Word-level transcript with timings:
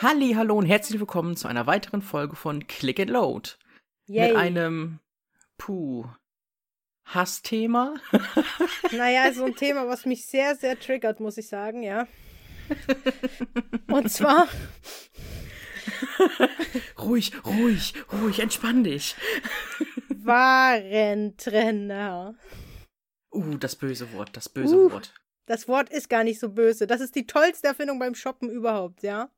Halli, 0.00 0.34
hallo 0.34 0.56
und 0.56 0.66
herzlich 0.66 1.00
willkommen 1.00 1.36
zu 1.36 1.48
einer 1.48 1.66
weiteren 1.66 2.02
Folge 2.02 2.36
von 2.36 2.68
Click 2.68 3.00
and 3.00 3.10
Load. 3.10 3.50
Yay. 4.06 4.28
Mit 4.28 4.36
einem, 4.36 5.00
puh, 5.56 6.04
Hassthema. 7.04 7.94
Naja, 8.92 9.32
so 9.32 9.44
ein 9.44 9.56
Thema, 9.56 9.88
was 9.88 10.06
mich 10.06 10.26
sehr, 10.26 10.54
sehr 10.54 10.78
triggert, 10.78 11.18
muss 11.18 11.36
ich 11.36 11.48
sagen, 11.48 11.82
ja. 11.82 12.06
Und 13.88 14.08
zwar, 14.12 14.46
ruhig, 17.00 17.32
ruhig, 17.44 17.94
ruhig, 18.12 18.38
entspann 18.38 18.84
dich. 18.84 19.16
Warentrenner. 20.10 22.36
Uh, 23.32 23.56
das 23.56 23.74
böse 23.74 24.12
Wort, 24.12 24.36
das 24.36 24.48
böse 24.48 24.76
Uh. 24.76 24.92
Wort. 24.92 25.12
Das 25.46 25.66
Wort 25.66 25.90
ist 25.90 26.08
gar 26.08 26.22
nicht 26.22 26.38
so 26.38 26.50
böse. 26.50 26.86
Das 26.86 27.00
ist 27.00 27.16
die 27.16 27.26
tollste 27.26 27.66
Erfindung 27.66 27.98
beim 27.98 28.14
Shoppen 28.14 28.48
überhaupt, 28.48 29.02
ja. 29.02 29.32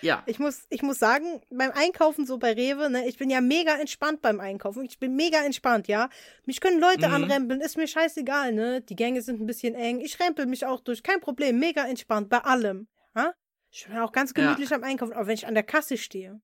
Ja, 0.00 0.22
Ich 0.26 0.38
muss, 0.38 0.66
ich 0.70 0.82
muss 0.82 0.98
sagen, 0.98 1.40
beim 1.50 1.70
Einkaufen 1.72 2.26
so 2.26 2.38
bei 2.38 2.52
Rewe, 2.52 2.88
ne, 2.90 3.08
ich 3.08 3.18
bin 3.18 3.30
ja 3.30 3.40
mega 3.40 3.76
entspannt 3.76 4.22
beim 4.22 4.40
Einkaufen. 4.40 4.84
Ich 4.84 4.98
bin 4.98 5.16
mega 5.16 5.42
entspannt, 5.44 5.88
ja. 5.88 6.08
Mich 6.44 6.60
können 6.60 6.80
Leute 6.80 7.08
Mhm. 7.08 7.14
anrempeln, 7.14 7.60
ist 7.60 7.76
mir 7.76 7.86
scheißegal, 7.88 8.52
ne. 8.52 8.80
Die 8.82 8.96
Gänge 8.96 9.22
sind 9.22 9.40
ein 9.40 9.46
bisschen 9.46 9.74
eng. 9.74 10.00
Ich 10.00 10.18
rempel 10.20 10.46
mich 10.46 10.66
auch 10.66 10.80
durch, 10.80 11.02
kein 11.02 11.20
Problem, 11.20 11.58
mega 11.58 11.84
entspannt 11.86 12.28
bei 12.28 12.38
allem, 12.38 12.88
ja. 13.16 13.34
Ich 13.70 13.86
bin 13.86 13.98
auch 13.98 14.12
ganz 14.12 14.30
Ja. 14.30 14.42
gemütlich 14.44 14.72
am 14.72 14.82
Einkaufen, 14.84 15.12
aber 15.12 15.26
wenn 15.26 15.34
ich 15.34 15.46
an 15.46 15.54
der 15.54 15.62
Kasse 15.64 15.96
stehe 15.98 16.40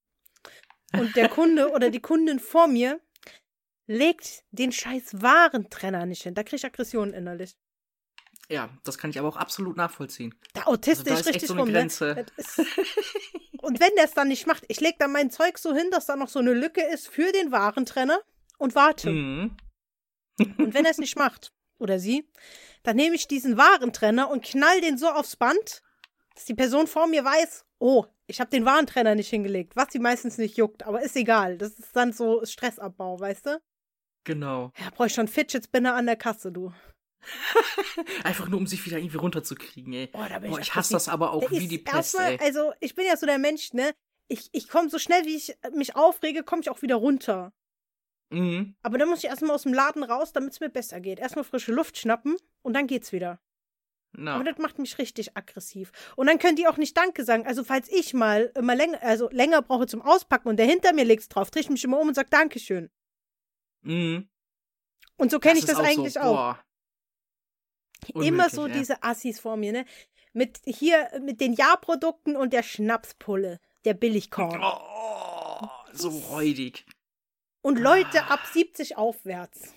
und 0.98 1.16
der 1.16 1.28
Kunde 1.28 1.70
oder 1.74 1.90
die 1.90 2.00
Kundin 2.00 2.38
vor 2.40 2.66
mir 2.66 3.00
legt 3.86 4.44
den 4.50 4.72
scheiß 4.72 5.22
Warentrenner 5.22 6.06
nicht 6.06 6.22
hin, 6.22 6.34
da 6.34 6.42
krieg 6.42 6.58
ich 6.58 6.64
Aggressionen 6.64 7.14
innerlich. 7.14 7.56
Ja, 8.48 8.68
das 8.84 8.98
kann 8.98 9.10
ich 9.10 9.18
aber 9.18 9.28
auch 9.28 9.36
absolut 9.36 9.76
nachvollziehen. 9.76 10.34
Da 10.52 10.64
autistisch 10.64 11.10
Also 11.10 11.20
ist 11.20 11.26
echt 11.26 11.34
richtig 11.36 11.48
so 11.48 11.54
eine 11.54 11.62
rum, 11.62 11.72
Grenze. 11.72 12.14
ne? 12.14 12.26
Ist 12.36 12.58
und 13.62 13.80
wenn 13.80 13.94
der 13.96 14.04
es 14.04 14.12
dann 14.12 14.28
nicht 14.28 14.46
macht, 14.46 14.64
ich 14.68 14.80
leg 14.80 14.98
dann 14.98 15.12
mein 15.12 15.30
Zeug 15.30 15.58
so 15.58 15.74
hin, 15.74 15.90
dass 15.90 16.06
da 16.06 16.16
noch 16.16 16.28
so 16.28 16.38
eine 16.38 16.52
Lücke 16.52 16.82
ist 16.82 17.08
für 17.08 17.32
den 17.32 17.52
Warentrenner 17.52 18.20
und 18.58 18.74
warte. 18.74 19.10
Mhm. 19.10 19.56
Und 20.38 20.74
wenn 20.74 20.84
er 20.84 20.90
es 20.90 20.98
nicht 20.98 21.16
macht, 21.16 21.52
oder 21.78 21.98
sie, 21.98 22.28
dann 22.82 22.96
nehme 22.96 23.14
ich 23.16 23.26
diesen 23.28 23.56
Warentrenner 23.56 24.30
und 24.30 24.44
knall 24.44 24.80
den 24.80 24.98
so 24.98 25.08
aufs 25.08 25.36
Band, 25.36 25.82
dass 26.34 26.44
die 26.44 26.54
Person 26.54 26.86
vor 26.86 27.06
mir 27.06 27.24
weiß, 27.24 27.64
oh, 27.78 28.06
ich 28.26 28.40
habe 28.40 28.50
den 28.50 28.64
Warentrenner 28.64 29.14
nicht 29.14 29.28
hingelegt, 29.28 29.76
was 29.76 29.88
sie 29.92 29.98
meistens 29.98 30.38
nicht 30.38 30.56
juckt, 30.56 30.84
aber 30.84 31.02
ist 31.02 31.16
egal. 31.16 31.58
Das 31.58 31.72
ist 31.78 31.94
dann 31.94 32.12
so 32.12 32.44
Stressabbau, 32.44 33.20
weißt 33.20 33.46
du? 33.46 33.60
Genau. 34.24 34.72
Ja, 34.78 34.88
brauche 34.90 35.08
ich 35.08 35.14
schon 35.14 35.28
Fidget 35.28 35.64
Spinner 35.64 35.94
an 35.94 36.06
der 36.06 36.16
Kasse, 36.16 36.50
du. 36.50 36.72
Einfach 38.24 38.48
nur, 38.48 38.58
um 38.58 38.66
sich 38.66 38.84
wieder 38.86 38.98
irgendwie 38.98 39.16
runterzukriegen, 39.16 39.92
ey. 39.92 40.08
Oh, 40.12 40.24
da 40.28 40.38
bin 40.38 40.50
Boah, 40.50 40.58
ich 40.58 40.68
ich 40.68 40.74
hasse 40.74 40.92
das 40.92 41.08
aber 41.08 41.32
auch 41.32 41.50
wie 41.50 41.68
die 41.68 41.78
Pest, 41.78 42.14
erstmal, 42.14 42.32
ey. 42.32 42.38
Also, 42.40 42.72
ich 42.80 42.94
bin 42.94 43.06
ja 43.06 43.16
so 43.16 43.26
der 43.26 43.38
Mensch, 43.38 43.72
ne? 43.72 43.92
Ich, 44.28 44.48
ich 44.52 44.68
komme 44.68 44.88
so 44.88 44.98
schnell, 44.98 45.24
wie 45.24 45.36
ich 45.36 45.54
mich 45.72 45.96
aufrege, 45.96 46.42
komme 46.42 46.62
ich 46.62 46.70
auch 46.70 46.82
wieder 46.82 46.96
runter. 46.96 47.52
Mhm. 48.30 48.74
Aber 48.82 48.98
dann 48.98 49.08
muss 49.08 49.18
ich 49.18 49.26
erstmal 49.26 49.54
aus 49.54 49.62
dem 49.62 49.74
Laden 49.74 50.02
raus, 50.02 50.32
damit 50.32 50.52
es 50.52 50.60
mir 50.60 50.70
besser 50.70 51.00
geht. 51.00 51.18
Erstmal 51.18 51.44
frische 51.44 51.72
Luft 51.72 51.98
schnappen 51.98 52.36
und 52.62 52.74
dann 52.74 52.86
geht's 52.86 53.12
wieder. 53.12 53.38
Na, 54.16 54.36
Aber 54.36 54.44
das 54.44 54.58
macht 54.58 54.78
mich 54.78 54.98
richtig 54.98 55.36
aggressiv. 55.36 55.90
Und 56.16 56.28
dann 56.28 56.38
können 56.38 56.56
die 56.56 56.68
auch 56.68 56.76
nicht 56.76 56.96
Danke 56.96 57.24
sagen. 57.24 57.46
Also, 57.46 57.64
falls 57.64 57.88
ich 57.90 58.14
mal 58.14 58.52
immer 58.54 58.76
länger, 58.76 59.02
also 59.02 59.28
länger 59.30 59.60
brauche 59.62 59.86
zum 59.86 60.02
Auspacken 60.02 60.48
und 60.48 60.56
der 60.56 60.66
hinter 60.66 60.92
mir 60.92 61.04
legt's 61.04 61.28
drauf, 61.28 61.50
drehe 61.50 61.62
ich 61.62 61.70
mich 61.70 61.84
immer 61.84 61.98
um 61.98 62.08
und 62.08 62.14
sag 62.14 62.30
Dankeschön. 62.30 62.90
mhm. 63.82 64.28
Und 65.16 65.30
so 65.30 65.38
kenne 65.38 65.60
ich 65.60 65.64
das 65.64 65.76
auch 65.76 65.84
eigentlich 65.84 66.14
so, 66.14 66.20
auch. 66.20 66.56
Boah. 68.12 68.22
Immer 68.22 68.44
Unmöglich, 68.44 68.52
so 68.54 68.66
ey. 68.66 68.72
diese 68.72 69.02
Assis 69.02 69.40
vor 69.40 69.56
mir, 69.56 69.72
ne? 69.72 69.84
Mit 70.32 70.60
hier, 70.64 71.08
mit 71.22 71.40
den 71.40 71.52
Ja-Produkten 71.52 72.36
und 72.36 72.52
der 72.52 72.62
Schnapspulle, 72.62 73.60
der 73.84 73.94
Billigkorn. 73.94 74.60
Oh, 74.62 75.66
so 75.92 76.08
räudig. 76.08 76.84
Und 77.62 77.78
Leute 77.78 78.24
ab 78.24 78.40
70 78.52 78.96
aufwärts. 78.96 79.72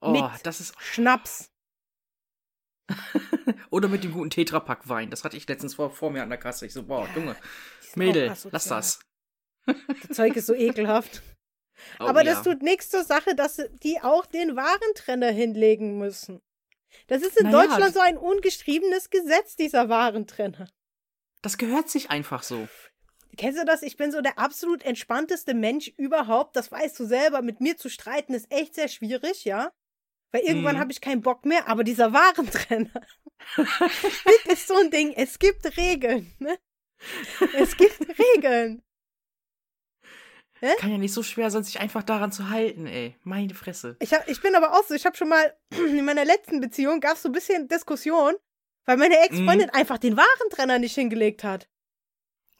Oh, 0.00 0.10
Mit- 0.10 0.24
das 0.44 0.60
ist. 0.60 0.74
Schnaps. 0.80 1.50
Oder 3.70 3.88
mit 3.88 4.04
dem 4.04 4.12
guten 4.12 4.30
Tetrapack 4.30 4.88
Wein. 4.88 5.10
Das 5.10 5.24
hatte 5.24 5.36
ich 5.36 5.46
letztens 5.48 5.74
vor, 5.74 5.90
vor 5.90 6.10
mir 6.10 6.22
an 6.22 6.28
der 6.28 6.38
Kasse. 6.38 6.66
Ich 6.66 6.72
so, 6.72 6.84
boah, 6.84 7.08
Junge, 7.14 7.36
Mädel, 7.96 8.34
lass 8.50 8.68
das. 8.68 9.00
Das 9.66 10.16
Zeug 10.16 10.36
ist 10.36 10.46
so 10.46 10.54
ekelhaft. 10.54 11.22
Oh, 12.00 12.04
Aber 12.04 12.22
ja. 12.22 12.32
das 12.34 12.42
tut 12.44 12.62
nichts 12.62 12.88
zur 12.88 13.04
Sache, 13.04 13.34
dass 13.34 13.60
die 13.82 14.00
auch 14.00 14.24
den 14.26 14.56
Warentrenner 14.56 15.30
hinlegen 15.30 15.98
müssen. 15.98 16.40
Das 17.06 17.22
ist 17.22 17.36
in 17.38 17.50
Naja, 17.50 17.66
Deutschland 17.68 17.94
so 17.94 18.00
ein 18.00 18.16
ungeschriebenes 18.18 19.10
Gesetz, 19.10 19.56
dieser 19.56 19.88
Warentrenner. 19.88 20.68
Das 21.42 21.58
gehört 21.58 21.88
sich 21.90 22.10
einfach 22.10 22.42
so. 22.42 22.68
Kennst 23.36 23.60
du 23.60 23.64
das? 23.66 23.82
Ich 23.82 23.96
bin 23.96 24.10
so 24.12 24.20
der 24.22 24.38
absolut 24.38 24.82
entspannteste 24.82 25.52
Mensch 25.54 25.88
überhaupt. 25.98 26.56
Das 26.56 26.72
weißt 26.72 26.98
du 26.98 27.04
selber. 27.04 27.42
Mit 27.42 27.60
mir 27.60 27.76
zu 27.76 27.88
streiten 27.90 28.32
ist 28.34 28.50
echt 28.50 28.74
sehr 28.74 28.88
schwierig, 28.88 29.44
ja? 29.44 29.70
Weil 30.32 30.42
irgendwann 30.42 30.76
Mhm. 30.76 30.80
habe 30.80 30.92
ich 30.92 31.00
keinen 31.00 31.20
Bock 31.20 31.44
mehr. 31.44 31.68
Aber 31.68 31.84
dieser 31.84 32.12
Warentrenner, 32.12 33.00
das 33.56 34.52
ist 34.52 34.66
so 34.68 34.74
ein 34.76 34.90
Ding. 34.90 35.12
Es 35.12 35.38
gibt 35.38 35.76
Regeln, 35.76 36.32
ne? 36.38 36.58
Es 37.54 37.76
gibt 37.76 37.98
Regeln. 38.36 38.82
Kann 40.78 40.90
ja 40.90 40.98
nicht 40.98 41.12
so 41.14 41.22
schwer 41.22 41.50
sein, 41.50 41.62
sich 41.64 41.80
einfach 41.80 42.02
daran 42.02 42.32
zu 42.32 42.50
halten, 42.50 42.86
ey. 42.86 43.16
Meine 43.22 43.54
Fresse. 43.54 43.96
Ich, 44.00 44.12
hab, 44.12 44.28
ich 44.28 44.40
bin 44.40 44.54
aber 44.54 44.72
auch 44.72 44.84
so, 44.84 44.94
ich 44.94 45.06
habe 45.06 45.16
schon 45.16 45.28
mal 45.28 45.54
in 45.70 46.04
meiner 46.04 46.24
letzten 46.24 46.60
Beziehung 46.60 47.00
gab 47.00 47.14
es 47.14 47.22
so 47.22 47.28
ein 47.28 47.32
bisschen 47.32 47.68
Diskussion, 47.68 48.34
weil 48.84 48.96
meine 48.96 49.18
Ex-Freundin 49.20 49.70
einfach 49.70 49.98
den 49.98 50.16
Warentrenner 50.16 50.78
nicht 50.78 50.94
hingelegt 50.94 51.44
hat. 51.44 51.68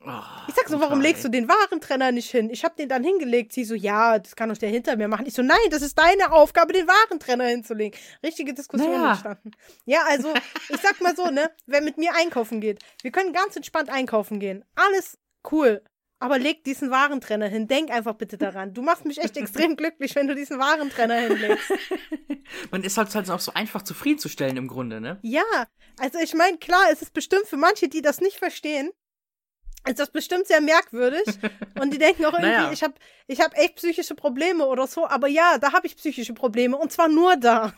Oh, 0.04 0.10
Ich 0.46 0.54
sag 0.54 0.68
so, 0.68 0.78
warum 0.80 1.00
legst 1.00 1.24
du 1.24 1.28
den 1.28 1.48
Warentrenner 1.48 2.12
nicht 2.12 2.30
hin? 2.30 2.48
Ich 2.50 2.64
habe 2.64 2.76
den 2.76 2.88
dann 2.88 3.02
hingelegt. 3.02 3.52
Sie 3.52 3.64
so, 3.64 3.74
ja, 3.74 4.18
das 4.20 4.36
kann 4.36 4.48
doch 4.50 4.56
der 4.58 4.68
hinter 4.68 4.94
mir 4.96 5.08
machen. 5.08 5.26
Ich 5.26 5.34
so, 5.34 5.42
nein, 5.42 5.58
das 5.70 5.82
ist 5.82 5.98
deine 5.98 6.30
Aufgabe, 6.32 6.72
den 6.72 6.86
Warentrenner 6.86 7.46
hinzulegen. 7.46 7.98
Richtige 8.22 8.54
Diskussion 8.54 8.92
Naja. 8.92 9.12
entstanden. 9.12 9.50
Ja, 9.84 10.02
also, 10.06 10.32
ich 10.68 10.80
sag 10.80 11.00
mal 11.00 11.16
so, 11.16 11.26
ne, 11.30 11.50
wer 11.66 11.80
mit 11.80 11.96
mir 11.98 12.14
einkaufen 12.14 12.60
geht, 12.60 12.80
wir 13.02 13.10
können 13.10 13.32
ganz 13.32 13.56
entspannt 13.56 13.88
einkaufen 13.88 14.38
gehen. 14.38 14.64
Alles 14.76 15.18
cool. 15.50 15.82
Aber 16.18 16.38
leg 16.38 16.64
diesen 16.64 16.90
Warentrenner 16.90 17.46
hin. 17.48 17.68
Denk 17.68 17.90
einfach 17.90 18.14
bitte 18.14 18.38
daran. 18.38 18.72
Du 18.72 18.82
machst 18.82 19.04
mich 19.04 19.18
echt 19.18 19.36
extrem 19.36 19.76
glücklich, 19.76 20.14
wenn 20.14 20.26
du 20.28 20.34
diesen 20.34 20.58
Warentrenner 20.58 21.16
hinlegst. 21.16 21.72
Man 22.70 22.82
ist 22.84 22.96
halt, 22.96 23.14
halt 23.14 23.30
auch 23.30 23.40
so 23.40 23.52
einfach 23.52 23.82
zufriedenzustellen 23.82 24.56
im 24.56 24.68
Grunde, 24.68 25.00
ne? 25.00 25.18
Ja, 25.22 25.42
also 25.98 26.18
ich 26.18 26.32
meine, 26.34 26.56
klar, 26.58 26.84
es 26.90 27.02
ist 27.02 27.12
bestimmt 27.12 27.46
für 27.46 27.56
manche, 27.56 27.88
die 27.88 28.02
das 28.02 28.20
nicht 28.20 28.38
verstehen, 28.38 28.90
ist 29.86 29.98
das 29.98 30.10
bestimmt 30.10 30.46
sehr 30.46 30.60
merkwürdig. 30.60 31.24
Und 31.80 31.92
die 31.92 31.98
denken 31.98 32.24
auch 32.24 32.32
irgendwie, 32.32 32.48
Naja. 32.50 32.72
ich 32.72 32.82
habe 32.82 32.94
ich 33.26 33.40
hab 33.40 33.56
echt 33.56 33.76
psychische 33.76 34.14
Probleme 34.14 34.66
oder 34.66 34.86
so. 34.86 35.06
Aber 35.06 35.28
ja, 35.28 35.58
da 35.58 35.72
habe 35.72 35.86
ich 35.86 35.96
psychische 35.96 36.32
Probleme. 36.34 36.76
Und 36.76 36.92
zwar 36.92 37.08
nur 37.08 37.36
da. 37.36 37.72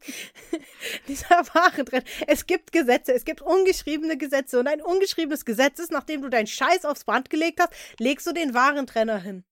Dieser 1.08 1.28
Warentrenner. 1.54 2.04
Es 2.26 2.46
gibt 2.46 2.72
Gesetze, 2.72 3.12
es 3.12 3.24
gibt 3.24 3.42
ungeschriebene 3.42 4.16
Gesetze. 4.16 4.58
Und 4.60 4.68
ein 4.68 4.80
ungeschriebenes 4.82 5.44
Gesetz 5.44 5.78
ist, 5.78 5.90
nachdem 5.92 6.22
du 6.22 6.28
deinen 6.28 6.46
Scheiß 6.46 6.84
aufs 6.84 7.04
Band 7.04 7.30
gelegt 7.30 7.60
hast, 7.60 7.72
legst 7.98 8.26
du 8.26 8.32
den 8.32 8.54
Warentrenner 8.54 9.18
hin. 9.18 9.44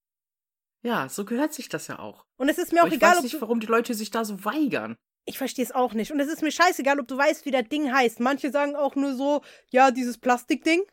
Ja, 0.83 1.09
so 1.09 1.25
gehört 1.25 1.53
sich 1.53 1.69
das 1.69 1.87
ja 1.87 1.99
auch. 1.99 2.25
Und 2.37 2.49
es 2.49 2.57
ist 2.57 2.71
mir 2.71 2.83
auch 2.83 2.87
ich 2.87 2.93
egal, 2.93 3.11
weiß 3.11 3.17
ob 3.17 3.23
nicht, 3.23 3.41
warum 3.41 3.59
die 3.59 3.67
Leute 3.67 3.93
sich 3.93 4.11
da 4.11 4.23
so 4.23 4.45
weigern. 4.45 4.95
Ich 5.25 5.39
verstehe 5.39 5.65
es 5.65 5.71
auch 5.71 5.93
nicht. 5.93 6.11
Und 6.11 6.19
es 6.19 6.27
ist 6.27 6.43
mir 6.43 6.51
scheißegal, 6.51 6.99
ob 6.99 7.07
du 7.07 7.17
weißt, 7.17 7.45
wie 7.45 7.51
das 7.51 7.67
Ding 7.69 7.91
heißt. 7.91 8.19
Manche 8.19 8.51
sagen 8.51 8.75
auch 8.75 8.95
nur 8.95 9.15
so, 9.15 9.41
ja, 9.71 9.89
dieses 9.89 10.19
Plastikding. 10.19 10.83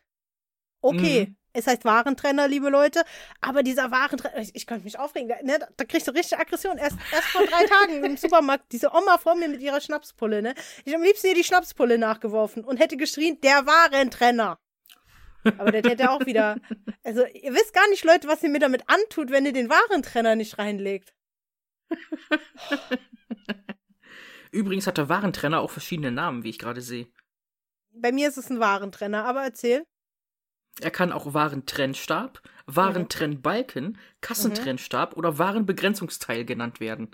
Okay, 0.81 1.27
Mhm. 1.27 1.35
Es 1.53 1.67
heißt 1.67 1.85
Warentrenner, 1.85 2.47
liebe 2.47 2.69
Leute. 2.69 3.03
Aber 3.39 3.63
dieser 3.63 3.91
Warentrenner, 3.91 4.39
ich, 4.39 4.55
ich 4.55 4.67
könnte 4.67 4.83
mich 4.83 4.97
aufregen. 4.99 5.29
Da, 5.29 5.35
ne, 5.43 5.59
da 5.77 5.85
kriegst 5.85 6.07
du 6.07 6.11
richtig 6.11 6.39
Aggression. 6.39 6.77
Erst, 6.77 6.97
erst 7.11 7.27
vor 7.27 7.45
drei 7.45 7.65
Tagen 7.67 8.03
im 8.03 8.17
Supermarkt, 8.17 8.71
diese 8.71 8.91
Oma 8.91 9.17
vor 9.19 9.35
mir 9.35 9.47
mit 9.47 9.61
ihrer 9.61 9.79
Schnapspulle, 9.79 10.41
ne? 10.41 10.55
Ich 10.83 10.95
am 10.95 11.03
liebsten 11.03 11.27
ihr 11.27 11.35
die 11.35 11.43
Schnapspulle 11.43 11.97
nachgeworfen 11.97 12.63
und 12.63 12.79
hätte 12.79 12.97
geschrien, 12.97 13.39
der 13.41 13.65
Warentrenner. 13.65 14.59
Aber 15.57 15.71
der 15.71 15.83
hätte 15.83 16.11
auch 16.11 16.25
wieder. 16.25 16.57
Also, 17.05 17.25
ihr 17.25 17.53
wisst 17.53 17.73
gar 17.73 17.89
nicht, 17.89 18.05
Leute, 18.05 18.29
was 18.29 18.41
ihr 18.43 18.49
mir 18.49 18.59
damit 18.59 18.83
antut, 18.87 19.29
wenn 19.29 19.45
ihr 19.45 19.51
den 19.51 19.69
Warentrenner 19.69 20.37
nicht 20.37 20.57
reinlegt. 20.57 21.13
Übrigens 24.53 24.87
hat 24.87 24.97
der 24.97 25.09
Warentrenner 25.09 25.59
auch 25.59 25.69
verschiedene 25.69 26.13
Namen, 26.13 26.45
wie 26.45 26.49
ich 26.51 26.59
gerade 26.59 26.79
sehe. 26.79 27.07
Bei 27.91 28.13
mir 28.13 28.29
ist 28.29 28.37
es 28.37 28.49
ein 28.49 28.61
Warentrenner, 28.61 29.25
aber 29.25 29.43
erzähl. 29.43 29.85
Er 30.81 30.91
kann 30.91 31.11
auch 31.11 31.33
Warentrennstab, 31.33 32.41
Warentrennbalken, 32.65 33.97
Kassentrennstab 34.21 35.15
oder 35.15 35.37
Warenbegrenzungsteil 35.37 36.45
genannt 36.45 36.79
werden. 36.79 37.11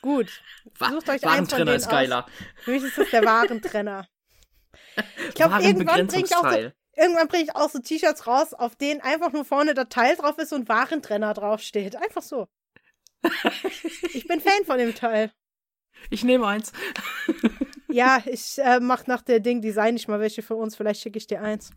Gut. 0.00 0.42
Sucht 0.78 1.08
euch 1.08 1.22
Warentrenner 1.22 1.74
ist 1.74 1.90
geiler. 1.90 2.26
Für 2.62 2.70
mich 2.70 2.84
ist 2.84 2.96
das 2.96 3.10
der 3.10 3.24
Warentrenner. 3.24 4.08
Ich 5.28 5.34
glaube, 5.34 5.62
irgendwann 5.62 6.06
bringe 6.06 6.24
ich, 6.24 6.34
auch 6.34 6.50
so, 6.50 6.70
irgendwann 6.96 7.28
bring 7.28 7.42
ich 7.42 7.54
auch 7.54 7.68
so 7.70 7.80
T-Shirts 7.80 8.26
raus, 8.26 8.54
auf 8.54 8.76
denen 8.76 9.00
einfach 9.00 9.32
nur 9.32 9.44
vorne 9.44 9.74
der 9.74 9.88
Teil 9.88 10.16
drauf 10.16 10.38
ist 10.38 10.52
und 10.52 10.68
Warentrenner 10.68 11.34
draufsteht. 11.34 11.96
Einfach 11.96 12.22
so. 12.22 12.48
Ich 14.12 14.26
bin 14.26 14.40
Fan 14.40 14.64
von 14.64 14.78
dem 14.78 14.94
Teil. 14.94 15.32
Ich 16.10 16.22
nehme 16.24 16.46
eins. 16.46 16.72
Ja, 17.88 18.22
ich 18.26 18.58
äh, 18.58 18.80
mach 18.80 19.06
nach 19.06 19.22
der 19.22 19.40
Ding 19.40 19.60
Design 19.60 19.94
nicht 19.94 20.08
mal 20.08 20.20
welche 20.20 20.42
für 20.42 20.54
uns. 20.54 20.76
Vielleicht 20.76 21.00
schicke 21.00 21.18
ich 21.18 21.26
dir 21.26 21.42
eins. 21.42 21.70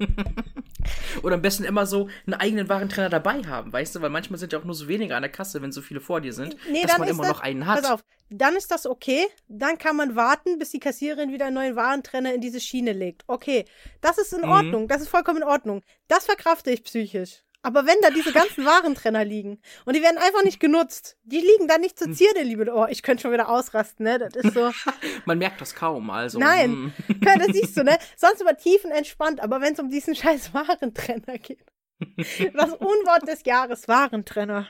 Oder 1.22 1.34
am 1.34 1.42
besten 1.42 1.64
immer 1.64 1.86
so 1.86 2.08
einen 2.26 2.34
eigenen 2.34 2.68
Warentrenner 2.68 3.08
dabei 3.10 3.42
haben, 3.44 3.72
weißt 3.72 3.94
du? 3.94 4.00
Weil 4.02 4.10
manchmal 4.10 4.38
sind 4.38 4.52
ja 4.52 4.58
auch 4.58 4.64
nur 4.64 4.74
so 4.74 4.88
wenige 4.88 5.14
an 5.14 5.22
der 5.22 5.30
Kasse, 5.30 5.60
wenn 5.62 5.72
so 5.72 5.82
viele 5.82 6.00
vor 6.00 6.20
dir 6.20 6.32
sind, 6.32 6.56
Nee, 6.70 6.82
dass 6.82 6.98
man 6.98 7.08
immer 7.08 7.22
das- 7.24 7.32
noch 7.32 7.40
einen 7.40 7.66
hat. 7.66 7.82
Pass 7.82 7.90
auf, 7.90 8.04
dann 8.30 8.56
ist 8.56 8.70
das 8.70 8.86
okay. 8.86 9.26
Dann 9.48 9.76
kann 9.78 9.96
man 9.96 10.16
warten, 10.16 10.58
bis 10.58 10.70
die 10.70 10.80
Kassiererin 10.80 11.32
wieder 11.32 11.46
einen 11.46 11.54
neuen 11.54 11.76
Warentrenner 11.76 12.32
in 12.34 12.40
diese 12.40 12.60
Schiene 12.60 12.92
legt. 12.92 13.24
Okay, 13.26 13.64
das 14.00 14.18
ist 14.18 14.32
in 14.32 14.42
Mhm. 14.42 14.50
Ordnung. 14.50 14.88
Das 14.88 15.02
ist 15.02 15.08
vollkommen 15.08 15.38
in 15.38 15.48
Ordnung. 15.48 15.82
Das 16.08 16.24
verkrafte 16.26 16.70
ich 16.70 16.82
psychisch. 16.84 17.42
Aber 17.62 17.84
wenn 17.86 17.96
da 18.00 18.08
diese 18.10 18.32
ganzen 18.32 18.64
Warentrenner 18.64 19.24
liegen 19.24 19.60
und 19.84 19.94
die 19.94 20.02
werden 20.02 20.16
einfach 20.16 20.42
nicht 20.44 20.60
genutzt, 20.60 21.18
die 21.24 21.40
liegen 21.40 21.68
da 21.68 21.76
nicht 21.76 22.00
Hm. 22.00 22.06
zur 22.06 22.16
Zierde, 22.16 22.42
liebe. 22.42 22.70
Oh, 22.74 22.86
ich 22.88 23.02
könnte 23.02 23.22
schon 23.22 23.32
wieder 23.32 23.50
ausrasten, 23.50 24.04
ne? 24.04 24.18
Das 24.18 24.34
ist 24.34 24.54
so. 24.54 24.72
Man 25.26 25.38
merkt 25.38 25.60
das 25.60 25.74
kaum, 25.74 26.08
also. 26.10 26.38
Nein. 26.38 26.92
hm. 27.06 27.20
Ja, 27.24 27.36
das 27.36 27.48
siehst 27.48 27.76
du, 27.76 27.84
ne? 27.84 27.98
Sonst 28.16 28.40
immer 28.40 28.56
tiefenentspannt, 28.56 29.40
aber 29.40 29.60
wenn 29.60 29.74
es 29.74 29.78
um 29.78 29.90
diesen 29.90 30.14
scheiß 30.14 30.54
Warentrenner 30.54 31.38
geht. 31.38 31.64
Das 32.54 32.72
Unwort 32.72 33.28
des 33.28 33.44
Jahres, 33.44 33.86
Warentrenner. 33.86 34.66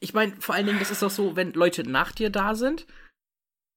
Ich 0.00 0.14
meine, 0.14 0.34
vor 0.40 0.54
allen 0.54 0.66
Dingen, 0.66 0.78
das 0.78 0.90
ist 0.90 1.02
auch 1.02 1.10
so, 1.10 1.36
wenn 1.36 1.52
Leute 1.52 1.88
nach 1.88 2.12
dir 2.12 2.30
da 2.30 2.54
sind 2.54 2.86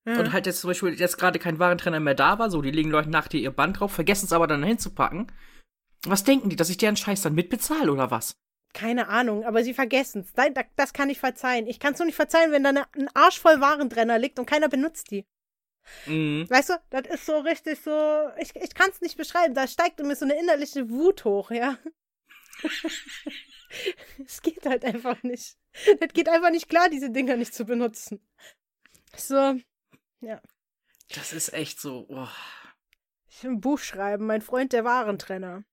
Ja. 0.08 0.18
und 0.20 0.32
halt 0.32 0.46
jetzt 0.46 0.62
zum 0.62 0.70
Beispiel 0.70 0.94
jetzt 0.98 1.18
gerade 1.18 1.40
kein 1.40 1.60
Warentrenner 1.60 2.00
mehr 2.00 2.16
da 2.16 2.40
war, 2.40 2.50
so, 2.50 2.62
die 2.62 2.72
legen 2.72 2.90
Leute 2.90 3.10
nach 3.10 3.28
dir 3.28 3.42
ihr 3.42 3.52
Band 3.52 3.80
drauf, 3.82 3.92
vergessen 3.92 4.26
es 4.28 4.32
aber 4.34 4.48
dann 4.48 4.64
hinzupacken. 4.64 5.30
Was 6.10 6.24
denken 6.24 6.50
die, 6.50 6.56
dass 6.56 6.70
ich 6.70 6.78
deren 6.78 6.98
Scheiß 6.98 7.22
dann 7.22 7.36
mitbezahle 7.36 7.92
oder 7.92 8.12
was? 8.12 8.38
Keine 8.74 9.08
Ahnung, 9.08 9.46
aber 9.46 9.64
sie 9.64 9.74
vergessen 9.74 10.26
es. 10.26 10.34
Das 10.76 10.92
kann 10.94 11.10
ich 11.10 11.20
verzeihen. 11.20 11.68
Ich 11.68 11.80
kann 11.80 11.94
es 11.94 12.00
nur 12.00 12.08
nicht 12.08 12.16
verzeihen, 12.16 12.52
wenn 12.52 12.64
da 12.64 12.74
ne, 12.74 12.86
ein 12.98 13.10
Arsch 13.14 13.40
voll 13.40 13.62
Warentrenner 13.62 14.20
liegt 14.20 14.38
und 14.38 14.46
keiner 14.46 14.68
benutzt 14.68 15.12
die. 15.12 15.26
Mhm. 16.06 16.50
Weißt 16.50 16.70
du, 16.70 16.74
das 16.90 17.08
ist 17.08 17.26
so 17.26 17.40
richtig 17.40 17.80
so. 17.82 18.30
Ich, 18.38 18.56
ich 18.56 18.74
kann 18.74 18.90
es 18.90 19.02
nicht 19.02 19.18
beschreiben. 19.18 19.54
Da 19.54 19.68
steigt 19.68 20.00
mir 20.00 20.16
so 20.16 20.26
eine 20.26 20.38
innerliche 20.38 20.90
Wut 20.90 21.24
hoch, 21.24 21.52
ja. 21.52 21.78
es 24.26 24.42
geht 24.42 24.66
halt 24.66 24.84
einfach 24.84 25.24
nicht. 25.24 25.58
Das 26.00 26.10
geht 26.14 26.30
einfach 26.30 26.52
nicht 26.52 26.70
klar, 26.70 26.90
diese 26.90 27.12
Dinger 27.12 27.38
nicht 27.38 27.54
zu 27.54 27.66
benutzen. 27.66 28.20
So, 29.16 29.56
Das 31.14 31.34
ist 31.34 31.54
echt 31.54 31.80
so. 31.80 32.06
Oh. 32.10 32.28
ich 33.30 33.44
will 33.44 33.52
ein 33.52 33.62
Buch 33.62 33.80
schreiben, 33.80 34.26
mein 34.26 34.42
Freund 34.42 34.74
der 34.74 34.84
Warentrenner. 34.84 35.64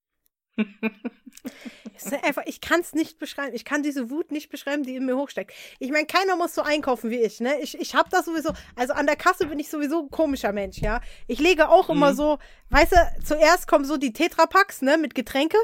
Einfach, 2.23 2.43
ich 2.47 2.61
kann 2.61 2.81
es 2.81 2.95
nicht 2.95 3.19
beschreiben. 3.19 3.55
Ich 3.55 3.65
kann 3.65 3.83
diese 3.83 4.11
Wut 4.11 4.31
nicht 4.31 4.49
beschreiben, 4.49 4.83
die 4.83 4.97
in 4.97 5.07
mir 5.07 5.17
hochsteigt. 5.17 5.53
Ich 5.79 5.91
meine, 5.91 6.07
keiner 6.07 6.37
muss 6.37 6.55
so 6.55 6.63
einkaufen 6.63 7.11
wie 7.11 7.21
ich, 7.21 7.41
ne? 7.41 7.59
Ich, 7.61 7.79
ich 7.79 7.95
habe 7.95 8.09
das 8.11 8.27
sowieso, 8.27 8.53
also 8.77 8.93
an 8.93 9.07
der 9.07 9.17
Kasse 9.17 9.47
bin 9.47 9.59
ich 9.59 9.69
sowieso 9.69 10.03
ein 10.03 10.11
komischer 10.11 10.53
Mensch, 10.53 10.79
ja? 10.79 11.01
Ich 11.27 11.39
lege 11.41 11.69
auch 11.69 11.89
immer 11.91 12.13
Mhm. 12.13 12.17
so, 12.17 12.39
weißt 12.71 12.93
du, 12.93 13.25
zuerst 13.25 13.67
kommen 13.67 13.85
so 13.85 13.97
die 13.97 14.13
Tetrapacks, 14.13 14.83
ne, 14.83 14.99
mit 14.99 15.15
Getränke. 15.15 15.57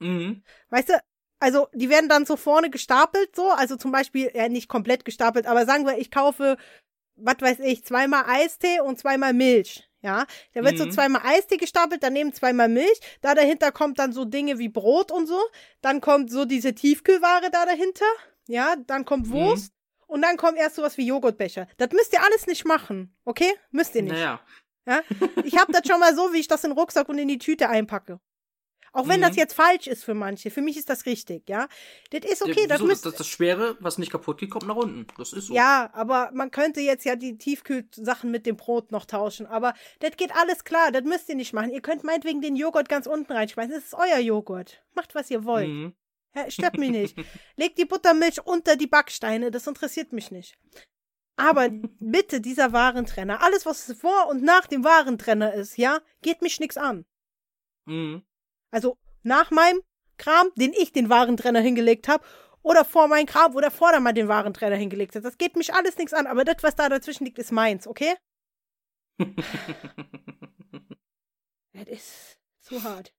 Mhm. 0.00 0.42
Weißt 0.70 0.90
du, 0.90 0.94
also 1.40 1.68
die 1.72 1.88
werden 1.90 2.08
dann 2.08 2.26
so 2.26 2.36
vorne 2.36 2.70
gestapelt, 2.70 3.34
so. 3.34 3.50
Also 3.50 3.76
zum 3.76 3.92
Beispiel, 3.92 4.30
ja, 4.34 4.48
nicht 4.48 4.68
komplett 4.68 5.04
gestapelt, 5.04 5.46
aber 5.46 5.66
sagen 5.66 5.86
wir, 5.86 5.98
ich 5.98 6.10
kaufe, 6.10 6.56
was 7.16 7.36
weiß 7.40 7.60
ich, 7.60 7.84
zweimal 7.84 8.24
Eistee 8.26 8.80
und 8.80 8.98
zweimal 8.98 9.32
Milch. 9.34 9.87
Ja, 10.00 10.26
da 10.54 10.62
wird 10.62 10.78
so 10.78 10.86
Mhm. 10.86 10.92
zweimal 10.92 11.22
Eistee 11.24 11.56
gestapelt, 11.56 12.02
daneben 12.02 12.32
zweimal 12.32 12.68
Milch. 12.68 13.00
Da 13.20 13.34
dahinter 13.34 13.72
kommt 13.72 13.98
dann 13.98 14.12
so 14.12 14.24
Dinge 14.24 14.58
wie 14.58 14.68
Brot 14.68 15.10
und 15.10 15.26
so. 15.26 15.40
Dann 15.80 16.00
kommt 16.00 16.30
so 16.30 16.44
diese 16.44 16.74
Tiefkühlware 16.74 17.50
da 17.50 17.66
dahinter. 17.66 18.04
Ja, 18.46 18.76
dann 18.86 19.04
kommt 19.04 19.26
Mhm. 19.26 19.32
Wurst. 19.32 19.72
Und 20.06 20.22
dann 20.22 20.36
kommt 20.36 20.56
erst 20.56 20.76
sowas 20.76 20.96
wie 20.96 21.06
Joghurtbecher. 21.06 21.66
Das 21.76 21.90
müsst 21.92 22.12
ihr 22.12 22.22
alles 22.22 22.46
nicht 22.46 22.64
machen. 22.64 23.14
Okay? 23.24 23.52
Müsst 23.72 23.94
ihr 23.94 24.02
nicht. 24.02 24.12
Naja. 24.12 24.40
Ja? 24.86 25.02
Ich 25.44 25.58
habe 25.58 25.70
das 25.72 25.82
schon 25.86 26.00
mal 26.00 26.14
so, 26.14 26.32
wie 26.32 26.38
ich 26.38 26.48
das 26.48 26.64
in 26.64 26.70
den 26.70 26.78
Rucksack 26.78 27.08
und 27.10 27.18
in 27.18 27.28
die 27.28 27.36
Tüte 27.38 27.68
einpacke. 27.68 28.20
Auch 28.92 29.08
wenn 29.08 29.20
Mhm. 29.20 29.24
das 29.24 29.36
jetzt 29.36 29.54
falsch 29.54 29.86
ist 29.86 30.04
für 30.04 30.14
manche. 30.14 30.50
Für 30.50 30.62
mich 30.62 30.76
ist 30.76 30.88
das 30.88 31.06
richtig, 31.06 31.48
ja. 31.48 31.68
Das 32.10 32.24
ist 32.30 32.42
okay, 32.42 32.66
das 32.66 32.80
müsst 32.80 33.04
das, 33.06 33.14
das 33.14 33.26
Schwere, 33.28 33.76
was 33.80 33.98
nicht 33.98 34.10
kaputt 34.10 34.38
geht, 34.38 34.50
kommt 34.50 34.66
nach 34.66 34.76
unten. 34.76 35.06
Das 35.16 35.32
ist 35.32 35.46
so. 35.46 35.54
Ja, 35.54 35.90
aber 35.92 36.30
man 36.32 36.50
könnte 36.50 36.80
jetzt 36.80 37.04
ja 37.04 37.16
die 37.16 37.36
Tiefkühlsachen 37.38 38.30
mit 38.30 38.46
dem 38.46 38.56
Brot 38.56 38.90
noch 38.92 39.04
tauschen. 39.04 39.46
Aber 39.46 39.74
das 40.00 40.16
geht 40.16 40.34
alles 40.34 40.64
klar, 40.64 40.90
das 40.92 41.04
müsst 41.04 41.28
ihr 41.28 41.34
nicht 41.34 41.52
machen. 41.52 41.70
Ihr 41.70 41.82
könnt 41.82 42.04
meinetwegen 42.04 42.40
den 42.40 42.56
Joghurt 42.56 42.88
ganz 42.88 43.06
unten 43.06 43.32
reinschmeißen. 43.32 43.72
Das 43.72 43.84
ist 43.84 43.94
euer 43.94 44.18
Joghurt. 44.18 44.82
Macht, 44.94 45.14
was 45.14 45.30
ihr 45.30 45.44
wollt. 45.44 45.68
Mhm. 45.68 45.94
Ja, 46.34 46.50
stört 46.50 46.76
mich 46.78 46.90
nicht. 46.90 47.16
Legt 47.56 47.78
die 47.78 47.84
Buttermilch 47.86 48.44
unter 48.46 48.76
die 48.76 48.86
Backsteine, 48.86 49.50
das 49.50 49.66
interessiert 49.66 50.12
mich 50.12 50.30
nicht. 50.30 50.56
Aber 51.36 51.68
bitte, 52.00 52.40
dieser 52.40 52.72
Warentrenner, 52.72 53.42
alles, 53.42 53.64
was 53.64 53.92
vor 53.98 54.28
und 54.28 54.42
nach 54.42 54.66
dem 54.66 54.84
Warentrenner 54.84 55.54
ist, 55.54 55.76
ja, 55.78 56.00
geht 56.22 56.42
mich 56.42 56.60
nix 56.60 56.76
an. 56.76 57.06
Mhm. 57.86 58.22
Also 58.70 58.96
nach 59.22 59.50
meinem 59.50 59.80
Kram, 60.16 60.48
den 60.56 60.72
ich 60.72 60.92
den 60.92 61.08
Warentrenner 61.08 61.60
hingelegt 61.60 62.08
habe, 62.08 62.24
oder 62.62 62.84
vor 62.84 63.08
meinem 63.08 63.26
Kram, 63.26 63.54
wo 63.54 63.60
der 63.60 63.70
Vordermann 63.70 64.14
den 64.14 64.28
Warentrenner 64.28 64.76
hingelegt 64.76 65.14
hat. 65.14 65.24
Das 65.24 65.38
geht 65.38 65.56
mich 65.56 65.72
alles 65.72 65.96
nichts 65.96 66.12
an, 66.12 66.26
aber 66.26 66.44
das, 66.44 66.56
was 66.62 66.74
da 66.74 66.88
dazwischen 66.88 67.24
liegt, 67.24 67.38
ist 67.38 67.52
meins, 67.52 67.86
okay? 67.86 68.14
Das 71.72 71.86
ist 71.86 72.40
zu 72.60 72.82
hart. 72.82 73.14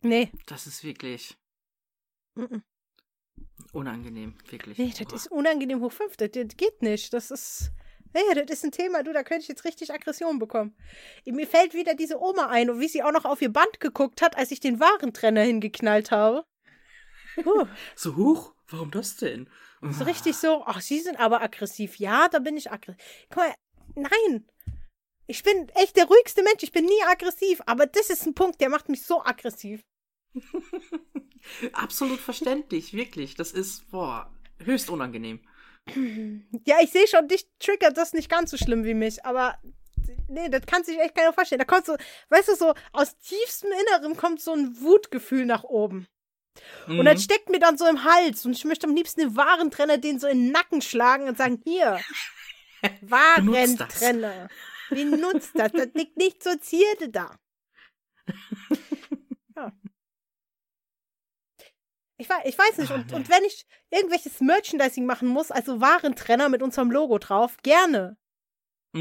Nee, 0.00 0.30
Das 0.46 0.66
ist 0.66 0.84
wirklich 0.84 1.36
mm, 2.34 2.58
unangenehm, 3.72 4.36
wirklich. 4.48 4.78
nee, 4.78 4.90
das 4.96 5.08
Boah. 5.08 5.14
ist 5.16 5.26
unangenehm 5.32 5.80
hoch 5.80 5.92
fünf. 5.92 6.16
Das, 6.16 6.30
das 6.30 6.56
geht 6.56 6.80
nicht. 6.82 7.12
Das 7.12 7.30
ist. 7.30 7.72
Nee, 8.16 8.34
das 8.34 8.58
ist 8.58 8.64
ein 8.64 8.72
Thema, 8.72 9.02
du, 9.02 9.12
da 9.12 9.22
könnte 9.22 9.42
ich 9.42 9.48
jetzt 9.48 9.66
richtig 9.66 9.92
Aggression 9.92 10.38
bekommen. 10.38 10.74
Mir 11.26 11.46
fällt 11.46 11.74
wieder 11.74 11.94
diese 11.94 12.18
Oma 12.18 12.46
ein 12.46 12.70
und 12.70 12.80
wie 12.80 12.88
sie 12.88 13.02
auch 13.02 13.12
noch 13.12 13.26
auf 13.26 13.42
ihr 13.42 13.52
Band 13.52 13.78
geguckt 13.78 14.22
hat, 14.22 14.38
als 14.38 14.50
ich 14.52 14.60
den 14.60 14.80
Warentrenner 14.80 15.42
hingeknallt 15.42 16.10
habe. 16.10 16.46
Puh. 17.42 17.66
So 17.94 18.16
hoch? 18.16 18.54
Warum 18.68 18.90
das 18.90 19.16
denn? 19.16 19.50
So 19.82 20.04
richtig 20.04 20.36
so, 20.36 20.64
ach, 20.64 20.80
Sie 20.80 20.98
sind 21.00 21.20
aber 21.20 21.42
aggressiv. 21.42 21.96
Ja, 21.96 22.28
da 22.28 22.38
bin 22.38 22.56
ich 22.56 22.72
aggressiv. 22.72 23.00
Guck 23.28 23.44
mal, 23.44 23.54
nein. 23.94 24.48
Ich 25.26 25.42
bin 25.42 25.68
echt 25.74 25.96
der 25.96 26.06
ruhigste 26.06 26.42
Mensch. 26.42 26.62
Ich 26.62 26.72
bin 26.72 26.86
nie 26.86 27.02
aggressiv. 27.06 27.60
Aber 27.66 27.86
das 27.86 28.08
ist 28.08 28.26
ein 28.26 28.34
Punkt, 28.34 28.60
der 28.62 28.70
macht 28.70 28.88
mich 28.88 29.02
so 29.02 29.22
aggressiv. 29.22 29.82
Absolut 31.72 32.18
verständlich, 32.18 32.94
wirklich. 32.94 33.34
Das 33.34 33.52
ist, 33.52 33.90
boah, 33.90 34.32
höchst 34.58 34.90
unangenehm. 34.90 35.40
Ja, 36.66 36.76
ich 36.82 36.90
sehe 36.90 37.06
schon, 37.06 37.28
dich 37.28 37.46
triggert 37.58 37.96
das 37.96 38.12
nicht 38.12 38.28
ganz 38.28 38.50
so 38.50 38.56
schlimm 38.56 38.84
wie 38.84 38.94
mich. 38.94 39.24
Aber 39.24 39.56
nee, 40.28 40.48
das 40.48 40.66
kann 40.66 40.84
sich 40.84 40.98
echt 40.98 41.14
keiner 41.14 41.32
vorstellen. 41.32 41.60
Da 41.60 41.64
kommt 41.64 41.86
so, 41.86 41.96
weißt 42.30 42.48
du, 42.48 42.56
so 42.56 42.74
aus 42.92 43.16
tiefstem 43.18 43.70
Inneren 43.72 44.16
kommt 44.16 44.40
so 44.40 44.52
ein 44.52 44.80
Wutgefühl 44.80 45.46
nach 45.46 45.64
oben. 45.64 46.06
Und 46.88 47.04
das 47.04 47.16
Mhm. 47.16 47.20
steckt 47.24 47.50
mir 47.50 47.58
dann 47.58 47.76
so 47.78 47.86
im 47.86 48.02
Hals. 48.04 48.44
Und 48.46 48.52
ich 48.52 48.64
möchte 48.64 48.86
am 48.86 48.94
liebsten 48.94 49.20
den 49.20 49.36
Warentrenner 49.36 49.98
den 49.98 50.18
so 50.18 50.26
in 50.26 50.38
den 50.44 50.52
Nacken 50.52 50.80
schlagen 50.80 51.28
und 51.28 51.36
sagen, 51.38 51.60
hier. 51.64 52.00
Warentrenner. 53.02 54.48
Benutzt 54.90 55.50
das. 55.54 55.72
Das 55.72 55.88
liegt 55.94 56.16
nicht 56.16 56.42
zur 56.42 56.60
Zierde 56.60 57.10
da. 57.10 57.38
ja. 59.56 59.72
Ich, 62.18 62.28
wei- 62.30 62.42
ich 62.44 62.56
weiß 62.58 62.78
nicht. 62.78 62.90
Ah, 62.90 62.94
Und, 62.96 63.12
und 63.12 63.28
wenn 63.28 63.44
ich 63.44 63.66
irgendwelches 63.90 64.40
Merchandising 64.40 65.04
machen 65.06 65.28
muss, 65.28 65.50
also 65.50 65.80
Warentrenner 65.80 66.48
mit 66.48 66.62
unserem 66.62 66.90
Logo 66.90 67.18
drauf, 67.18 67.56
gerne. 67.62 68.16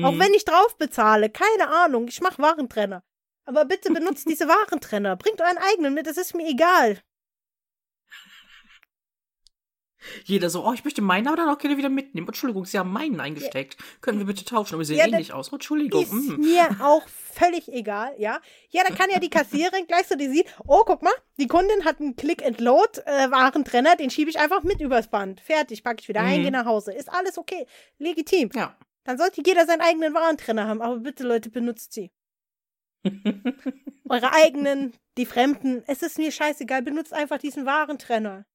Auch 0.03 0.11
Mhm. 0.11 0.19
wenn 0.19 0.33
ich 0.33 0.43
drauf 0.43 0.77
bezahle, 0.77 1.29
keine 1.29 1.69
Ahnung, 1.69 2.07
ich 2.09 2.19
mache 2.19 2.41
Warentrenner. 2.41 3.03
Aber 3.45 3.63
bitte 3.65 3.93
benutzt 3.93 4.27
diese 4.29 4.47
Warentrenner. 4.47 5.15
Bringt 5.15 5.39
euren 5.41 5.57
eigenen 5.57 5.93
mit, 5.93 6.07
das 6.07 6.17
ist 6.17 6.35
mir 6.35 6.47
egal. 6.47 6.99
Jeder 10.23 10.49
so, 10.49 10.65
oh, 10.65 10.73
ich 10.73 10.83
möchte 10.83 11.01
meinen 11.01 11.27
aber 11.27 11.37
dann 11.37 11.49
auch 11.49 11.57
gerne 11.57 11.77
wieder 11.77 11.89
mitnehmen. 11.89 12.27
Entschuldigung, 12.27 12.65
Sie 12.65 12.77
haben 12.79 12.91
meinen 12.91 13.19
eingesteckt. 13.19 13.77
Können 14.01 14.19
wir 14.19 14.25
bitte 14.25 14.45
tauschen? 14.45 14.75
Aber 14.75 14.85
sie 14.85 14.95
sehen 14.95 14.99
Ja, 14.99 15.05
ähnlich 15.07 15.33
aus. 15.33 15.51
Entschuldigung. 15.51 16.03
Ist 16.03 16.13
mm. 16.13 16.41
mir 16.41 16.77
auch 16.81 17.07
völlig 17.07 17.67
egal, 17.71 18.15
ja. 18.17 18.39
Ja, 18.69 18.83
dann 18.87 18.97
kann 18.97 19.09
ja 19.09 19.19
die 19.19 19.29
Kassiererin 19.29 19.85
gleich 19.87 20.07
so, 20.07 20.15
die 20.15 20.29
sieht, 20.29 20.47
oh, 20.67 20.83
guck 20.85 21.01
mal, 21.03 21.13
die 21.37 21.47
Kundin 21.47 21.85
hat 21.85 21.99
einen 21.99 22.15
Click-and-Load 22.15 23.01
äh, 23.05 23.31
Warentrenner, 23.31 23.95
den 23.95 24.09
schiebe 24.09 24.29
ich 24.29 24.39
einfach 24.39 24.63
mit 24.63 24.81
übers 24.81 25.07
Band. 25.07 25.41
Fertig, 25.41 25.83
packe 25.83 26.01
ich 26.01 26.07
wieder 26.07 26.21
ein, 26.21 26.39
Mhm. 26.39 26.43
gehe 26.43 26.51
nach 26.51 26.65
Hause. 26.65 26.93
Ist 26.93 27.11
alles 27.11 27.37
okay. 27.37 27.65
Legitim. 27.97 28.49
Ja. 28.53 28.75
Dann 29.03 29.17
sollte 29.17 29.41
jeder 29.45 29.65
seinen 29.65 29.81
eigenen 29.81 30.13
Warentrenner 30.13 30.67
haben. 30.67 30.81
Aber 30.81 30.97
bitte, 30.97 31.23
Leute, 31.23 31.49
benutzt 31.49 31.93
sie. 31.93 32.11
Eure 34.09 34.33
eigenen, 34.33 34.93
die 35.17 35.25
Fremden. 35.25 35.83
Es 35.87 36.01
ist 36.01 36.17
mir 36.17 36.31
scheißegal. 36.31 36.81
Benutzt 36.81 37.13
einfach 37.13 37.37
diesen 37.37 37.65
Warentrenner. 37.65 38.45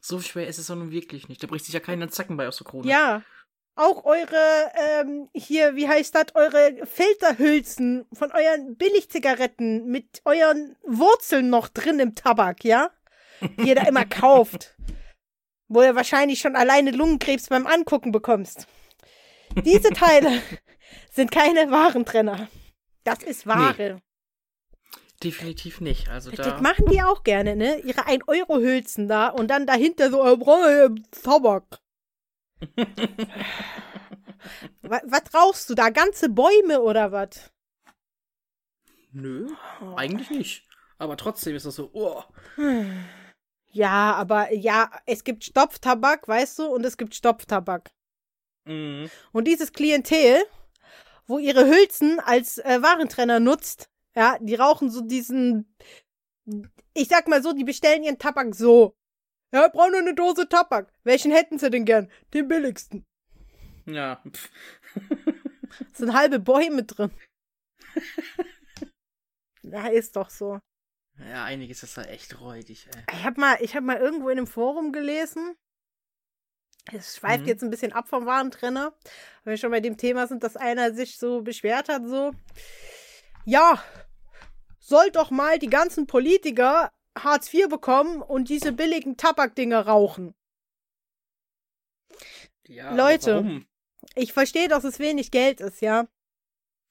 So 0.00 0.20
schwer 0.20 0.46
ist 0.48 0.58
es 0.58 0.66
doch 0.68 0.76
nun 0.76 0.90
wirklich 0.90 1.28
nicht. 1.28 1.42
Da 1.42 1.46
bricht 1.46 1.64
sich 1.64 1.74
ja 1.74 1.80
keiner 1.80 2.08
Zacken 2.08 2.36
bei 2.36 2.48
aus 2.48 2.58
der 2.58 2.66
Krone. 2.66 2.88
Ja. 2.88 3.22
Auch 3.76 4.04
eure, 4.04 4.72
ähm, 4.74 5.28
hier, 5.32 5.76
wie 5.76 5.88
heißt 5.88 6.14
das, 6.14 6.34
eure 6.34 6.86
Filterhülsen 6.86 8.06
von 8.12 8.30
euren 8.32 8.76
Billigzigaretten 8.76 9.86
mit 9.86 10.20
euren 10.24 10.76
Wurzeln 10.86 11.48
noch 11.50 11.68
drin 11.68 11.98
im 12.00 12.14
Tabak, 12.14 12.64
ja? 12.64 12.90
Die 13.40 13.68
ihr 13.68 13.74
da 13.76 13.82
immer 13.82 14.04
kauft. 14.06 14.74
wo 15.68 15.80
du 15.82 15.94
wahrscheinlich 15.94 16.40
schon 16.40 16.56
alleine 16.56 16.90
Lungenkrebs 16.90 17.48
beim 17.48 17.66
Angucken 17.66 18.10
bekommst. 18.12 18.66
Diese 19.64 19.90
Teile 19.90 20.42
sind 21.10 21.30
keine 21.30 21.70
Warentrenner. 21.70 22.48
Das 23.04 23.22
ist 23.22 23.46
Ware. 23.46 24.02
Definitiv 25.22 25.80
nicht. 25.80 26.08
Also 26.08 26.30
da. 26.30 26.42
Das 26.42 26.60
machen 26.62 26.86
die 26.86 27.02
auch 27.02 27.22
gerne, 27.22 27.54
ne? 27.54 27.78
Ihre 27.80 28.06
1-Euro-Hülsen 28.06 29.06
da 29.06 29.28
und 29.28 29.48
dann 29.48 29.66
dahinter 29.66 30.10
so, 30.10 30.26
äh, 30.26 30.36
brauche 30.36 30.94
Tabak. 31.10 31.78
was, 34.82 35.02
was 35.04 35.34
rauchst 35.34 35.68
du 35.68 35.74
da? 35.74 35.90
Ganze 35.90 36.30
Bäume 36.30 36.80
oder 36.80 37.12
was? 37.12 37.50
Nö, 39.12 39.48
eigentlich 39.96 40.30
nicht. 40.30 40.68
Aber 40.98 41.16
trotzdem 41.16 41.54
ist 41.54 41.66
das 41.66 41.74
so, 41.76 41.90
oh. 41.92 42.22
Ja, 43.72 44.14
aber 44.14 44.52
ja, 44.52 44.90
es 45.06 45.22
gibt 45.22 45.44
Stopftabak, 45.44 46.26
weißt 46.26 46.58
du, 46.58 46.66
und 46.66 46.84
es 46.84 46.96
gibt 46.96 47.14
Stopftabak. 47.14 47.92
Mhm. 48.64 49.08
Und 49.32 49.44
dieses 49.44 49.72
Klientel, 49.72 50.42
wo 51.26 51.38
ihre 51.38 51.66
Hülsen 51.66 52.18
als 52.18 52.58
äh, 52.58 52.82
Warentrenner 52.82 53.38
nutzt, 53.38 53.89
ja, 54.16 54.38
die 54.40 54.54
rauchen 54.54 54.90
so 54.90 55.00
diesen, 55.00 55.74
ich 56.94 57.08
sag 57.08 57.28
mal 57.28 57.42
so, 57.42 57.52
die 57.52 57.64
bestellen 57.64 58.02
ihren 58.02 58.18
Tabak 58.18 58.54
so. 58.54 58.96
Ja, 59.52 59.68
brauchen 59.68 59.92
nur 59.92 60.00
eine 60.00 60.14
Dose 60.14 60.48
Tabak. 60.48 60.92
Welchen 61.02 61.32
hätten 61.32 61.58
sie 61.58 61.70
denn 61.70 61.84
gern? 61.84 62.10
Den 62.34 62.46
billigsten. 62.48 63.04
Ja. 63.86 64.22
pff. 64.30 64.50
sind 65.92 66.14
halbe 66.14 66.38
Bäume 66.38 66.84
drin. 66.84 67.10
ja, 69.62 69.86
ist 69.88 70.16
doch 70.16 70.30
so. 70.30 70.60
Ja, 71.18 71.44
einiges 71.44 71.82
ist 71.82 71.96
da 71.98 72.02
echt 72.02 72.40
räudig, 72.40 72.88
ey. 72.94 73.02
Ich 73.12 73.24
hab 73.24 73.36
mal, 73.36 73.58
ich 73.60 73.74
hab 73.76 73.84
mal 73.84 73.98
irgendwo 73.98 74.28
in 74.28 74.38
einem 74.38 74.46
Forum 74.46 74.92
gelesen. 74.92 75.56
Es 76.92 77.16
schweift 77.16 77.42
Mhm. 77.42 77.48
jetzt 77.48 77.62
ein 77.62 77.70
bisschen 77.70 77.92
ab 77.92 78.08
vom 78.08 78.24
Warentrenner. 78.26 78.96
Wenn 79.44 79.50
wir 79.52 79.58
schon 79.58 79.70
bei 79.70 79.80
dem 79.80 79.96
Thema 79.96 80.26
sind, 80.26 80.42
dass 80.42 80.56
einer 80.56 80.94
sich 80.94 81.18
so 81.18 81.42
beschwert 81.42 81.88
hat, 81.88 82.06
so. 82.06 82.32
Ja, 83.44 83.82
soll 84.78 85.10
doch 85.10 85.30
mal 85.30 85.58
die 85.58 85.70
ganzen 85.70 86.06
Politiker 86.06 86.90
Hartz 87.18 87.52
IV 87.52 87.68
bekommen 87.68 88.22
und 88.22 88.48
diese 88.48 88.72
billigen 88.72 89.16
Tabakdinger 89.16 89.86
rauchen. 89.86 90.34
Ja, 92.66 92.94
Leute. 92.94 93.64
Ich 94.14 94.32
verstehe, 94.32 94.68
dass 94.68 94.84
es 94.84 94.98
wenig 94.98 95.30
Geld 95.30 95.60
ist, 95.60 95.80
ja. 95.80 96.08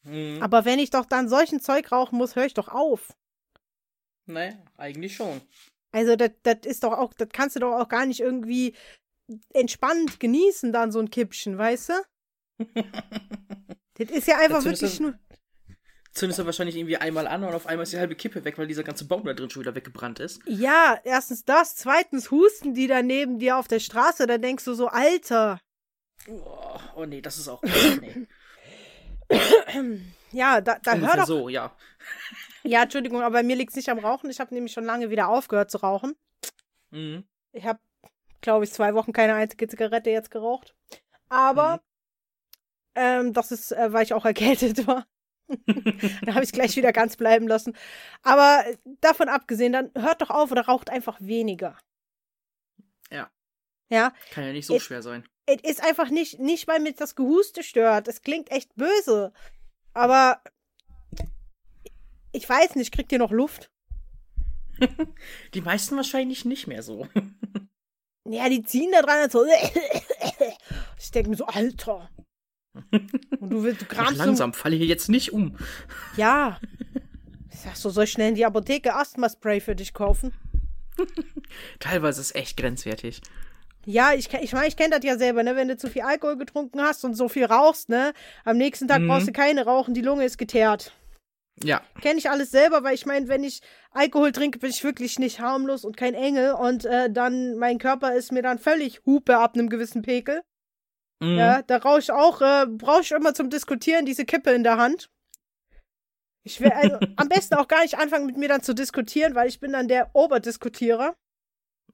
Mhm. 0.04 0.40
Aber 0.42 0.66
wenn 0.66 0.80
ich 0.80 0.90
doch 0.90 1.06
dann 1.06 1.30
solchen 1.30 1.60
Zeug 1.60 1.92
rauchen 1.92 2.18
muss, 2.18 2.36
höre 2.36 2.46
ich 2.46 2.54
doch 2.54 2.70
auf. 2.70 3.16
Nee, 4.26 4.58
eigentlich 4.78 5.16
schon. 5.16 5.42
Also, 5.92 6.16
das 6.16 6.32
ist 6.66 6.84
doch 6.84 6.94
auch, 6.94 7.14
das 7.14 7.30
kannst 7.34 7.56
du 7.56 7.62
doch 7.62 7.80
auch 7.80 7.90
gar 7.90 8.06
nicht 8.06 8.20
irgendwie 8.20 8.76
entspannt 9.54 10.20
genießen, 10.20 10.72
dann 10.72 10.92
so 10.92 11.00
ein 11.00 11.10
Kippchen, 11.10 11.58
weißt 11.58 11.90
du? 11.90 11.94
Das 13.96 14.12
ist 14.12 14.28
ja 14.30 14.38
einfach 14.38 14.64
wirklich 14.64 14.98
nur. 15.02 15.20
Zündest 16.20 16.38
du 16.40 16.46
wahrscheinlich 16.46 16.76
irgendwie 16.76 16.98
einmal 16.98 17.28
an 17.28 17.46
und 17.46 17.54
auf 17.54 17.66
einmal 17.66 17.84
ist 17.84 17.94
die 17.94 17.98
halbe 17.98 18.14
Kippe 18.16 18.44
weg, 18.44 18.58
weil 18.58 18.68
dieser 18.68 18.84
ganze 18.84 19.06
Baum 19.08 19.24
da 19.24 19.34
drin 19.34 19.50
schon 19.50 19.62
wieder 19.62 19.74
weggebrannt 19.74 20.20
ist. 20.20 20.42
Ja, 20.46 21.00
erstens 21.06 21.46
das, 21.46 21.78
zweitens 21.78 22.30
husten 22.30 22.74
die 22.74 22.88
da 22.88 23.02
neben 23.02 23.40
dir 23.40 23.56
auf 23.58 23.70
der 23.70 23.80
Straße, 23.80 24.28
da 24.28 24.38
denkst 24.38 24.66
du 24.66 24.74
so, 24.74 24.88
Alter. 24.90 25.62
Oh, 26.28 26.78
oh 26.98 27.06
nee, 27.06 27.22
das 27.22 27.38
ist 27.38 27.48
auch. 27.48 27.64
Nee. 28.02 28.28
Ja, 30.32 30.60
da, 30.62 30.78
da 30.84 30.96
hör 30.96 31.18
doch. 31.18 31.26
so, 31.26 31.48
ja. 31.50 31.76
Ja, 32.64 32.84
Entschuldigung, 32.84 33.22
aber 33.22 33.42
mir 33.44 33.56
liegt's 33.56 33.76
nicht 33.76 33.90
am 33.90 34.00
Rauchen. 34.00 34.30
Ich 34.30 34.40
habe 34.40 34.54
nämlich 34.54 34.74
schon 34.74 34.84
lange 34.86 35.10
wieder 35.10 35.30
aufgehört 35.30 35.72
zu 35.72 35.78
rauchen. 35.78 36.16
Mhm. 36.92 37.24
Ich 37.52 37.66
habe, 37.66 37.80
glaube 38.42 38.66
ich, 38.66 38.74
zwei 38.74 38.94
Wochen 38.94 39.14
keine 39.14 39.36
einzige 39.36 39.68
Zigarette 39.68 40.10
jetzt 40.10 40.32
geraucht. 40.32 40.76
Aber 41.30 41.76
Mhm. 41.78 41.82
ähm, 42.96 43.34
das 43.34 43.52
ist, 43.52 43.72
äh, 43.72 43.94
weil 43.94 44.04
ich 44.04 44.14
auch 44.14 44.26
erkältet 44.26 44.86
war. 44.88 45.06
da 46.26 46.34
habe 46.36 46.44
ich 46.44 46.52
gleich 46.52 46.76
wieder 46.76 46.92
ganz 46.94 47.18
bleiben 47.18 47.48
lassen. 47.48 47.76
Aber 48.24 48.64
davon 49.02 49.30
abgesehen, 49.30 49.74
dann 49.74 49.92
hört 49.96 50.22
doch 50.22 50.30
auf 50.30 50.52
oder 50.52 50.66
raucht 50.66 50.90
einfach 50.90 51.18
weniger. 51.20 51.78
Ja. 53.12 53.30
Ja, 53.90 54.14
Kann 54.32 54.44
ja 54.46 54.52
nicht 54.54 54.66
so 54.68 54.76
Ich- 54.76 54.84
schwer 54.84 55.02
sein. 55.02 55.28
es 55.48 55.62
ist 55.64 55.84
einfach 55.84 56.10
nicht, 56.10 56.40
nicht, 56.40 56.68
weil 56.68 56.80
mir 56.80 56.94
das 56.94 57.16
Gehuste 57.16 57.64
stört. 57.64 58.08
Es 58.08 58.22
klingt 58.22 58.52
echt 58.52 58.76
böse. 58.76 59.34
Aber 59.94 60.42
ich 62.32 62.48
weiß 62.48 62.76
nicht, 62.76 62.94
kriegt 62.94 63.12
ihr 63.12 63.18
noch 63.20 63.32
Luft? 63.32 63.72
Die 65.54 65.62
meisten 65.62 65.96
wahrscheinlich 65.96 66.46
nicht 66.46 66.68
mehr 66.68 66.84
so. 66.84 67.08
Ja, 68.26 68.48
die 68.48 68.62
ziehen 68.64 68.92
da 68.92 69.02
dran 69.02 69.24
und 69.24 69.32
so. 69.32 69.44
Ich 71.02 71.12
denke 71.12 71.30
mir 71.32 71.36
so, 71.38 71.46
Alter. 71.48 72.10
Und 72.92 73.50
du 73.50 73.64
willst, 73.64 73.82
du 73.82 73.86
Mach 73.90 73.96
kramst 73.96 74.18
so 74.20 74.24
langsam, 74.26 74.54
falle 74.54 74.76
hier 74.76 74.86
jetzt 74.88 75.10
nicht 75.10 75.32
um. 75.34 75.56
Ja. 76.18 76.60
Ich 77.52 77.60
sag 77.60 77.76
so, 77.76 77.90
soll 77.90 78.06
ich 78.06 78.12
schnell 78.12 78.30
in 78.30 78.36
die 78.36 78.46
Apotheke 78.46 78.96
Asthma-Spray 78.96 79.60
für 79.60 79.76
dich 79.76 79.94
kaufen? 79.94 80.34
Teilweise 81.80 82.22
ist 82.22 82.36
echt 82.36 82.58
grenzwertig. 82.58 83.22
Ja, 83.86 84.14
ich, 84.14 84.32
ich 84.34 84.54
meine, 84.54 84.68
ich 84.68 84.76
kenne 84.78 84.96
das 85.00 85.06
ja 85.06 85.18
selber, 85.18 85.42
ne? 85.44 85.56
Wenn 85.56 85.68
du 85.70 85.78
zu 85.78 85.90
viel 85.90 86.02
Alkohol 86.02 86.38
getrunken 86.38 86.82
hast 86.82 87.06
und 87.06 87.16
so 87.16 87.30
viel 87.30 87.46
rauchst, 87.46 87.90
ne? 87.90 88.14
Am 88.44 88.58
nächsten 88.58 88.88
Tag 88.88 89.02
Mhm. 89.02 89.08
brauchst 89.08 89.28
du 89.28 89.32
keine 89.32 89.66
rauchen, 89.66 89.94
die 89.94 90.02
Lunge 90.02 90.26
ist 90.26 90.38
geteert. 90.38 90.94
Ja. 91.64 91.82
Kenne 92.02 92.20
ich 92.20 92.30
alles 92.30 92.52
selber, 92.52 92.84
weil 92.84 92.96
ich 92.96 93.06
meine, 93.06 93.28
wenn 93.28 93.44
ich 93.44 93.62
Alkohol 93.92 94.32
trinke, 94.32 94.60
bin 94.60 94.70
ich 94.70 94.84
wirklich 94.84 95.20
nicht 95.20 95.40
harmlos 95.40 95.84
und 95.86 95.98
kein 95.98 96.14
Engel 96.14 96.54
und 96.54 96.86
äh, 96.86 97.10
dann, 97.12 97.56
mein 97.58 97.80
Körper 97.80 98.14
ist 98.16 98.32
mir 98.32 98.42
dann 98.42 98.60
völlig 98.60 99.02
Hupe 99.06 99.38
ab 99.38 99.56
einem 99.56 99.70
gewissen 99.70 100.02
Pekel. 100.02 100.42
Mhm. 101.22 101.38
Ja, 101.38 101.62
da 101.62 101.78
rauche 101.78 102.00
ich 102.00 102.12
auch, 102.12 102.42
äh, 102.42 102.66
brauche 102.68 103.02
ich 103.02 103.12
immer 103.12 103.34
zum 103.34 103.50
Diskutieren 103.50 104.06
diese 104.06 104.26
Kippe 104.26 104.52
in 104.52 104.64
der 104.64 104.78
Hand. 104.78 105.10
Ich 106.44 106.62
will 106.62 106.72
also 106.72 106.98
am 107.18 107.30
besten 107.30 107.56
auch 107.56 107.68
gar 107.68 107.82
nicht 107.82 107.98
anfangen, 107.98 108.26
mit 108.26 108.38
mir 108.38 108.48
dann 108.48 108.64
zu 108.64 108.74
diskutieren, 108.74 109.36
weil 109.36 109.48
ich 109.48 109.60
bin 109.60 109.74
dann 109.74 109.88
der 109.88 110.10
Oberdiskutierer. 110.14 111.16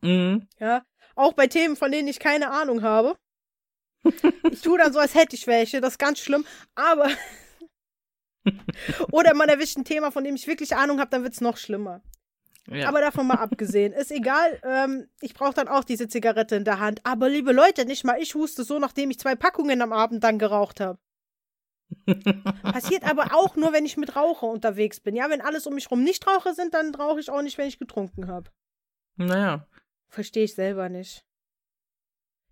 Mhm. 0.01 0.47
Ja, 0.59 0.83
auch 1.15 1.33
bei 1.33 1.47
Themen, 1.47 1.75
von 1.75 1.91
denen 1.91 2.07
ich 2.07 2.19
keine 2.19 2.51
Ahnung 2.51 2.81
habe. 2.81 3.15
Ich 4.51 4.61
tue 4.61 4.77
dann 4.77 4.93
so, 4.93 4.99
als 4.99 5.15
hätte 5.15 5.35
ich 5.35 5.47
welche, 5.47 5.81
das 5.81 5.93
ist 5.93 5.99
ganz 5.99 6.19
schlimm, 6.19 6.45
aber. 6.75 7.09
Oder 9.11 9.33
man 9.33 9.49
erwischt 9.49 9.77
ein 9.77 9.85
Thema, 9.85 10.11
von 10.11 10.23
dem 10.23 10.35
ich 10.35 10.47
wirklich 10.47 10.75
Ahnung 10.75 10.99
habe, 10.99 11.09
dann 11.09 11.23
wird's 11.23 11.41
noch 11.41 11.57
schlimmer. 11.57 12.01
Ja. 12.67 12.87
Aber 12.87 12.99
davon 12.99 13.27
mal 13.27 13.35
abgesehen, 13.35 13.93
ist 13.93 14.11
egal, 14.11 14.59
ähm, 14.63 15.07
ich 15.21 15.33
brauche 15.33 15.53
dann 15.53 15.67
auch 15.67 15.83
diese 15.83 16.07
Zigarette 16.07 16.55
in 16.55 16.63
der 16.63 16.79
Hand. 16.79 16.99
Aber 17.03 17.29
liebe 17.29 17.51
Leute, 17.51 17.85
nicht 17.85 18.03
mal 18.03 18.19
ich 18.19 18.33
huste 18.33 18.63
so, 18.63 18.79
nachdem 18.79 19.11
ich 19.11 19.19
zwei 19.19 19.35
Packungen 19.35 19.81
am 19.81 19.93
Abend 19.93 20.23
dann 20.23 20.39
geraucht 20.39 20.79
habe. 20.79 20.99
Passiert 22.63 23.03
aber 23.03 23.35
auch 23.35 23.55
nur, 23.55 23.71
wenn 23.71 23.85
ich 23.85 23.97
mit 23.97 24.15
Raucher 24.15 24.47
unterwegs 24.47 24.99
bin. 24.99 25.15
Ja, 25.15 25.29
wenn 25.29 25.41
alles 25.41 25.67
um 25.67 25.75
mich 25.75 25.91
rum 25.91 26.03
nicht 26.03 26.25
Raucher 26.25 26.55
sind, 26.55 26.73
dann 26.73 26.95
rauche 26.95 27.19
ich 27.19 27.29
auch 27.29 27.43
nicht, 27.43 27.57
wenn 27.57 27.67
ich 27.67 27.77
getrunken 27.77 28.27
habe. 28.27 28.49
naja. 29.17 29.67
Verstehe 30.07 30.45
ich 30.45 30.55
selber 30.55 30.87
nicht. 30.87 31.25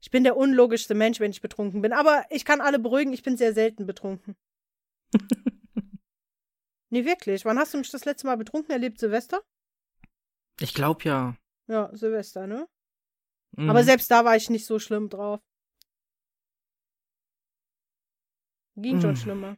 Ich 0.02 0.12
bin 0.12 0.26
der 0.26 0.36
unlogischste 0.36 0.96
Mensch, 0.96 1.22
wenn 1.22 1.32
ich 1.32 1.42
betrunken 1.42 1.82
bin. 1.82 1.94
Aber 1.94 2.26
ich 2.30 2.44
kann 2.44 2.60
alle 2.60 2.78
beruhigen, 2.78 3.14
ich 3.14 3.24
bin 3.24 3.38
sehr 3.38 3.54
selten 3.54 3.86
betrunken. 3.86 4.36
nee, 6.90 7.06
wirklich. 7.06 7.46
Wann 7.46 7.58
hast 7.58 7.74
du 7.74 7.78
mich 7.78 7.90
das 7.90 8.04
letzte 8.04 8.28
Mal 8.28 8.36
betrunken 8.36 8.72
erlebt? 8.72 9.00
Silvester? 9.00 9.42
Ich 10.60 10.74
glaube 10.74 11.04
ja. 11.04 11.38
Ja, 11.68 11.90
Silvester, 11.94 12.48
ne? 12.48 12.68
Mhm. 13.56 13.70
Aber 13.70 13.84
selbst 13.84 14.10
da 14.12 14.26
war 14.26 14.36
ich 14.36 14.50
nicht 14.50 14.66
so 14.66 14.80
schlimm 14.80 15.10
drauf. 15.10 15.40
Ging 18.76 19.00
schon 19.02 19.14
Mm. 19.14 19.16
schlimmer. 19.18 19.58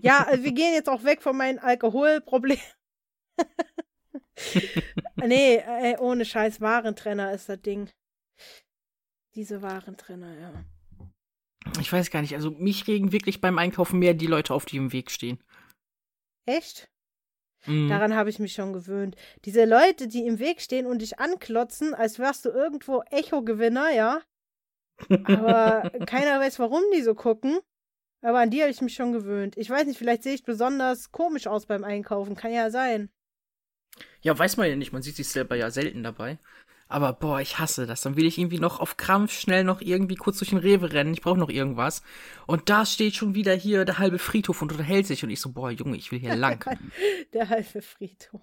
Ja, 0.00 0.24
also 0.24 0.44
wir 0.44 0.52
gehen 0.52 0.72
jetzt 0.74 0.88
auch 0.88 1.02
weg 1.04 1.22
von 1.22 1.36
meinem 1.36 1.58
Alkoholproblem. 1.58 2.58
nee, 5.16 5.56
ey, 5.56 5.96
ohne 5.98 6.24
Scheiß, 6.24 6.60
Warentrenner 6.60 7.32
ist 7.32 7.48
das 7.48 7.60
Ding. 7.60 7.90
Diese 9.34 9.60
Warentrenner, 9.62 10.38
ja. 10.38 10.64
Ich 11.80 11.92
weiß 11.92 12.10
gar 12.10 12.22
nicht. 12.22 12.34
Also 12.34 12.52
mich 12.52 12.86
regen 12.86 13.12
wirklich 13.12 13.40
beim 13.40 13.58
Einkaufen 13.58 13.98
mehr 13.98 14.14
die 14.14 14.28
Leute 14.28 14.54
auf, 14.54 14.64
die 14.64 14.76
im 14.76 14.92
Weg 14.92 15.10
stehen. 15.10 15.42
Echt? 16.46 16.88
Mhm. 17.66 17.88
Daran 17.88 18.14
habe 18.14 18.30
ich 18.30 18.38
mich 18.38 18.52
schon 18.52 18.72
gewöhnt. 18.72 19.16
Diese 19.44 19.64
Leute, 19.64 20.08
die 20.08 20.26
im 20.26 20.38
Weg 20.38 20.60
stehen 20.60 20.86
und 20.86 21.02
dich 21.02 21.18
anklotzen, 21.18 21.94
als 21.94 22.18
wärst 22.18 22.44
du 22.44 22.50
irgendwo 22.50 23.02
Echo-Gewinner, 23.10 23.92
ja. 23.92 24.22
Aber 25.24 25.90
keiner 26.06 26.40
weiß, 26.40 26.58
warum 26.58 26.82
die 26.94 27.02
so 27.02 27.14
gucken. 27.14 27.58
Aber 28.22 28.40
an 28.40 28.50
die 28.50 28.60
habe 28.60 28.70
ich 28.70 28.80
mich 28.80 28.94
schon 28.94 29.12
gewöhnt. 29.12 29.56
Ich 29.56 29.70
weiß 29.70 29.86
nicht, 29.86 29.98
vielleicht 29.98 30.22
sehe 30.22 30.34
ich 30.34 30.42
besonders 30.42 31.12
komisch 31.12 31.46
aus 31.46 31.66
beim 31.66 31.84
Einkaufen. 31.84 32.34
Kann 32.34 32.52
ja 32.52 32.70
sein. 32.70 33.10
Ja, 34.22 34.36
weiß 34.36 34.56
man 34.56 34.68
ja 34.68 34.76
nicht. 34.76 34.92
Man 34.92 35.02
sieht 35.02 35.16
sich 35.16 35.28
selber 35.28 35.56
ja 35.56 35.70
selten 35.70 36.02
dabei. 36.02 36.38
Aber 36.88 37.12
boah, 37.12 37.40
ich 37.40 37.58
hasse 37.58 37.86
das. 37.86 38.02
Dann 38.02 38.16
will 38.16 38.26
ich 38.26 38.38
irgendwie 38.38 38.60
noch 38.60 38.78
auf 38.78 38.96
Krampf 38.96 39.32
schnell 39.32 39.64
noch 39.64 39.80
irgendwie 39.80 40.14
kurz 40.14 40.38
durch 40.38 40.50
den 40.50 40.58
Rewe 40.58 40.92
rennen. 40.92 41.12
Ich 41.14 41.20
brauche 41.20 41.38
noch 41.38 41.48
irgendwas. 41.50 42.02
Und 42.46 42.68
da 42.68 42.86
steht 42.86 43.16
schon 43.16 43.34
wieder 43.34 43.54
hier 43.54 43.84
der 43.84 43.98
halbe 43.98 44.18
Friedhof 44.18 44.62
und 44.62 44.70
unterhält 44.70 45.06
sich. 45.06 45.24
Und 45.24 45.30
ich 45.30 45.40
so, 45.40 45.50
boah, 45.50 45.70
Junge, 45.70 45.96
ich 45.96 46.12
will 46.12 46.20
hier 46.20 46.36
lang. 46.36 46.64
Der 47.32 47.48
halbe 47.48 47.82
Friedhof. 47.82 48.40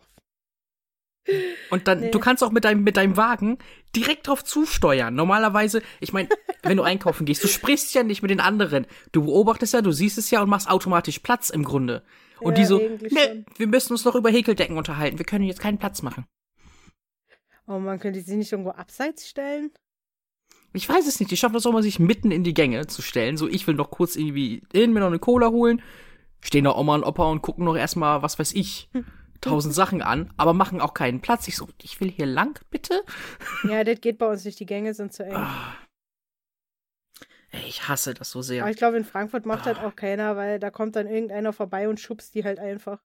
Und 1.70 1.88
dann, 1.88 2.02
Nee. 2.02 2.12
du 2.12 2.20
kannst 2.20 2.44
auch 2.44 2.52
mit 2.52 2.66
deinem, 2.66 2.84
mit 2.84 2.98
deinem 2.98 3.16
Wagen 3.16 3.58
direkt 3.96 4.28
drauf 4.28 4.44
zusteuern. 4.44 5.16
Normalerweise, 5.16 5.82
ich 6.02 6.12
meine, 6.12 6.28
wenn 6.64 6.76
du 6.76 6.84
einkaufen 6.84 7.26
gehst, 7.26 7.46
du 7.46 7.48
sprichst 7.48 7.94
ja 7.96 8.04
nicht 8.04 8.22
mit 8.24 8.30
den 8.32 8.42
anderen. 8.42 8.86
Du 9.14 9.24
beobachtest 9.24 9.74
ja, 9.74 9.82
du 9.82 9.94
siehst 9.94 10.18
es 10.18 10.30
ja 10.32 10.42
und 10.42 10.50
machst 10.50 10.70
automatisch 10.70 11.20
Platz 11.20 11.50
im 11.50 11.64
Grunde. 11.64 12.04
Und 12.42 12.58
Ja, 12.58 12.60
die 12.60 12.66
so, 12.66 12.78
ne, 12.78 13.46
wir 13.56 13.68
müssen 13.68 13.94
uns 13.94 14.04
noch 14.04 14.16
über 14.16 14.30
Häkeldecken 14.30 14.76
unterhalten. 14.78 15.18
Wir 15.18 15.26
können 15.26 15.46
jetzt 15.46 15.62
keinen 15.62 15.78
Platz 15.78 16.02
machen. 16.02 16.26
Oh 17.68 17.80
man, 17.80 18.00
könnte 18.00 18.22
sie 18.22 18.36
nicht 18.36 18.52
irgendwo 18.52 18.72
abseits 18.72 19.28
stellen? 19.30 19.72
Ich 20.74 20.90
weiß 20.90 21.08
es 21.08 21.20
nicht. 21.20 21.32
Die 21.32 21.38
schaffen 21.38 21.54
das 21.54 21.66
auch 21.66 21.72
mal, 21.72 21.84
sich 21.84 22.00
mitten 22.00 22.32
in 22.32 22.44
die 22.44 22.54
Gänge 22.54 22.88
zu 22.88 23.02
stellen. 23.02 23.38
So, 23.38 23.48
ich 23.48 23.66
will 23.68 23.76
noch 23.76 23.92
kurz 23.92 24.16
irgendwie 24.16 24.64
in, 24.74 24.92
mir 24.92 25.00
noch 25.02 25.08
eine 25.08 25.20
Cola 25.20 25.50
holen. 25.50 25.82
Stehen 26.42 26.66
da 26.66 26.76
Oma 26.76 26.96
und 26.96 27.04
Opa 27.04 27.30
und 27.30 27.42
gucken 27.42 27.64
noch 27.64 27.76
erstmal, 27.78 28.22
was 28.22 28.38
weiß 28.38 28.54
ich, 28.54 28.90
tausend 29.40 29.74
Sachen 29.74 30.02
an, 30.02 30.34
aber 30.36 30.54
machen 30.54 30.82
auch 30.82 30.94
keinen 30.94 31.22
Platz. 31.22 31.48
Ich 31.48 31.56
so, 31.56 31.70
ich 31.82 32.02
will 32.02 32.12
hier 32.12 32.26
lang, 32.26 32.60
bitte? 32.70 33.02
Ja, 33.70 33.84
das 33.86 34.02
geht 34.02 34.18
bei 34.18 34.28
uns 34.30 34.44
nicht. 34.44 34.60
Die 34.60 34.66
Gänge 34.66 34.94
sind 34.94 35.14
zu 35.14 35.24
eng. 35.24 35.36
Ah. 35.36 35.78
Ey, 37.52 37.62
ich 37.68 37.88
hasse 37.88 38.14
das 38.14 38.32
so 38.32 38.42
sehr. 38.42 38.64
Aber 38.64 38.72
ich 38.72 38.78
glaube, 38.78 38.98
in 38.98 39.06
Frankfurt 39.06 39.46
macht 39.46 39.68
Ah. 39.68 39.74
das 39.74 39.84
auch 39.84 39.96
keiner, 39.96 40.36
weil 40.36 40.60
da 40.60 40.70
kommt 40.72 40.96
dann 40.96 41.08
irgendeiner 41.08 41.54
vorbei 41.54 41.88
und 41.88 42.00
schubst 42.00 42.34
die 42.36 42.44
halt 42.44 42.60
einfach. 42.60 43.00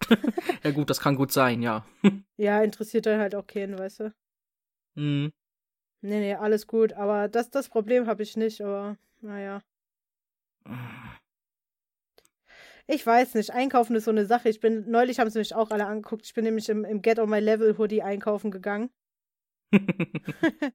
Ja 0.62 0.70
gut, 0.72 0.90
das 0.90 1.00
kann 1.00 1.16
gut 1.16 1.32
sein, 1.32 1.62
ja. 1.62 1.84
Ja, 2.36 2.62
interessiert 2.62 3.06
dann 3.06 3.20
halt 3.20 3.34
auch 3.34 3.46
keinen, 3.46 3.78
weißt 3.78 4.00
du? 4.00 4.14
Mhm. 4.94 5.32
Nee, 6.02 6.20
nee, 6.20 6.34
alles 6.34 6.66
gut. 6.66 6.92
Aber 6.92 7.28
das, 7.28 7.50
das 7.50 7.68
Problem 7.68 8.06
habe 8.06 8.22
ich 8.22 8.36
nicht, 8.36 8.60
aber 8.60 8.96
naja. 9.20 9.62
Ich 12.86 13.04
weiß 13.04 13.34
nicht. 13.34 13.50
Einkaufen 13.52 13.96
ist 13.96 14.04
so 14.04 14.10
eine 14.10 14.26
Sache. 14.26 14.48
Ich 14.48 14.60
bin, 14.60 14.88
neulich 14.90 15.18
haben 15.18 15.30
sie 15.30 15.38
mich 15.38 15.54
auch 15.54 15.70
alle 15.70 15.86
angeguckt. 15.86 16.24
Ich 16.26 16.34
bin 16.34 16.44
nämlich 16.44 16.68
im, 16.68 16.84
im 16.84 17.02
Get 17.02 17.18
on 17.18 17.28
My 17.30 17.40
Level 17.40 17.76
Hoodie 17.78 18.02
einkaufen 18.02 18.50
gegangen. 18.50 18.90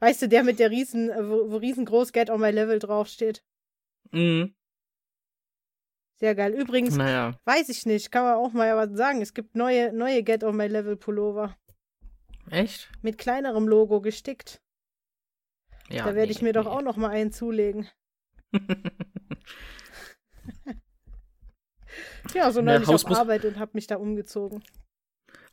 Weißt 0.00 0.22
du, 0.22 0.28
der 0.28 0.44
mit 0.44 0.58
der 0.58 0.70
riesen, 0.70 1.08
wo, 1.08 1.50
wo 1.50 1.56
riesengroß 1.56 2.12
Get 2.12 2.30
on 2.30 2.40
My 2.40 2.50
Level 2.50 2.78
draufsteht. 2.78 3.42
mhm. 4.12 4.54
Sehr 6.20 6.34
geil. 6.34 6.52
Übrigens, 6.52 6.96
Naja. 6.96 7.34
weiß 7.44 7.70
ich 7.70 7.86
nicht, 7.86 8.12
kann 8.12 8.24
man 8.24 8.34
auch 8.34 8.52
mal 8.52 8.76
was 8.76 8.96
sagen. 8.96 9.22
Es 9.22 9.32
gibt 9.32 9.56
neue, 9.56 9.92
neue 9.92 10.22
Get 10.22 10.44
on 10.44 10.56
My 10.56 10.66
Level 10.66 10.96
Pullover. 10.96 11.56
Echt? 12.50 12.90
Mit 13.00 13.16
kleinerem 13.16 13.66
Logo 13.66 14.00
gestickt. 14.00 14.60
Ja. 15.88 16.04
da 16.04 16.14
werde 16.14 16.26
nee, 16.26 16.32
ich 16.32 16.42
mir 16.42 16.52
doch 16.52 16.66
nee. 16.66 16.70
auch 16.70 16.82
noch 16.82 16.96
mal 16.96 17.10
einen 17.10 17.32
zulegen. 17.32 17.88
Ja, 22.34 22.52
so 22.52 22.60
Na, 22.60 22.72
neulich 22.74 22.88
Haus 22.88 23.04
auf 23.04 23.10
muss- 23.10 23.18
Arbeit 23.18 23.44
und 23.44 23.58
habe 23.58 23.72
mich 23.74 23.86
da 23.86 23.96
umgezogen. 23.96 24.62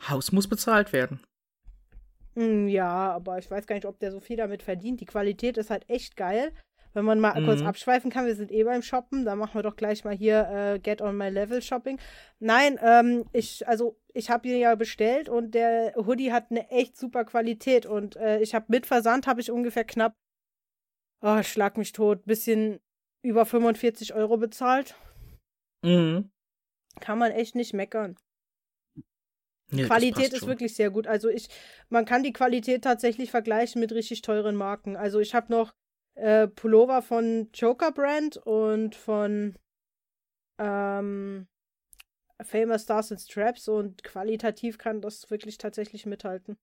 Haus 0.08 0.32
muss 0.32 0.48
bezahlt 0.48 0.94
werden. 0.94 1.20
Hm, 2.36 2.68
ja, 2.68 3.12
aber 3.14 3.40
ich 3.40 3.50
weiß 3.50 3.66
gar 3.66 3.76
nicht, 3.76 3.86
ob 3.88 4.00
der 4.00 4.12
so 4.12 4.20
viel 4.20 4.38
damit 4.38 4.62
verdient. 4.62 5.02
Die 5.02 5.06
Qualität 5.06 5.58
ist 5.58 5.70
halt 5.72 5.90
echt 5.90 6.16
geil. 6.16 6.54
Wenn 6.98 7.06
man 7.06 7.20
mal 7.20 7.34
kurz 7.46 7.60
Mhm. 7.62 7.68
abschweifen 7.68 8.10
kann, 8.10 8.25
wir 8.25 8.34
sind 8.34 8.51
eh 8.51 8.63
beim 8.63 8.82
Shoppen, 8.82 9.24
dann 9.24 9.38
machen 9.38 9.54
wir 9.54 9.62
doch 9.62 9.75
gleich 9.75 10.04
mal 10.04 10.16
hier 10.16 10.50
äh, 10.50 10.80
Get 10.80 11.00
on 11.00 11.16
My 11.16 11.30
Level 11.30 11.62
Shopping. 11.62 12.00
Nein, 12.39 12.80
ähm, 12.82 13.24
ich, 13.34 13.68
also 13.68 14.00
ich 14.16 14.32
habe 14.32 14.48
ihn 14.48 14.58
ja 14.58 14.74
bestellt 14.74 15.30
und 15.30 15.51
der 15.54 15.94
Hoodie 15.96 16.32
hat 16.32 16.50
eine 16.50 16.68
echt 16.72 16.98
super 16.98 17.24
Qualität 17.24 17.86
und 17.86 18.16
äh, 18.16 18.39
ich 18.39 18.56
habe 18.56 18.66
mit 18.70 18.88
Versand 18.88 19.27
habe 19.27 19.42
ich 19.42 19.51
ungefähr 19.51 19.84
knapp, 19.84 20.16
oh, 21.22 21.44
schlag 21.44 21.77
mich 21.77 21.92
tot, 21.92 22.25
bisschen 22.25 22.80
über 23.22 23.46
45 23.46 24.16
Euro 24.16 24.38
bezahlt. 24.38 24.96
Mhm. 25.84 26.32
Kann 27.00 27.20
man 27.20 27.32
echt 27.32 27.54
nicht 27.54 27.74
meckern. 27.75 28.16
Nee, 29.70 29.84
Qualität 29.84 30.34
ist 30.34 30.39
schon. 30.39 30.48
wirklich 30.48 30.74
sehr 30.75 30.89
gut. 30.89 31.06
Also 31.06 31.30
ich, 31.30 31.48
man 31.89 32.06
kann 32.06 32.24
die 32.24 32.34
Qualität 32.34 32.84
tatsächlich 32.84 33.29
vergleichen 33.29 33.81
mit 33.81 33.92
richtig 33.92 34.24
teuren 34.24 34.55
Marken. 34.55 34.96
Also 34.96 35.20
ich 35.20 35.36
habe 35.36 35.51
noch 35.51 35.75
äh, 36.18 36.48
Pullover 36.48 37.01
von 37.01 37.50
Joker 37.53 37.92
Brand 37.92 38.38
und 38.38 38.96
von 38.96 39.56
ähm, 40.58 41.48
Famous 42.42 42.84
Stars 42.84 43.12
and 43.12 43.22
Straps 43.22 43.68
und 43.68 44.03
qualitativ 44.03 44.77
kann 44.77 45.01
das 45.01 45.30
wirklich 45.30 45.58
tatsächlich 45.58 46.06
mithalten. 46.06 46.58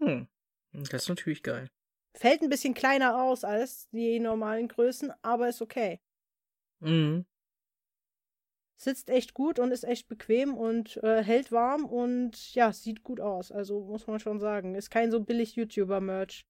Hm. 0.00 0.28
Das 0.72 1.04
ist 1.04 1.08
natürlich 1.08 1.42
geil. 1.42 1.68
Fällt 2.14 2.42
ein 2.42 2.48
bisschen 2.48 2.74
kleiner 2.74 3.22
aus 3.22 3.44
als 3.44 3.88
die 3.90 4.18
normalen 4.20 4.68
Größen, 4.68 5.12
aber 5.22 5.48
ist 5.48 5.62
okay. 5.62 6.00
Mhm. 6.80 7.24
Sitzt 8.78 9.08
echt 9.08 9.32
gut 9.32 9.58
und 9.58 9.70
ist 9.70 9.84
echt 9.84 10.08
bequem 10.08 10.54
und 10.54 10.98
äh, 10.98 11.22
hält 11.22 11.50
warm 11.50 11.86
und 11.86 12.54
ja, 12.54 12.72
sieht 12.72 13.02
gut 13.02 13.20
aus. 13.20 13.50
Also 13.50 13.80
muss 13.84 14.06
man 14.06 14.20
schon 14.20 14.38
sagen. 14.38 14.74
Ist 14.74 14.90
kein 14.90 15.10
so 15.10 15.20
billig 15.20 15.56
YouTuber-Merch. 15.56 16.46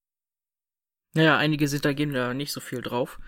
Naja, 1.16 1.36
einige 1.36 1.66
sind 1.66 1.84
da 1.84 1.92
gehen 1.92 2.12
da 2.12 2.34
nicht 2.34 2.52
so 2.52 2.60
viel 2.60 2.82
drauf. 2.82 3.18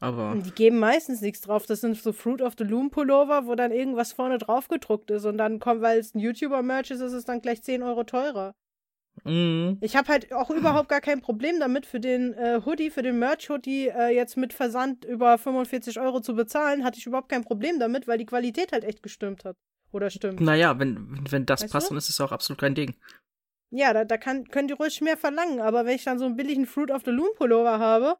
Aber 0.00 0.36
Die 0.36 0.50
geben 0.50 0.78
meistens 0.78 1.20
nichts 1.20 1.40
drauf. 1.42 1.66
Das 1.66 1.80
sind 1.80 1.96
so 1.96 2.12
Fruit 2.12 2.42
of 2.42 2.54
the 2.58 2.64
Loom 2.64 2.90
Pullover, 2.90 3.46
wo 3.46 3.54
dann 3.54 3.72
irgendwas 3.72 4.12
vorne 4.12 4.38
drauf 4.38 4.68
gedruckt 4.68 5.10
ist. 5.10 5.24
Und 5.24 5.38
dann 5.38 5.60
kommt, 5.60 5.82
weil 5.82 5.98
es 5.98 6.14
ein 6.14 6.18
YouTuber-Merch 6.20 6.90
ist, 6.90 7.00
ist 7.00 7.12
es 7.12 7.24
dann 7.24 7.40
gleich 7.40 7.62
10 7.62 7.82
Euro 7.82 8.04
teurer. 8.04 8.54
mhm. 9.24 9.78
Ich 9.80 9.96
habe 9.96 10.08
halt 10.08 10.32
auch 10.32 10.50
überhaupt 10.50 10.88
gar 10.88 11.00
kein 11.00 11.20
Problem 11.22 11.58
damit, 11.58 11.86
für 11.86 12.00
den 12.00 12.34
äh, 12.34 12.60
Hoodie, 12.66 12.90
für 12.90 13.02
den 13.02 13.18
Merch-Hoodie 13.18 13.88
äh, 13.88 14.14
jetzt 14.14 14.36
mit 14.36 14.52
Versand 14.52 15.04
über 15.04 15.38
45 15.38 15.98
Euro 16.00 16.20
zu 16.20 16.34
bezahlen, 16.34 16.84
hatte 16.84 16.98
ich 16.98 17.06
überhaupt 17.06 17.30
kein 17.30 17.44
Problem 17.44 17.78
damit, 17.78 18.06
weil 18.06 18.18
die 18.18 18.26
Qualität 18.26 18.72
halt 18.72 18.84
echt 18.84 19.02
gestimmt 19.02 19.44
hat. 19.44 19.56
Oder 19.92 20.10
stimmt. 20.10 20.40
naja, 20.40 20.78
wenn, 20.78 21.24
wenn 21.30 21.46
das 21.46 21.62
Weißt 21.62 21.72
passt, 21.72 21.86
du? 21.86 21.90
dann 21.90 21.98
ist 21.98 22.08
es 22.10 22.20
auch 22.20 22.32
absolut 22.32 22.60
kein 22.60 22.74
Ding. 22.74 22.94
Ja, 23.76 23.92
da, 23.92 24.04
da 24.04 24.16
kann, 24.16 24.46
können 24.48 24.68
die 24.68 24.74
ruhig 24.74 25.00
mehr 25.00 25.16
verlangen. 25.16 25.60
Aber 25.60 25.84
wenn 25.84 25.96
ich 25.96 26.04
dann 26.04 26.20
so 26.20 26.26
einen 26.26 26.36
billigen 26.36 26.64
Fruit 26.64 26.92
of 26.92 27.02
the 27.04 27.10
Loom 27.10 27.34
Pullover 27.36 27.80
habe 27.80 28.16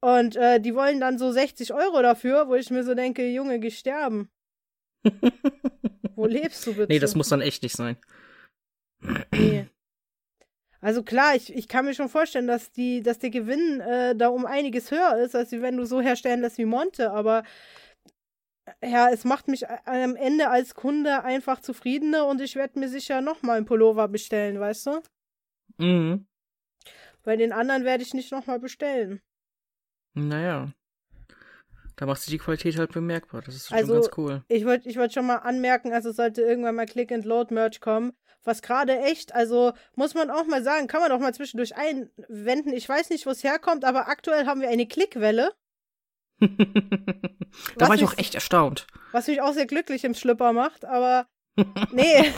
und 0.00 0.36
äh, 0.36 0.60
die 0.60 0.72
wollen 0.72 1.00
dann 1.00 1.18
so 1.18 1.32
60 1.32 1.74
Euro 1.74 2.00
dafür, 2.00 2.46
wo 2.46 2.54
ich 2.54 2.70
mir 2.70 2.84
so 2.84 2.94
denke, 2.94 3.28
Junge, 3.28 3.58
geh 3.58 3.70
sterben. 3.70 4.30
Wo 6.14 6.26
lebst 6.26 6.66
du 6.66 6.74
bitte? 6.74 6.92
Nee, 6.92 6.98
das 6.98 7.14
muss 7.14 7.28
dann 7.28 7.40
echt 7.40 7.62
nicht 7.62 7.76
sein. 7.76 7.96
Nee. 9.32 9.68
Also 10.80 11.04
klar, 11.04 11.36
ich, 11.36 11.54
ich 11.54 11.68
kann 11.68 11.84
mir 11.84 11.94
schon 11.94 12.08
vorstellen, 12.08 12.48
dass 12.48 12.72
die, 12.72 13.02
dass 13.02 13.20
der 13.20 13.30
Gewinn 13.30 13.80
äh, 13.80 14.16
da 14.16 14.28
um 14.28 14.44
einiges 14.44 14.90
höher 14.90 15.16
ist, 15.18 15.36
als 15.36 15.52
wenn 15.52 15.76
du 15.76 15.86
so 15.86 16.00
herstellen 16.00 16.40
lässt 16.40 16.58
wie 16.58 16.64
Monte, 16.64 17.12
aber 17.12 17.44
ja, 18.82 19.10
es 19.10 19.24
macht 19.24 19.48
mich 19.48 19.68
a- 19.68 19.80
am 19.84 20.16
Ende 20.16 20.48
als 20.48 20.74
Kunde 20.74 21.24
einfach 21.24 21.60
zufriedener 21.60 22.26
und 22.26 22.40
ich 22.40 22.56
werde 22.56 22.78
mir 22.78 22.88
sicher 22.88 23.20
nochmal 23.20 23.56
einen 23.58 23.66
Pullover 23.66 24.08
bestellen, 24.08 24.58
weißt 24.60 24.86
du? 24.86 25.02
Mhm. 25.78 26.26
Bei 27.22 27.36
den 27.36 27.52
anderen 27.52 27.84
werde 27.84 28.02
ich 28.02 28.14
nicht 28.14 28.32
nochmal 28.32 28.58
bestellen. 28.58 29.20
Naja. 30.14 30.72
Da 31.96 32.06
macht 32.06 32.20
sich 32.22 32.30
die 32.30 32.38
Qualität 32.38 32.78
halt 32.78 32.92
bemerkbar. 32.92 33.42
Das 33.42 33.54
ist 33.56 33.72
Also- 33.72 33.94
schon 33.94 34.02
ganz 34.02 34.16
cool. 34.16 34.44
Ich 34.48 34.64
wollte 34.64 34.88
ich 34.88 34.96
wollt 34.96 35.12
schon 35.12 35.26
mal 35.26 35.36
anmerken, 35.36 35.92
also 35.92 36.12
sollte 36.12 36.42
irgendwann 36.42 36.76
mal 36.76 36.86
Click-and-Load-Merch 36.86 37.80
kommen, 37.80 38.12
was 38.44 38.62
gerade 38.62 38.98
echt, 39.00 39.34
also 39.34 39.72
muss 39.96 40.14
man 40.14 40.30
auch 40.30 40.46
mal 40.46 40.62
sagen, 40.62 40.86
kann 40.86 41.00
man 41.02 41.10
auch 41.12 41.18
mal 41.18 41.34
zwischendurch 41.34 41.74
einwenden. 41.76 42.72
Ich 42.72 42.88
weiß 42.88 43.10
nicht, 43.10 43.26
wo 43.26 43.30
es 43.30 43.42
herkommt, 43.42 43.84
aber 43.84 44.08
aktuell 44.08 44.46
haben 44.46 44.60
wir 44.60 44.68
eine 44.68 44.86
Klickwelle, 44.86 45.52
da 46.40 46.48
Was 47.76 47.88
war 47.88 47.96
ich 47.96 48.04
auch 48.04 48.16
echt 48.18 48.34
erstaunt. 48.34 48.86
was 49.12 49.26
mich 49.26 49.40
auch 49.40 49.52
sehr 49.52 49.66
glücklich 49.66 50.04
im 50.04 50.14
Schlüpper 50.14 50.52
macht, 50.52 50.84
aber 50.84 51.26
nee, 51.92 52.32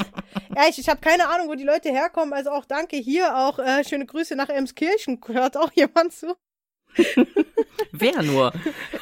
ja, 0.57 0.63
ich, 0.69 0.79
ich 0.79 0.89
habe 0.89 1.01
keine 1.01 1.29
Ahnung, 1.29 1.49
wo 1.49 1.55
die 1.55 1.65
Leute 1.65 1.91
herkommen, 1.91 2.33
also 2.33 2.51
auch 2.51 2.65
danke 2.65 2.97
hier, 2.97 3.37
auch 3.37 3.59
äh, 3.59 3.85
schöne 3.85 4.07
Grüße 4.07 4.35
nach 4.35 4.49
Emskirchen, 4.49 5.21
hört 5.27 5.57
auch 5.59 5.71
jemand 5.73 6.13
zu? 6.15 6.35
Wer 7.93 8.23
nur? 8.23 8.53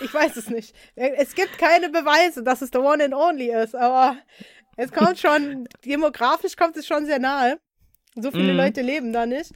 Ich 0.01 0.13
weiß 0.13 0.37
es 0.37 0.49
nicht. 0.51 0.75
Es 0.95 1.35
gibt 1.35 1.57
keine 1.59 1.89
Beweise, 1.89 2.43
dass 2.43 2.63
es 2.63 2.71
der 2.71 2.83
One 2.83 3.05
and 3.05 3.15
Only 3.15 3.51
ist, 3.53 3.75
aber 3.75 4.19
es 4.77 4.93
kommt 4.93 5.19
schon, 5.19 5.67
demografisch 5.85 6.57
kommt 6.57 6.77
es 6.77 6.87
schon 6.87 7.07
sehr 7.07 7.19
nahe. 7.19 7.59
So 8.15 8.31
viele 8.31 8.53
Mhm. 8.53 8.59
Leute 8.59 8.83
leben 8.83 9.13
da 9.13 9.25
nicht. 9.27 9.53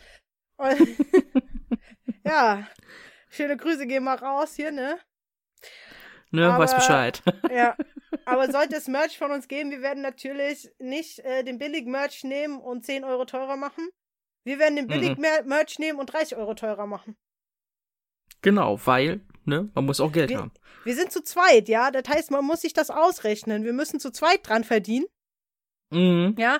Und 0.57 0.97
ja, 2.25 2.67
schöne 3.29 3.57
Grüße 3.57 3.87
gehen 3.87 4.05
mal 4.05 4.17
raus 4.17 4.55
hier, 4.55 4.71
ne? 4.73 4.99
Ne, 6.33 6.49
weiß 6.49 6.71
Aber- 6.73 6.81
Bescheid. 6.81 7.23
Ja. 7.53 7.77
Aber 8.25 8.51
sollte 8.51 8.77
es 8.77 8.89
Merch 8.89 9.19
von 9.19 9.31
uns 9.33 9.49
geben, 9.49 9.71
wir 9.71 9.83
werden 9.83 10.03
natürlich 10.03 10.71
nicht 10.79 11.19
äh, 11.21 11.43
den 11.45 11.59
billigen 11.59 11.91
Merch 11.91 12.25
nehmen 12.25 12.59
und 12.61 12.85
10 12.85 13.05
Euro 13.05 13.25
teurer 13.25 13.57
machen. 13.57 13.89
Wir 14.45 14.59
werden 14.59 14.77
den 14.77 14.87
billigen 14.87 15.21
Mer 15.21 15.45
Merch 15.45 15.79
nehmen 15.79 15.99
und 15.99 16.07
30 16.07 16.37
Euro 16.37 16.55
teurer 16.55 16.87
machen. 16.87 17.17
genau, 18.41 18.79
weil, 18.87 19.21
ne, 19.45 19.71
man 19.75 19.85
muss 19.87 20.01
auch 20.01 20.13
Geld 20.13 20.31
Wir- 20.31 20.39
haben. 20.39 20.53
Wir 20.85 20.95
sind 20.97 21.13
zu 21.13 21.23
zweit, 21.23 21.69
ja. 21.69 21.91
Das 21.91 22.09
heißt, 22.09 22.31
man 22.33 22.45
muss 22.45 22.61
sich 22.63 22.73
das 22.73 22.91
ausrechnen. 22.91 23.65
Wir 23.65 23.73
müssen 23.73 24.01
zu 24.01 24.11
zweit 24.11 24.49
dran 24.49 24.65
verdienen. 24.65 25.07
Mhm. 25.91 26.35
Ja, 26.39 26.59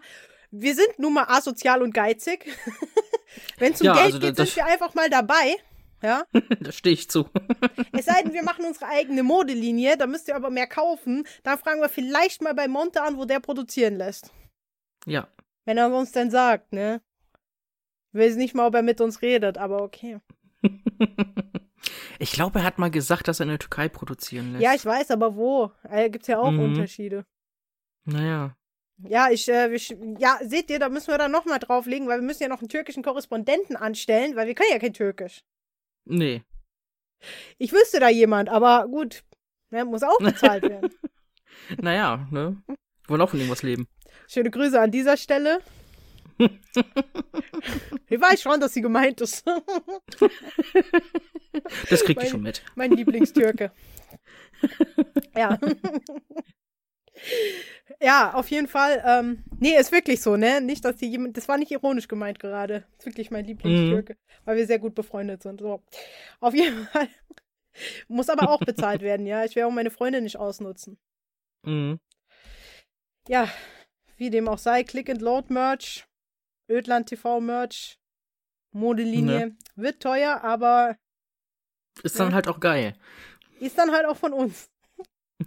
wir 0.51 0.75
sind 0.75 0.99
nun 0.99 1.15
mal 1.15 1.25
asozial 1.29 1.83
und 1.83 1.93
geizig. 1.95 2.47
Wenn 3.59 3.73
es 3.73 3.81
um 3.81 3.87
Ja, 3.87 3.95
Geld 3.95 4.05
also 4.07 4.19
geht, 4.21 4.39
das- 4.39 4.49
sind 4.55 4.57
wir 4.57 4.67
einfach 4.67 4.95
mal 4.95 5.09
dabei. 5.11 5.57
Ja, 6.03 6.25
da 6.61 6.73
stehe 6.73 6.95
ich 6.95 7.09
zu. 7.09 7.29
es 7.93 8.07
sei 8.07 8.23
denn, 8.23 8.33
wir 8.33 8.43
machen 8.43 8.65
unsere 8.65 8.87
eigene 8.89 9.23
Modelinie, 9.23 9.97
da 9.97 10.07
müsst 10.07 10.29
ihr 10.29 10.37
aber 10.37 10.51
mehr 10.51 10.67
kaufen. 10.67 11.25
Dann 11.45 11.59
fragen 11.59 11.81
wir 11.81 11.89
vielleicht 11.89 12.43
mal 12.43 12.55
bei 12.55 12.67
Monte 12.69 13.03
an, 13.03 13.17
wo 13.17 13.25
der 13.25 13.41
produzieren 13.41 13.97
lässt. 13.97 14.31
ja. 15.07 15.29
Wenn 15.65 15.79
er 15.79 15.95
uns 15.95 16.11
denn 16.11 16.29
sagt, 16.33 16.73
ne? 16.73 17.01
Ich 18.13 18.19
weiß 18.21 18.35
nicht 18.35 18.53
mal, 18.55 18.67
ob 18.67 18.75
er 18.75 18.83
mit 18.83 19.01
uns 19.01 19.23
redet, 19.23 19.59
aber 19.59 19.81
okay. 19.83 20.19
ich 22.19 22.33
glaube, 22.33 22.59
er 22.61 22.65
hat 22.65 22.79
mal 22.79 22.91
gesagt, 22.91 23.29
dass 23.29 23.41
er 23.41 23.45
in 23.45 23.51
der 23.51 23.59
Türkei 23.59 23.89
produzieren 23.89 24.53
lässt. 24.53 24.63
Ja, 24.65 24.75
ich 24.75 24.85
weiß, 24.85 25.11
aber 25.13 25.37
wo? 25.37 25.71
Da 25.85 26.09
gibt's 26.09 26.27
ja 26.29 26.39
auch 26.41 26.51
Mhm. 26.51 26.61
Unterschiede. 26.61 27.25
Naja. 28.05 28.57
Ja, 29.05 29.31
ich, 29.31 29.49
äh, 29.49 29.71
wir, 29.71 29.79
sch- 29.81 30.21
ja, 30.21 30.39
seht 30.43 30.71
ihr, 30.71 30.79
da 30.79 30.89
müssen 30.89 31.09
wir 31.09 31.19
dann 31.19 31.31
nochmal 31.33 31.59
drauflegen, 31.59 32.07
weil 32.09 32.19
wir 32.21 32.27
müssen 32.27 32.43
ja 32.43 32.49
noch 32.49 32.61
einen 32.61 32.69
türkischen 32.69 33.03
Korrespondenten 33.03 33.77
anstellen, 33.77 34.37
weil 34.37 34.47
wir 34.47 34.55
können 34.55 34.71
ja 34.73 34.79
kein 34.79 34.95
Türkisch. 34.95 35.43
Nee. 36.05 36.43
Ich 37.59 37.73
wüsste 37.73 38.01
da 38.01 38.09
jemand, 38.09 38.49
aber 38.49 38.87
gut, 38.89 39.23
ne, 39.71 39.85
muss 39.85 40.03
auch 40.03 40.19
bezahlt 40.19 40.63
werden. 40.65 40.91
Naja, 41.81 42.27
ne? 42.31 42.61
Wollen 43.07 43.21
auch 43.21 43.29
von 43.29 43.39
irgendwas 43.39 43.63
leben. 43.63 43.87
Schöne 44.27 44.51
Grüße 44.51 44.81
an 44.81 44.91
dieser 44.91 45.17
Stelle. 45.17 45.61
Ich 48.09 48.21
weiß 48.21 48.43
schon, 48.43 48.61
dass 48.61 48.75
sie 48.75 48.83
gemeint 48.83 49.21
ist. 49.21 49.45
Das 51.89 52.05
kriegt 52.05 52.23
ihr 52.23 52.29
schon 52.29 52.43
mit. 52.43 52.63
mein 52.75 52.91
Lieblingstürke. 52.91 53.73
ja. 55.37 55.59
Ja, 58.01 58.35
auf 58.35 58.51
jeden 58.51 58.69
Fall. 58.69 59.03
Ähm, 59.07 59.45
nee, 59.59 59.77
ist 59.79 59.93
wirklich 59.93 60.21
so, 60.21 60.37
ne? 60.37 60.61
Nicht, 60.61 60.85
dass 60.85 60.97
die 60.97 61.11
jemand. 61.11 61.37
Das 61.37 61.49
war 61.49 61.59
nicht 61.59 61.71
ironisch 61.71 62.09
gemeint 62.09 62.39
gerade. 62.39 62.85
Ist 62.99 63.07
wirklich 63.07 63.31
mein 63.31 63.45
Lieblingstürke, 63.45 64.17
weil 64.45 64.57
wir 64.57 64.67
sehr 64.67 64.79
gut 64.79 64.95
befreundet 64.95 65.43
sind. 65.43 65.61
So. 65.61 65.83
Auf 66.41 66.55
jeden 66.55 66.87
Fall. 66.93 67.09
Muss 68.09 68.29
aber 68.29 68.51
auch 68.51 68.61
bezahlt 68.61 69.01
werden, 69.03 69.27
ja. 69.27 69.45
Ich 69.45 69.57
werde 69.57 69.69
auch 69.69 69.73
meine 69.73 69.91
Freunde 69.91 70.21
nicht 70.21 70.37
ausnutzen. 70.37 70.99
Mhm. 71.65 71.99
Ja, 73.29 73.49
wie 74.17 74.31
dem 74.31 74.49
auch 74.49 74.59
sei, 74.59 74.83
Click 74.85 75.09
and 75.09 75.23
Load 75.23 75.53
Merch, 75.53 76.05
Ödland 76.69 77.09
TV 77.09 77.41
Merch, 77.41 77.99
Modelinie. 78.73 79.55
Wird 79.77 80.03
teuer, 80.03 80.43
aber 80.43 80.97
Ist 82.03 82.19
dann 82.19 82.31
Ja. 82.31 82.35
halt 82.35 82.49
auch 82.49 82.59
geil. 82.61 82.95
ist 83.61 83.79
dann 83.79 83.93
halt 83.93 84.07
auch 84.07 84.17
von 84.17 84.33
uns. 84.33 84.71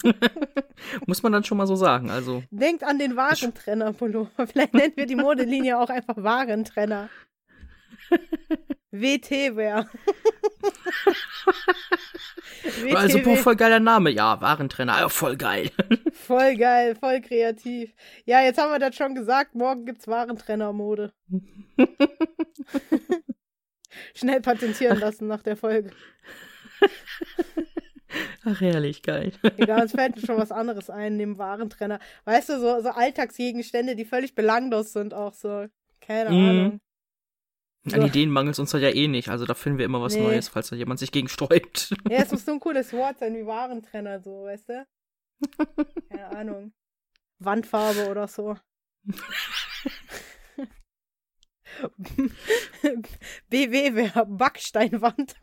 Muss 1.06 1.24
man 1.24 1.32
dann 1.32 1.44
schon 1.44 1.58
mal 1.58 1.68
so 1.68 1.76
sagen. 1.76 2.10
Also, 2.10 2.44
Denkt 2.52 2.84
an 2.84 3.00
den 3.00 3.16
Warentrenner-Pullover. 3.16 4.48
Vielleicht 4.48 4.74
nennen 4.74 4.94
wir 4.96 5.06
die 5.06 5.16
Modelinie 5.16 5.78
auch 5.80 5.90
einfach 5.90 6.18
Warentrenner. 6.18 7.10
WT 8.92 9.56
wäre. 9.56 9.90
also 12.96 13.20
boah, 13.20 13.38
voll 13.38 13.56
geiler 13.56 13.80
Name. 13.80 14.10
Ja, 14.12 14.40
Warentrenner. 14.42 15.00
Ja, 15.00 15.10
voll 15.10 15.36
geil. 15.38 15.72
voll 16.14 16.56
geil, 16.56 16.96
voll 16.96 17.22
kreativ. 17.22 17.94
Ja, 18.26 18.42
jetzt 18.42 18.58
haben 18.60 18.72
wir 18.72 18.80
das 18.80 18.96
schon 18.96 19.16
gesagt. 19.16 19.56
Morgen 19.56 19.86
gibt's 19.86 20.08
Warentrenner-Mode. 20.08 21.14
Schnell 24.14 24.42
patentieren 24.42 25.00
lassen 25.00 25.28
nach 25.28 25.44
der 25.44 25.58
Folge. 25.58 25.92
Ach, 28.46 28.62
herrlich, 28.62 29.02
geil. 29.02 29.32
Egal, 29.58 29.82
uns 29.84 29.92
fällt 29.92 30.20
schon 30.26 30.38
was 30.38 30.52
anderes 30.52 30.90
ein, 30.90 31.18
neben 31.18 31.38
Warentrenner. 31.38 32.00
Weißt 32.26 32.50
du, 32.50 32.60
so, 32.60 32.82
so 32.82 32.90
Alltagsgegenstände, 32.90 33.96
die 33.96 34.06
völlig 34.06 34.36
belanglos 34.36 34.94
sind, 34.94 35.14
auch 35.14 35.34
so. 35.34 35.68
Keine 36.02 36.30
Mhm. 36.30 36.50
Ahnung. 36.50 36.80
An 37.94 38.02
Ideen 38.02 38.30
mangelt 38.32 38.58
uns 38.58 38.72
da 38.72 38.78
ja 38.80 38.90
eh 38.90 39.08
nicht. 39.08 39.30
Also 39.30 39.46
da 39.46 39.54
finden 39.54 39.78
wir 39.78 39.86
immer 39.86 40.02
was 40.02 40.16
Nee. 40.16 40.22
Neues, 40.24 40.50
falls 40.50 40.70
da 40.70 40.76
jemand 40.76 41.00
sich 41.00 41.12
gegen 41.12 41.28
sträubt. 41.28 41.94
Ja, 42.10 42.18
es 42.20 42.32
muss 42.32 42.44
so 42.46 42.52
ein 42.54 42.60
cooles 42.60 42.92
Wort 42.94 43.20
sein 43.20 43.36
wie 43.36 43.46
Warentrenner, 43.46 44.20
so, 44.22 44.44
weißt 44.46 44.70
du? 44.70 44.88
Keine 46.10 46.28
Ahnung. 46.30 46.74
Wandfarbe 47.40 48.10
oder 48.10 48.28
so. 48.28 48.56
BW 53.50 53.96
wäre 53.96 54.26
Backsteinwand. 54.26 55.36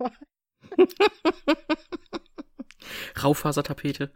Raufasertapete. 3.23 4.13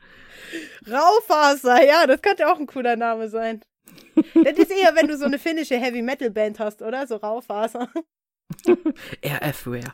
Raufaser, 0.89 1.85
ja, 1.85 2.07
das 2.07 2.23
könnte 2.23 2.49
auch 2.49 2.59
ein 2.59 2.67
cooler 2.67 2.97
Name 2.97 3.29
sein. 3.29 3.63
Das 4.35 4.59
ist 4.59 4.71
eher, 4.71 4.95
wenn 4.95 5.09
du 5.09 5.17
so 5.17 5.25
eine 5.25 5.39
finnische 5.39 5.77
Heavy 5.77 6.03
Metal 6.03 6.31
Band 6.31 6.59
hast, 6.59 6.83
oder? 6.83 7.07
So 7.07 7.17
Raufaser. 7.17 7.91
RF-Ware. 9.25 9.93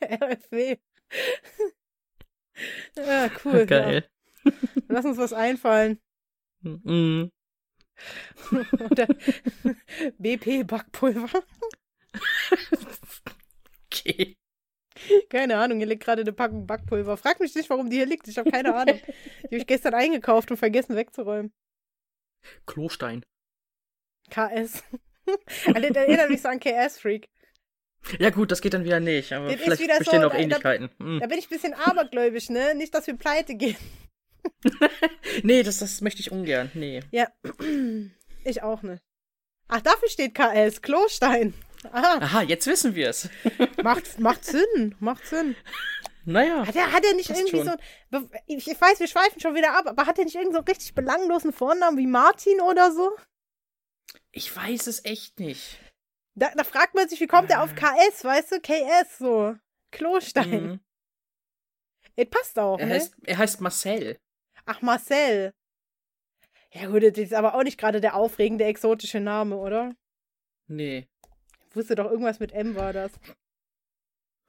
RFW. 0.00 0.76
Ja, 2.96 3.30
cool. 3.44 3.66
Geil. 3.66 4.08
Ja. 4.44 4.52
Lass 4.88 5.04
uns 5.04 5.18
was 5.18 5.32
einfallen. 5.32 6.00
Mhm. 6.60 7.30
Oder 8.90 9.06
BP 10.18 10.64
Backpulver. 10.64 11.28
Okay. 13.94 14.36
Keine 15.28 15.58
Ahnung, 15.58 15.78
hier 15.78 15.86
liegt 15.86 16.04
gerade 16.04 16.22
eine 16.22 16.32
Packung 16.32 16.66
Backpulver. 16.66 17.16
Frag 17.16 17.40
mich 17.40 17.54
nicht, 17.54 17.68
warum 17.70 17.90
die 17.90 17.96
hier 17.96 18.06
liegt. 18.06 18.28
Ich 18.28 18.38
habe 18.38 18.50
keine 18.50 18.74
Ahnung. 18.74 18.98
Die 19.42 19.46
habe 19.46 19.56
ich 19.56 19.66
gestern 19.66 19.94
eingekauft 19.94 20.50
und 20.50 20.56
vergessen 20.56 20.96
wegzuräumen. 20.96 21.52
Klostein. 22.66 23.24
KS. 24.30 24.82
Also, 25.66 25.88
das 25.88 25.96
erinnert 25.96 26.30
mich 26.30 26.42
so 26.42 26.48
an 26.48 26.58
KS-Freak. 26.58 27.28
Ja 28.18 28.30
gut, 28.30 28.50
das 28.50 28.60
geht 28.60 28.74
dann 28.74 28.84
wieder 28.84 28.98
nicht, 28.98 29.32
aber 29.32 29.46
Das 29.52 29.60
vielleicht 29.60 29.80
wieder 29.80 29.94
so, 29.94 29.98
bestehen 30.00 30.24
auch 30.24 30.30
da- 30.30 30.36
da- 30.36 30.42
Ähnlichkeiten. 30.42 30.90
Hm. 30.98 31.20
Da 31.20 31.26
bin 31.28 31.38
ich 31.38 31.46
ein 31.46 31.50
bisschen 31.50 31.74
abergläubisch, 31.74 32.50
ne? 32.50 32.74
Nicht, 32.74 32.92
dass 32.92 33.06
wir 33.06 33.14
pleite 33.16 33.54
gehen. 33.54 33.76
Nee, 35.44 35.62
das, 35.62 35.78
das 35.78 36.00
möchte 36.00 36.20
ich 36.20 36.32
ungern. 36.32 36.70
Nee. 36.74 37.00
Ja, 37.12 37.28
ich 38.44 38.62
auch 38.64 38.82
nicht. 38.82 39.02
Ach, 39.68 39.80
dafür 39.80 40.08
steht 40.08 40.34
KS. 40.34 40.82
Klostein. 40.82 41.54
Aha, 41.90 42.18
Aha, 42.18 42.42
jetzt 42.42 42.66
wissen 42.66 42.94
wir 42.94 43.08
es. 43.10 43.28
macht, 43.82 44.18
macht 44.20 44.44
Sinn. 44.44 44.94
Macht 45.00 45.26
Sinn. 45.26 45.56
Naja. 46.24 46.66
Hat 46.66 46.76
er, 46.76 46.92
hat 46.92 47.04
er 47.04 47.14
nicht 47.14 47.30
irgendwie 47.30 47.56
schon. 47.64 47.76
so. 48.10 48.28
Ich, 48.46 48.68
ich 48.70 48.80
weiß, 48.80 49.00
wir 49.00 49.08
schweifen 49.08 49.40
schon 49.40 49.54
wieder 49.54 49.76
ab, 49.76 49.86
aber 49.86 50.06
hat 50.06 50.18
er 50.18 50.24
nicht 50.24 50.36
irgend 50.36 50.54
so 50.54 50.60
richtig 50.60 50.94
belanglosen 50.94 51.52
Vornamen 51.52 51.98
wie 51.98 52.06
Martin 52.06 52.60
oder 52.60 52.92
so? 52.92 53.10
Ich 54.30 54.54
weiß 54.54 54.86
es 54.86 55.04
echt 55.04 55.40
nicht. 55.40 55.78
Da, 56.34 56.50
da 56.54 56.64
fragt 56.64 56.94
man 56.94 57.08
sich, 57.08 57.20
wie 57.20 57.26
kommt 57.26 57.50
er 57.50 57.62
auf 57.62 57.74
KS, 57.74 58.24
weißt 58.24 58.52
du? 58.52 58.60
KS, 58.60 59.18
so. 59.18 59.56
Klostein. 59.90 60.50
Mhm. 60.50 60.80
Es 62.16 62.28
passt 62.30 62.58
auch, 62.58 62.78
Er, 62.78 62.86
ne? 62.86 62.94
heißt, 62.94 63.14
er 63.24 63.38
heißt 63.38 63.60
Marcel. 63.60 64.18
Ach, 64.64 64.80
Marcel. 64.80 65.52
Ja, 66.70 66.86
gut, 66.86 67.02
das 67.02 67.18
ist 67.18 67.34
aber 67.34 67.54
auch 67.54 67.62
nicht 67.62 67.78
gerade 67.78 68.00
der 68.00 68.14
aufregende, 68.14 68.64
exotische 68.64 69.20
Name, 69.20 69.56
oder? 69.56 69.94
Nee. 70.68 71.08
Ich 71.72 71.76
wusste 71.76 71.94
doch, 71.94 72.10
irgendwas 72.10 72.38
mit 72.38 72.52
M 72.52 72.74
war 72.74 72.92
das. 72.92 73.12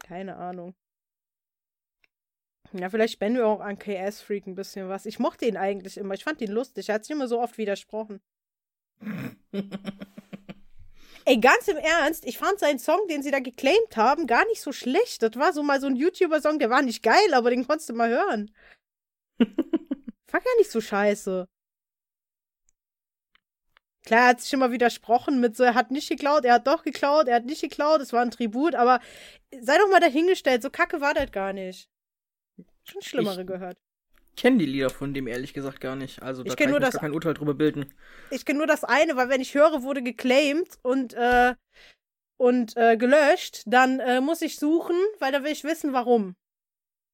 Keine 0.05 0.35
Ahnung. 0.35 0.75
Ja, 2.73 2.89
vielleicht 2.89 3.13
spenden 3.13 3.37
wir 3.37 3.47
auch 3.47 3.61
an 3.61 3.79
KS 3.79 4.19
Freak 4.21 4.45
ein 4.45 4.55
bisschen 4.55 4.89
was. 4.89 5.05
Ich 5.05 5.19
mochte 5.19 5.45
ihn 5.45 5.55
eigentlich 5.55 5.95
immer. 5.95 6.15
Ich 6.15 6.25
fand 6.25 6.41
ihn 6.41 6.51
lustig. 6.51 6.89
Er 6.89 6.95
hat 6.95 7.05
sich 7.05 7.15
immer 7.15 7.29
so 7.29 7.39
oft 7.39 7.57
widersprochen. 7.57 8.19
Ey, 11.25 11.39
ganz 11.39 11.69
im 11.69 11.77
Ernst, 11.77 12.25
ich 12.25 12.37
fand 12.37 12.59
seinen 12.59 12.79
Song, 12.79 13.07
den 13.07 13.23
sie 13.23 13.31
da 13.31 13.39
geclaimed 13.39 13.95
haben, 13.95 14.27
gar 14.27 14.45
nicht 14.47 14.61
so 14.61 14.73
schlecht. 14.73 15.23
Das 15.23 15.37
war 15.37 15.53
so 15.53 15.63
mal 15.63 15.79
so 15.79 15.87
ein 15.87 15.95
YouTuber-Song, 15.95 16.59
der 16.59 16.69
war 16.69 16.81
nicht 16.81 17.03
geil, 17.03 17.33
aber 17.33 17.51
den 17.51 17.65
konntest 17.65 17.87
du 17.87 17.93
mal 17.93 18.09
hören. 18.09 18.53
War 19.39 20.41
gar 20.41 20.57
nicht 20.57 20.71
so 20.71 20.81
scheiße. 20.81 21.47
Klar, 24.05 24.21
er 24.21 24.27
hat 24.29 24.41
sich 24.41 24.51
immer 24.53 24.71
widersprochen 24.71 25.39
mit 25.39 25.55
so, 25.55 25.63
er 25.63 25.75
hat 25.75 25.91
nicht 25.91 26.09
geklaut, 26.09 26.43
er 26.45 26.55
hat 26.55 26.67
doch 26.67 26.83
geklaut, 26.83 27.27
er 27.27 27.35
hat 27.35 27.45
nicht 27.45 27.61
geklaut, 27.61 28.01
es 28.01 28.11
war 28.11 28.21
ein 28.21 28.31
Tribut, 28.31 28.75
aber 28.75 28.99
sei 29.61 29.77
doch 29.77 29.89
mal 29.89 30.01
dahingestellt, 30.01 30.61
so 30.61 30.69
kacke 30.69 30.99
war 30.99 31.13
das 31.13 31.31
gar 31.31 31.53
nicht. 31.53 31.87
Schon 32.83 33.01
Schlimmere 33.01 33.41
Ich- 33.41 33.47
gehört. 33.47 33.77
kenne 34.35 34.57
die 34.57 34.65
Lieder 34.65 34.89
von 34.89 35.13
dem 35.13 35.27
ehrlich 35.27 35.53
gesagt 35.53 35.79
gar 35.79 35.95
nicht. 35.95 36.21
Also 36.21 36.43
Ich 36.43 36.49
da 36.49 36.55
kenn 36.55 36.65
kann 36.65 36.71
nur 36.71 36.79
ich 36.81 36.85
das- 36.91 36.99
kein 36.99 37.13
Urteil 37.13 37.33
drüber 37.33 37.53
bilden. 37.53 37.93
Ich 38.29 38.45
kenne 38.45 38.57
nur 38.57 38.67
das 38.67 38.83
eine, 38.83 39.15
weil 39.15 39.29
wenn 39.29 39.39
ich 39.41 39.53
höre, 39.53 39.83
wurde 39.83 40.01
geclaimed 40.03 40.79
und, 40.81 41.13
äh, 41.13 41.55
und 42.37 42.75
äh, 42.75 42.97
gelöscht, 42.97 43.61
dann 43.67 43.99
äh, 44.01 44.19
muss 44.19 44.41
ich 44.41 44.57
suchen, 44.57 44.97
weil 45.19 45.31
da 45.31 45.43
will 45.43 45.51
ich 45.51 45.63
wissen, 45.63 45.93
warum. 45.93 46.35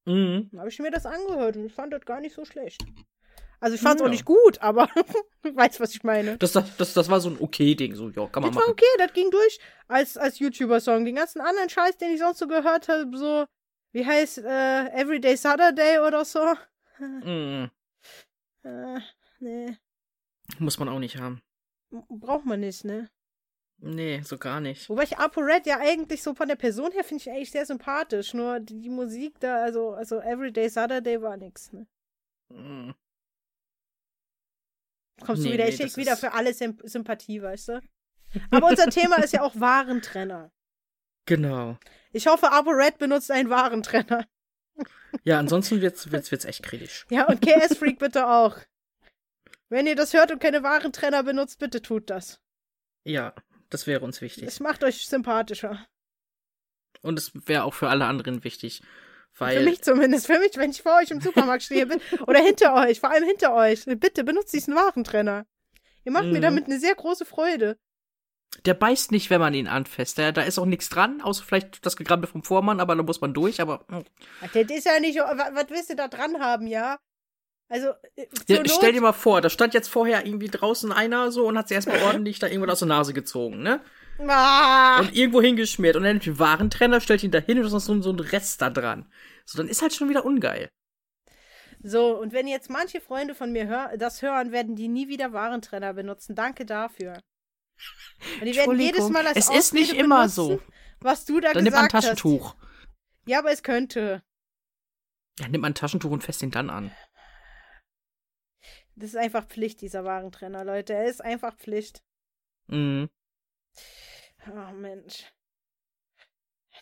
Mhm. 0.05 0.47
Dann 0.51 0.59
habe 0.61 0.69
ich 0.69 0.79
mir 0.79 0.89
das 0.91 1.05
angehört 1.05 1.55
und 1.57 1.65
ich 1.67 1.73
fand 1.73 1.93
das 1.93 2.03
gar 2.05 2.19
nicht 2.19 2.33
so 2.33 2.45
schlecht. 2.45 2.81
Also 3.59 3.75
ich 3.75 3.81
fand 3.81 3.95
es 3.95 4.01
Ja. 4.01 4.07
auch 4.07 4.11
nicht 4.11 4.25
gut, 4.25 4.61
aber 4.61 4.87
du 5.43 5.55
weißt, 5.55 5.79
was 5.79 5.93
ich 5.93 6.03
meine. 6.03 6.37
Das, 6.37 6.53
das, 6.53 6.77
das, 6.77 6.93
das 6.93 7.09
war 7.09 7.19
so 7.19 7.29
ein 7.29 7.37
okay-Ding. 7.39 7.95
So, 7.95 8.09
ja, 8.09 8.27
kann 8.27 8.41
man 8.43 8.51
Das 8.51 8.55
war 8.61 8.67
machen. 8.67 8.71
okay, 8.71 8.85
das 8.97 9.13
ging 9.13 9.29
durch 9.31 9.59
als, 9.87 10.17
als 10.17 10.39
YouTuber-Song. 10.39 11.03
Den 11.05 11.15
ganzen 11.15 11.41
anderen 11.41 11.69
Scheiß, 11.69 11.97
den 11.97 12.11
ich 12.13 12.19
sonst 12.19 12.39
so 12.39 12.47
gehört 12.47 12.87
habe, 12.87 13.09
so, 13.17 13.45
wie 13.91 14.05
heißt, 14.05 14.39
äh, 14.39 14.87
Everyday 15.01 15.35
Saturday 15.35 15.99
oder 15.99 16.23
so. 16.25 16.53
Mhm. 16.99 17.69
Äh, 18.63 18.99
nee, 19.39 19.77
Muss 20.59 20.77
man 20.79 20.89
auch 20.89 20.99
nicht 20.99 21.15
haben. 21.17 21.41
braucht 22.09 22.45
man 22.45 22.59
nicht, 22.59 22.83
ne? 22.83 23.09
Nee, 23.77 24.19
so 24.25 24.37
gar 24.37 24.59
nicht. 24.59 24.89
Wobei 24.89 25.03
ich 25.03 25.17
ApoRed 25.17 25.65
ja 25.65 25.77
eigentlich 25.79 26.21
so 26.21 26.35
von 26.35 26.49
der 26.49 26.57
Person 26.57 26.91
her 26.91 27.05
finde 27.05 27.21
ich 27.23 27.29
eigentlich 27.29 27.51
sehr 27.51 27.65
sympathisch. 27.65 28.33
Nur 28.33 28.59
die, 28.59 28.81
die 28.81 28.89
Musik 28.89 29.39
da, 29.39 29.63
also, 29.63 29.91
also 29.91 30.19
Everyday 30.19 30.67
Saturday 30.69 31.21
war 31.21 31.37
nix, 31.37 31.71
ne? 31.71 31.87
Mhm. 32.49 32.93
Kommst 35.25 35.43
Nee, 35.43 35.49
du 35.49 35.53
wieder, 35.53 35.65
nee, 35.65 35.69
ich 35.71 35.75
schick 35.77 35.87
das 35.87 35.97
wieder 35.97 36.17
für 36.17 36.33
alle 36.33 36.53
Symp 36.53 36.81
Sympathie, 36.83 37.41
weißt 37.41 37.69
du? 37.69 37.81
Aber 38.51 38.67
unser 38.67 38.89
Thema 38.89 39.17
ist 39.23 39.33
ja 39.33 39.41
auch 39.41 39.59
Warentrenner. 39.59 40.51
Genau. 41.25 41.77
Ich 42.11 42.27
hoffe, 42.27 42.51
ApoRed 42.51 42.97
benutzt 42.97 43.31
einen 43.31 43.49
Warentrenner. 43.49 44.25
Ja, 45.23 45.39
ansonsten 45.39 45.81
wird's, 45.81 46.11
wird's, 46.11 46.31
wird's 46.31 46.45
echt 46.45 46.63
kritisch. 46.63 47.05
Ja, 47.11 47.27
und 47.27 47.41
KS 47.41 47.77
Freak 47.77 47.99
bitte 47.99 48.27
auch. 48.27 48.57
Wenn 49.69 49.85
ihr 49.85 49.95
das 49.95 50.13
hört 50.13 50.31
und 50.31 50.39
keine 50.39 50.63
Warentrenner 50.63 51.23
benutzt, 51.23 51.59
bitte 51.59 51.81
tut 51.81 52.09
das. 52.09 52.39
Ja, 53.03 53.33
das 53.69 53.85
wäre 53.85 54.01
uns 54.03 54.21
wichtig. 54.21 54.45
Es 54.47 54.59
macht 54.59 54.83
euch 54.83 55.07
sympathischer. 55.07 55.85
Und 57.01 57.19
es 57.19 57.31
wäre 57.47 57.63
auch 57.63 57.73
für 57.73 57.89
alle 57.89 58.05
anderen 58.05 58.43
wichtig. 58.43 58.81
Für 59.39 59.45
Weil, 59.45 59.63
mich 59.63 59.81
zumindest. 59.81 60.27
Für 60.27 60.37
mich, 60.39 60.55
wenn 60.57 60.69
ich 60.71 60.81
vor 60.81 60.97
euch 60.97 61.09
im 61.11 61.21
Supermarkt 61.21 61.63
stehe. 61.63 61.85
bin- 61.87 61.99
Oder 62.27 62.39
hinter 62.39 62.75
euch. 62.75 62.99
Vor 62.99 63.09
allem 63.11 63.23
hinter 63.23 63.53
euch. 63.55 63.85
Bitte 63.85 64.23
benutzt 64.23 64.53
diesen 64.53 64.75
Warentrenner. 64.75 65.45
Ihr 66.05 66.11
macht 66.11 66.25
mir 66.25 66.37
Mhm. 66.39 66.41
damit 66.43 66.65
eine 66.65 66.79
sehr 66.79 66.93
große 66.95 67.25
Freude. 67.25 67.77
der 68.65 68.73
beißt 68.73 69.11
nicht, 69.11 69.29
wenn 69.29 69.39
man 69.39 69.53
ihn 69.53 69.67
anfasst. 69.67 70.17
Da, 70.17 70.31
da 70.31 70.41
ist 70.41 70.57
auch 70.59 70.65
nichts 70.65 70.89
dran, 70.89 71.21
außer 71.21 71.43
vielleicht 71.43 71.85
das 71.85 71.95
Gegrabbel 71.95 72.27
vom 72.27 72.43
Vormann, 72.43 72.79
aber 72.79 72.95
da 72.95 73.03
muss 73.03 73.21
man 73.21 73.33
durch, 73.33 73.61
aber. 73.61 73.85
Ach, 73.89 74.01
Das 74.53 74.63
ist 74.69 74.85
ja 74.85 74.99
nicht. 74.99 75.17
wa- 75.19 75.49
Was 75.53 75.69
willst 75.69 75.89
du 75.91 75.95
da 75.95 76.07
dran 76.07 76.39
haben, 76.39 76.65
ja? 76.67 76.97
Also. 77.69 77.89
äh, 78.15 78.25
Ja, 78.47 78.63
stell 78.65 78.91
dir 78.93 79.01
mal 79.01 79.13
vor, 79.13 79.41
da 79.41 79.49
stand 79.49 79.73
jetzt 79.75 79.87
vorher 79.87 80.25
irgendwie 80.25 80.47
draußen 80.47 80.91
einer 80.91 81.31
so 81.31 81.45
und 81.47 81.57
hat 81.57 81.67
sie 81.67 81.75
erstmal 81.75 82.01
ordentlich 82.01 82.39
da 82.39 82.47
irgendwas 82.47 82.73
aus 82.73 82.79
der 82.79 82.87
Nase 82.87 83.13
gezogen, 83.13 83.61
ne? 83.61 83.81
Ah, 84.27 84.99
Und 84.99 85.15
irgendwo 85.15 85.41
hingeschmiert. 85.41 85.95
Und 85.95 86.03
dann 86.03 86.13
nimmt 86.13 86.25
den 86.25 86.39
Warentrenner, 86.39 86.99
stellt 87.01 87.23
ihn 87.23 87.31
da 87.31 87.39
hin 87.39 87.57
und 87.59 87.65
ist 87.65 87.71
noch 87.71 87.79
so, 87.79 88.01
so 88.01 88.11
ein 88.11 88.19
Rest 88.19 88.61
da 88.61 88.69
dran. 88.69 89.11
So, 89.45 89.57
dann 89.57 89.67
ist 89.69 89.81
halt 89.81 89.93
schon 89.93 90.09
wieder 90.09 90.25
ungeil. 90.25 90.69
so, 91.81 92.17
und 92.19 92.33
wenn 92.33 92.47
jetzt 92.47 92.69
manche 92.69 92.99
Freunde 93.01 93.33
von 93.35 93.51
mir 93.51 93.67
hör 93.67 93.97
das 93.97 94.21
hören, 94.21 94.51
werden 94.51 94.75
die 94.75 94.87
nie 94.89 95.07
wieder 95.07 95.31
Warentrenner 95.31 95.93
benutzen. 95.93 96.35
Danke 96.35 96.65
dafür. 96.65 97.21
Und 98.41 98.45
die 98.45 98.55
werden 98.55 98.77
jedes 98.79 99.09
Mal 99.09 99.25
als 99.25 99.37
es 99.37 99.49
ist 99.49 99.73
nicht 99.73 99.91
Ausrede 99.91 100.03
immer 100.03 100.17
benutzen, 100.17 100.35
so. 100.35 100.61
Was 100.99 101.23
du 101.23 101.39
da 101.39 101.53
Dann 101.53 101.63
nimmt 101.63 101.75
man 101.75 101.85
ein 101.85 101.87
gesagt 101.87 101.93
hast. 101.93 102.03
Taschentuch. 102.21 102.55
Ja, 103.25 103.39
aber 103.39 103.51
es 103.51 103.63
könnte. 103.63 104.21
Ja, 105.39 105.47
nimmt 105.47 105.61
man 105.61 105.71
ein 105.71 105.75
Taschentuch 105.75 106.11
und 106.11 106.23
fässt 106.23 106.41
ihn 106.43 106.51
dann 106.51 106.69
an. 106.69 106.91
Das 108.97 109.11
ist 109.11 109.15
einfach 109.15 109.45
Pflicht, 109.45 109.79
dieser 109.79 110.03
Warentrenner, 110.03 110.65
Leute. 110.65 110.93
Er 110.93 111.05
ist 111.05 111.23
einfach 111.23 111.55
Pflicht. 111.55 112.03
Mhm. 112.67 113.09
Oh, 114.47 114.71
Mensch. 114.73 115.25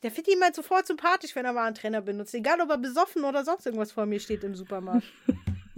Der 0.03 0.11
findet 0.11 0.33
ihn 0.33 0.39
mal 0.39 0.53
sofort 0.53 0.85
sympathisch, 0.85 1.35
wenn 1.35 1.45
er 1.45 1.55
Warentrenner 1.55 2.01
benutzt. 2.01 2.33
Egal, 2.35 2.61
ob 2.61 2.69
er 2.69 2.77
besoffen 2.77 3.23
oder 3.23 3.43
sonst 3.43 3.65
irgendwas 3.65 3.91
vor 3.91 4.05
mir 4.05 4.19
steht 4.19 4.43
im 4.43 4.53
Supermarkt. 4.55 5.07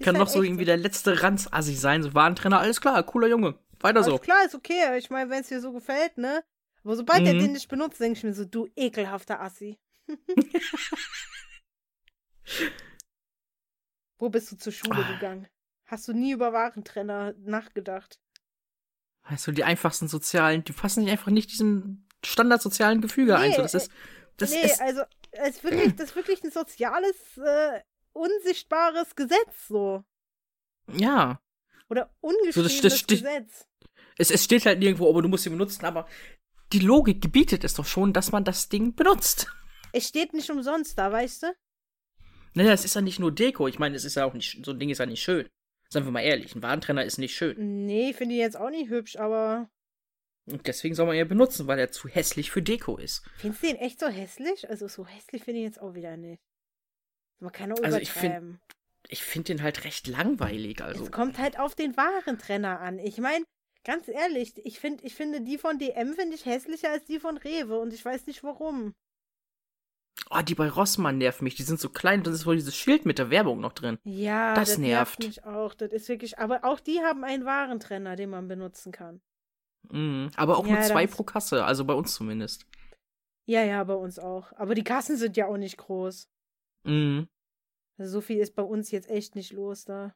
Kann 0.00 0.14
halt 0.14 0.18
noch 0.18 0.28
so 0.28 0.40
echt 0.40 0.46
irgendwie 0.48 0.64
der 0.64 0.76
letzte 0.76 1.22
Ranzassi 1.22 1.74
sein, 1.74 2.02
so 2.04 2.14
Warentrenner, 2.14 2.60
alles 2.60 2.80
klar, 2.80 3.02
cooler 3.02 3.26
Junge. 3.28 3.58
Weiter 3.80 4.04
so. 4.04 4.10
Alles 4.12 4.22
klar, 4.22 4.44
ist 4.44 4.54
okay. 4.54 4.96
Ich 4.98 5.10
meine, 5.10 5.28
wenn 5.30 5.40
es 5.40 5.48
dir 5.48 5.60
so 5.60 5.72
gefällt, 5.72 6.18
ne? 6.18 6.44
Aber 6.84 6.94
sobald 6.96 7.26
er 7.26 7.34
Mhm. 7.34 7.38
den 7.40 7.52
nicht 7.52 7.68
benutzt, 7.68 8.00
denke 8.00 8.18
ich 8.18 8.24
mir 8.24 8.32
so, 8.34 8.44
du 8.44 8.68
ekelhafter 8.76 9.40
Assi. 9.40 9.78
Wo 14.18 14.28
bist 14.30 14.52
du 14.52 14.56
zur 14.56 14.72
Schule 14.72 15.04
Ah. 15.04 15.12
gegangen? 15.14 15.48
Hast 15.86 16.06
du 16.08 16.12
nie 16.12 16.32
über 16.32 16.52
Warentrenner 16.52 17.34
nachgedacht? 17.38 18.20
Weißt 19.28 19.46
du, 19.46 19.52
die 19.52 19.64
einfachsten 19.64 20.08
sozialen, 20.08 20.64
die 20.64 20.72
passen 20.72 21.04
nicht 21.04 21.12
einfach 21.12 21.30
nicht 21.30 21.50
diesem 21.52 22.06
standardsozialen 22.24 23.00
Gefüge 23.00 23.36
ein. 23.36 23.50
Nee, 23.50 23.56
So, 23.56 23.62
das 23.62 23.74
ist, 23.74 23.90
das 24.36 24.50
nee, 24.50 24.62
ist, 24.62 24.80
also 24.80 25.02
es 25.30 25.56
ist 25.56 25.64
wirklich, 25.64 25.94
das 25.96 26.10
ist 26.10 26.16
wirklich 26.16 26.42
ein 26.44 26.50
soziales, 26.50 27.16
äh, 27.38 27.80
unsichtbares 28.12 29.14
Gesetz 29.16 29.68
so. 29.68 30.04
ja. 30.88 31.40
Oder 31.88 32.10
ungeschriebenes 32.20 32.80
das 32.80 32.98
steht- 32.98 33.18
Gesetz. 33.22 33.66
Es, 34.16 34.30
es 34.30 34.44
steht 34.44 34.64
halt 34.64 34.78
nirgendwo, 34.78 35.10
aber 35.10 35.20
du 35.20 35.28
musst 35.28 35.44
ihn 35.44 35.52
benutzen, 35.52 35.84
aber 35.84 36.08
die 36.72 36.78
Logik 36.78 37.20
gebietet 37.20 37.64
es 37.64 37.74
doch 37.74 37.84
schon, 37.84 38.14
dass 38.14 38.32
man 38.32 38.44
das 38.44 38.70
Ding 38.70 38.94
benutzt. 38.94 39.46
Es 39.92 40.08
steht 40.08 40.32
nicht 40.32 40.48
umsonst 40.50 40.96
da, 40.98 41.12
weißt 41.12 41.42
du? 41.42 41.54
Naja, 42.54 42.72
es 42.72 42.86
ist 42.86 42.94
ja 42.94 43.02
nicht 43.02 43.18
nur 43.18 43.30
Deko. 43.30 43.68
Ich 43.68 43.78
meine, 43.78 43.94
es 43.96 44.04
ist 44.06 44.14
ja 44.14 44.24
auch 44.24 44.32
nicht, 44.32 44.64
so 44.64 44.70
ein 44.70 44.78
Ding 44.78 44.88
ist 44.88 44.98
ja 44.98 45.06
nicht 45.06 45.22
schön. 45.22 45.46
Seien 45.92 46.04
wir 46.04 46.10
mal 46.10 46.20
ehrlich, 46.22 46.54
ein 46.54 46.62
Warentrenner 46.62 47.04
ist 47.04 47.18
nicht 47.18 47.36
schön. 47.36 47.84
Nee, 47.84 48.14
finde 48.14 48.34
ich 48.34 48.40
jetzt 48.40 48.56
auch 48.56 48.70
nicht 48.70 48.88
hübsch, 48.88 49.16
aber 49.16 49.68
Und 50.46 50.66
deswegen 50.66 50.94
soll 50.94 51.04
man 51.06 51.16
ihn 51.16 51.28
benutzen, 51.28 51.66
weil 51.66 51.78
er 51.78 51.90
zu 51.92 52.08
hässlich 52.08 52.50
für 52.50 52.62
Deko 52.62 52.96
ist. 52.96 53.22
findest 53.36 53.62
du 53.62 53.66
den 53.66 53.76
echt 53.76 54.00
so 54.00 54.08
hässlich? 54.08 54.70
Also 54.70 54.88
so 54.88 55.06
hässlich 55.06 55.44
finde 55.44 55.60
ich 55.60 55.66
jetzt 55.66 55.80
auch 55.82 55.94
wieder 55.94 56.16
nicht. 56.16 56.40
Man 57.40 57.52
kann 57.52 57.72
auch 57.72 57.82
Also 57.82 57.98
ich 57.98 58.10
find- 58.10 58.24
übertreiben. 58.24 58.60
Ich 59.08 59.22
finde 59.22 59.52
den 59.54 59.62
halt 59.62 59.84
recht 59.84 60.06
langweilig, 60.06 60.80
also. 60.82 61.04
Es 61.04 61.10
kommt 61.10 61.36
halt 61.38 61.58
auf 61.58 61.74
den 61.74 61.96
Warentrenner 61.96 62.80
an. 62.80 62.98
Ich 62.98 63.18
meine, 63.18 63.44
ganz 63.84 64.08
ehrlich, 64.08 64.54
ich, 64.64 64.78
find, 64.80 65.04
ich 65.04 65.14
finde 65.14 65.42
die 65.42 65.58
von 65.58 65.78
DM 65.78 66.14
finde 66.14 66.36
ich 66.36 66.46
hässlicher 66.46 66.90
als 66.90 67.04
die 67.04 67.18
von 67.20 67.36
Rewe 67.36 67.78
und 67.78 67.92
ich 67.92 68.02
weiß 68.04 68.26
nicht 68.26 68.42
warum. 68.44 68.94
Oh, 70.30 70.40
die 70.42 70.54
bei 70.54 70.68
Rossmann 70.68 71.18
nerven 71.18 71.44
mich. 71.44 71.54
Die 71.56 71.62
sind 71.62 71.80
so 71.80 71.88
klein 71.90 72.20
und 72.20 72.26
dann 72.26 72.34
ist 72.34 72.46
wohl 72.46 72.56
dieses 72.56 72.76
Schild 72.76 73.04
mit 73.06 73.18
der 73.18 73.30
Werbung 73.30 73.60
noch 73.60 73.72
drin. 73.72 73.98
Ja, 74.04 74.54
Das 74.54 74.70
das, 74.70 74.78
nervt. 74.78 75.18
mich 75.20 75.44
auch. 75.44 75.74
Das 75.74 75.92
ist 75.92 76.08
wirklich, 76.08 76.38
aber 76.38 76.64
auch 76.64 76.80
die 76.80 77.00
haben 77.00 77.24
einen 77.24 77.44
Warentrenner, 77.44 78.16
den 78.16 78.30
man 78.30 78.48
benutzen 78.48 78.92
kann. 78.92 79.20
Mhm. 79.90 80.30
Aber 80.36 80.58
auch 80.58 80.66
Ja, 80.66 80.74
nur 80.74 80.82
zwei 80.82 81.06
pro 81.06 81.22
Kasse, 81.24 81.64
also 81.64 81.84
bei 81.84 81.94
uns 81.94 82.14
zumindest. 82.14 82.66
Ja, 83.46 83.62
ja, 83.64 83.82
bei 83.84 83.94
uns 83.94 84.18
auch. 84.18 84.52
Aber 84.52 84.74
die 84.74 84.84
Kassen 84.84 85.16
sind 85.16 85.36
ja 85.36 85.46
auch 85.48 85.56
nicht 85.56 85.76
groß. 85.76 86.28
Mhm. 86.84 87.28
Also 87.98 88.12
so 88.12 88.20
viel 88.20 88.38
ist 88.38 88.54
bei 88.54 88.62
uns 88.62 88.90
jetzt 88.90 89.10
echt 89.10 89.34
nicht 89.34 89.52
los 89.52 89.84
da. 89.84 90.14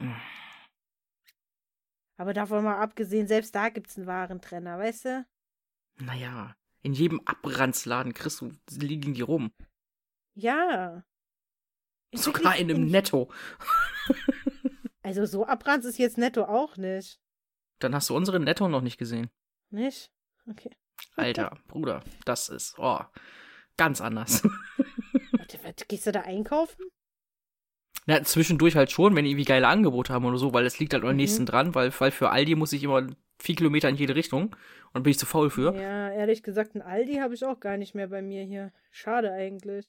Mhm. 0.00 0.16
Aber 2.18 2.32
davon 2.32 2.64
mal 2.64 2.78
abgesehen, 2.80 3.26
selbst 3.28 3.54
da 3.54 3.68
gibt's 3.68 3.96
einen 3.96 4.06
Warentrenner, 4.06 4.78
weißt 4.78 5.04
du? 5.04 5.26
Naja, 5.98 6.56
in 6.86 6.92
jedem 6.92 7.20
Abranzladen 7.24 8.14
kriegst 8.14 8.40
du, 8.40 8.52
liegen 8.70 9.12
die 9.12 9.20
rum. 9.22 9.50
Ja. 10.36 11.04
Ist 12.12 12.22
Sogar 12.22 12.56
in 12.56 12.70
einem 12.70 12.86
Netto. 12.86 13.28
Also 15.02 15.26
so 15.26 15.44
Abranz 15.46 15.84
ist 15.84 15.98
jetzt 15.98 16.16
netto 16.16 16.44
auch 16.44 16.76
nicht. 16.76 17.18
Dann 17.80 17.92
hast 17.92 18.08
du 18.08 18.16
unseren 18.16 18.44
Netto 18.44 18.68
noch 18.68 18.82
nicht 18.82 18.98
gesehen. 18.98 19.28
Nicht? 19.70 20.12
Okay. 20.48 20.70
Alter, 21.16 21.58
Bruder, 21.66 22.04
das 22.24 22.48
ist, 22.48 22.78
oh, 22.78 23.00
ganz 23.76 24.00
anders. 24.00 24.44
Warte, 25.32 25.58
warte, 25.64 25.84
gehst 25.86 26.06
du 26.06 26.12
da 26.12 26.20
einkaufen? 26.20 26.84
Na, 28.06 28.22
zwischendurch 28.22 28.76
halt 28.76 28.92
schon, 28.92 29.16
wenn 29.16 29.24
die 29.24 29.32
irgendwie 29.32 29.44
geile 29.44 29.66
Angebote 29.66 30.12
haben 30.12 30.24
oder 30.24 30.38
so, 30.38 30.52
weil 30.52 30.64
es 30.66 30.78
liegt 30.78 30.94
halt 30.94 31.02
am 31.02 31.10
Mhm. 31.10 31.16
nächsten 31.16 31.46
dran, 31.46 31.74
weil, 31.74 31.92
weil 31.98 32.12
für 32.12 32.30
Aldi 32.30 32.54
muss 32.54 32.72
ich 32.72 32.84
immer 32.84 33.04
vier 33.38 33.56
Kilometer 33.56 33.88
in 33.88 33.96
jede 33.96 34.14
Richtung 34.14 34.54
und 34.96 35.02
bin 35.02 35.12
ich 35.12 35.18
zu 35.18 35.26
faul 35.26 35.50
für. 35.50 35.74
Ja, 35.74 36.10
ehrlich 36.10 36.42
gesagt, 36.42 36.74
ein 36.74 36.82
Aldi 36.82 37.16
habe 37.16 37.34
ich 37.34 37.44
auch 37.44 37.60
gar 37.60 37.76
nicht 37.76 37.94
mehr 37.94 38.08
bei 38.08 38.22
mir 38.22 38.42
hier. 38.42 38.72
Schade 38.90 39.30
eigentlich. 39.30 39.86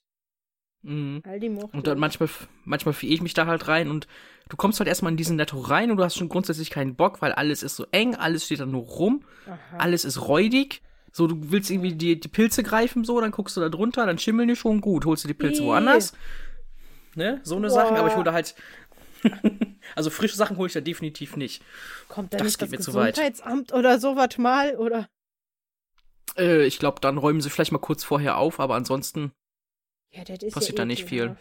Mhm. 0.82 1.22
Aldi 1.26 1.48
mochte 1.48 1.76
Und 1.76 1.86
dann 1.86 1.98
manchmal, 1.98 2.28
manchmal 2.64 2.92
fiel 2.94 3.12
ich 3.12 3.20
mich 3.20 3.34
da 3.34 3.46
halt 3.46 3.66
rein 3.66 3.90
und 3.90 4.06
du 4.48 4.56
kommst 4.56 4.78
halt 4.78 4.88
erstmal 4.88 5.12
in 5.12 5.16
diesen 5.16 5.36
Netto 5.36 5.58
rein 5.58 5.90
und 5.90 5.96
du 5.96 6.04
hast 6.04 6.16
schon 6.16 6.28
grundsätzlich 6.28 6.70
keinen 6.70 6.94
Bock, 6.94 7.20
weil 7.20 7.32
alles 7.32 7.62
ist 7.62 7.76
so 7.76 7.86
eng, 7.90 8.14
alles 8.14 8.46
steht 8.46 8.60
da 8.60 8.66
nur 8.66 8.82
rum, 8.82 9.24
Aha. 9.46 9.78
alles 9.78 10.04
ist 10.04 10.28
räudig. 10.28 10.82
So, 11.10 11.26
du 11.26 11.50
willst 11.50 11.70
irgendwie 11.70 11.94
die, 11.94 12.20
die 12.20 12.28
Pilze 12.28 12.62
greifen, 12.62 13.02
so, 13.02 13.20
dann 13.20 13.32
guckst 13.32 13.56
du 13.56 13.60
da 13.60 13.68
drunter, 13.70 14.06
dann 14.06 14.18
schimmeln 14.18 14.48
die 14.48 14.56
schon 14.56 14.80
gut, 14.80 15.04
holst 15.04 15.24
du 15.24 15.28
die 15.28 15.34
Pilze 15.34 15.62
Ih. 15.62 15.66
woanders. 15.66 16.12
Ne, 17.16 17.40
so 17.42 17.56
eine 17.56 17.68
Boah. 17.68 17.74
Sachen, 17.74 17.96
aber 17.96 18.08
ich 18.08 18.14
hole 18.14 18.24
da 18.24 18.32
halt. 18.32 18.54
also 19.94 20.10
frische 20.10 20.36
Sachen 20.36 20.56
hole 20.56 20.66
ich 20.68 20.72
da 20.72 20.80
definitiv 20.80 21.36
nicht. 21.36 21.62
Kommt 22.08 22.32
da 22.34 22.38
das 22.38 22.46
nicht 22.46 22.58
geht 22.58 22.72
das 22.72 22.78
mir 22.78 22.80
zu 22.80 22.94
weit. 22.94 23.14
Gesundheitsamt 23.14 23.72
oder 23.72 23.98
sowas 23.98 24.36
mal? 24.38 24.76
Oder? 24.76 25.08
Äh, 26.36 26.64
ich 26.66 26.78
glaube, 26.78 27.00
dann 27.00 27.18
räumen 27.18 27.40
sie 27.40 27.50
vielleicht 27.50 27.72
mal 27.72 27.78
kurz 27.78 28.04
vorher 28.04 28.36
auf, 28.38 28.60
aber 28.60 28.74
ansonsten. 28.74 29.32
Ja, 30.10 30.22
Passiert 30.24 30.70
ja 30.70 30.74
da 30.76 30.84
nicht 30.84 31.04
viel. 31.04 31.36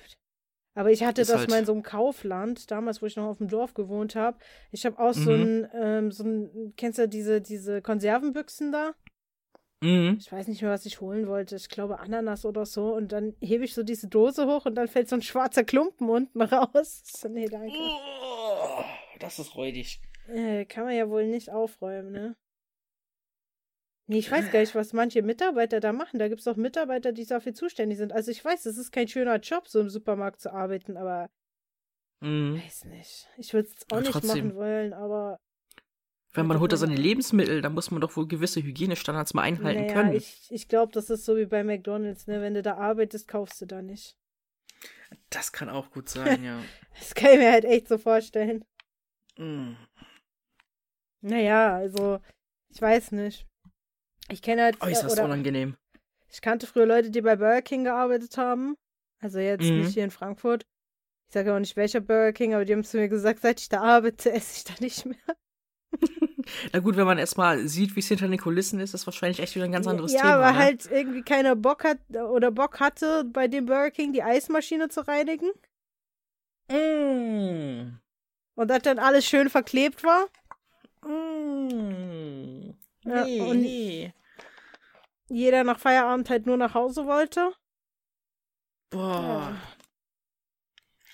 Aber 0.76 0.92
ich 0.92 1.04
hatte 1.04 1.22
Ist 1.22 1.30
das 1.32 1.40
halt- 1.40 1.50
mal 1.50 1.60
in 1.60 1.66
so 1.66 1.72
einem 1.74 1.82
Kaufland, 1.84 2.70
damals, 2.70 3.02
wo 3.02 3.08
ich 3.08 3.16
noch 3.16 3.26
auf 3.26 3.38
dem 3.40 3.48
Dorf 3.48 3.74
gewohnt 3.74 4.16
habe. 4.16 4.38
Ich 4.72 4.86
habe 4.86 5.00
auch 5.00 5.14
so 5.14 5.32
Mhm. 5.32 5.42
ein, 5.42 5.70
ähm, 5.74 6.12
so 6.12 6.24
ein, 6.24 6.74
kennst 6.78 7.00
du 7.00 7.08
diese, 7.08 7.42
diese 7.42 7.82
Konservenbüchsen 7.82 8.72
da? 8.72 8.94
Mhm. 9.82 10.18
Ich 10.20 10.32
weiß 10.32 10.48
nicht 10.48 10.62
mehr, 10.62 10.72
was 10.72 10.86
ich 10.88 11.02
holen 11.02 11.28
wollte. 11.28 11.56
Ich 11.56 11.70
glaube 11.70 12.00
Ananas 12.00 12.46
oder 12.46 12.66
so. 12.66 12.96
Und 12.96 13.12
dann 13.12 13.36
hebe 13.42 13.64
ich 13.64 13.74
so 13.76 13.84
diese 13.84 14.08
Dose 14.08 14.48
hoch 14.48 14.66
und 14.66 14.76
dann 14.76 14.88
fällt 14.88 15.08
so 15.10 15.16
ein 15.16 15.22
schwarzer 15.22 15.64
Klumpen 15.64 16.10
unten 16.10 16.42
raus. 16.42 17.04
Nee, 17.30 17.46
danke. 17.48 17.76
Oh, 17.78 18.84
das 19.20 19.38
ist 19.40 19.56
räudig. 19.56 20.02
Äh, 20.28 20.66
kann 20.66 20.86
man 20.86 20.96
ja 20.96 21.10
wohl 21.10 21.28
nicht 21.28 21.52
aufräumen, 21.52 22.12
ne? 22.12 22.36
Nee, 24.10 24.20
ich 24.20 24.32
weiß 24.32 24.52
gar 24.52 24.62
nicht, 24.62 24.74
was 24.74 24.94
manche 24.94 25.22
Mitarbeiter 25.22 25.80
da 25.82 25.92
machen. 25.92 26.18
Da 26.18 26.30
gibt 26.30 26.40
es 26.40 26.48
auch 26.48 26.56
Mitarbeiter, 26.56 27.12
die 27.12 27.26
dafür 27.26 27.54
zuständig 27.54 27.98
sind. 27.98 28.14
Also 28.14 28.32
ich 28.32 28.44
weiß, 28.44 28.66
es 28.66 28.78
ist 28.78 28.92
kein 28.92 29.08
schöner 29.10 29.38
Job, 29.40 29.68
so 29.68 29.82
im 29.82 29.90
Supermarkt 29.90 30.40
zu 30.42 30.54
arbeiten, 30.54 30.96
aber 30.98 31.30
Mhm. 32.22 32.56
weiß 32.66 32.86
nicht. 32.86 33.28
Ich 33.38 33.54
würde 33.54 33.68
es 33.68 33.84
auch 33.84 33.92
Aber 33.92 34.00
nicht 34.02 34.12
trotzdem. 34.14 34.48
machen 34.48 34.56
wollen, 34.56 34.94
aber 34.94 35.40
Wenn 36.38 36.48
man 36.48 36.60
holt 36.60 36.72
da 36.72 36.78
seine 36.78 36.96
Lebensmittel, 36.96 37.62
dann 37.62 37.74
muss 37.74 37.92
man 37.92 38.00
doch 38.00 38.16
wohl 38.16 38.28
gewisse 38.28 38.62
Hygienestandards 38.62 39.34
mal 39.34 39.42
einhalten 39.42 39.82
naja, 39.82 39.94
können. 39.94 40.14
ich, 40.14 40.48
ich 40.50 40.68
glaube, 40.68 40.92
das 40.94 41.10
ist 41.10 41.26
so 41.26 41.36
wie 41.36 41.46
bei 41.48 41.64
McDonalds, 41.64 42.28
ne? 42.28 42.42
Wenn 42.42 42.54
du 42.54 42.62
da 42.62 42.76
arbeitest, 42.78 43.28
kaufst 43.28 43.60
du 43.62 43.66
da 43.66 43.82
nicht. 43.82 44.16
Das 45.30 45.52
kann 45.52 45.70
auch 45.70 45.90
gut 45.92 46.10
sein, 46.10 46.44
ja. 46.44 46.60
Das 47.00 47.14
kann 47.16 47.32
ich 47.32 47.38
mir 47.40 47.52
halt 47.52 47.66
echt 47.66 47.88
so 47.88 47.98
vorstellen. 47.98 48.64
Mm. 49.38 49.74
Naja, 51.22 51.76
also, 51.76 52.20
ich 52.70 52.82
weiß 52.82 53.12
nicht. 53.14 53.46
Ich 54.30 54.42
kenne 54.42 54.64
halt. 54.64 54.82
Äußerst 54.82 55.14
oder 55.14 55.26
unangenehm. 55.26 55.76
ich 56.30 56.42
kannte 56.42 56.68
früher 56.68 56.86
Leute, 56.86 57.10
die 57.12 57.22
bei 57.22 57.36
Burger 57.36 57.62
King 57.62 57.84
gearbeitet 57.84 58.38
haben. 58.38 58.76
Also 59.20 59.40
jetzt 59.40 59.64
Mhm. 59.64 59.80
nicht 59.80 59.94
hier 59.94 60.04
in 60.04 60.12
Frankfurt. 60.12 60.66
Ich 61.30 61.34
sage 61.34 61.54
auch 61.54 61.60
nicht 61.60 61.76
welcher 61.76 62.02
Burger 62.02 62.34
King, 62.34 62.54
aber 62.54 62.66
die 62.66 62.74
haben 62.74 62.84
zu 62.84 62.98
mir 62.98 63.10
gesagt, 63.10 63.40
seit 63.42 63.60
ich 63.60 63.70
da 63.70 63.82
arbeite, 63.82 64.32
esse 64.34 64.58
ich 64.58 64.64
da 64.66 64.74
nicht 64.84 65.06
mehr. 65.06 65.18
Na 66.74 66.80
gut, 66.80 66.96
wenn 66.98 67.06
man 67.06 67.18
erstmal 67.18 67.68
sieht, 67.68 67.96
wie 67.96 68.00
es 68.00 68.08
hinter 68.08 68.28
den 68.28 68.40
Kulissen 68.40 68.80
ist, 68.80 68.94
ist 68.94 69.06
wahrscheinlich 69.08 69.40
echt 69.40 69.56
wieder 69.56 69.66
ein 69.66 69.72
ganz 69.72 69.88
anderes 69.88 70.14
ja, 70.14 70.22
Thema. 70.22 70.34
aber 70.34 70.52
ne? 70.52 70.58
halt 70.58 70.86
irgendwie 70.92 71.22
keiner 71.22 71.56
Bock 71.56 71.84
hat 71.84 72.00
oder 72.10 72.52
Bock 72.52 72.80
hatte, 72.80 73.24
bei 73.26 73.48
dem 73.48 73.66
Burger 73.66 73.92
King 73.92 74.14
die 74.14 74.24
Eismaschine 74.24 74.90
zu 74.90 75.08
reinigen. 75.08 75.50
Mm. 76.70 78.00
Und 78.56 78.68
dass 78.68 78.82
dann 78.82 79.00
alles 79.00 79.26
schön 79.26 79.50
verklebt 79.50 80.04
war. 80.04 80.28
Mm. 81.06 82.72
Ja, 83.06 83.24
Nee, 83.24 83.42
und- 83.42 83.62
nee. 83.62 84.14
Jeder 85.30 85.64
nach 85.64 85.80
Feierabend 85.80 86.30
halt 86.30 86.46
nur 86.46 86.58
nach 86.58 86.74
Hause 86.74 87.06
wollte. 87.06 87.52
Boah. 88.90 89.58
Ja. 89.58 89.58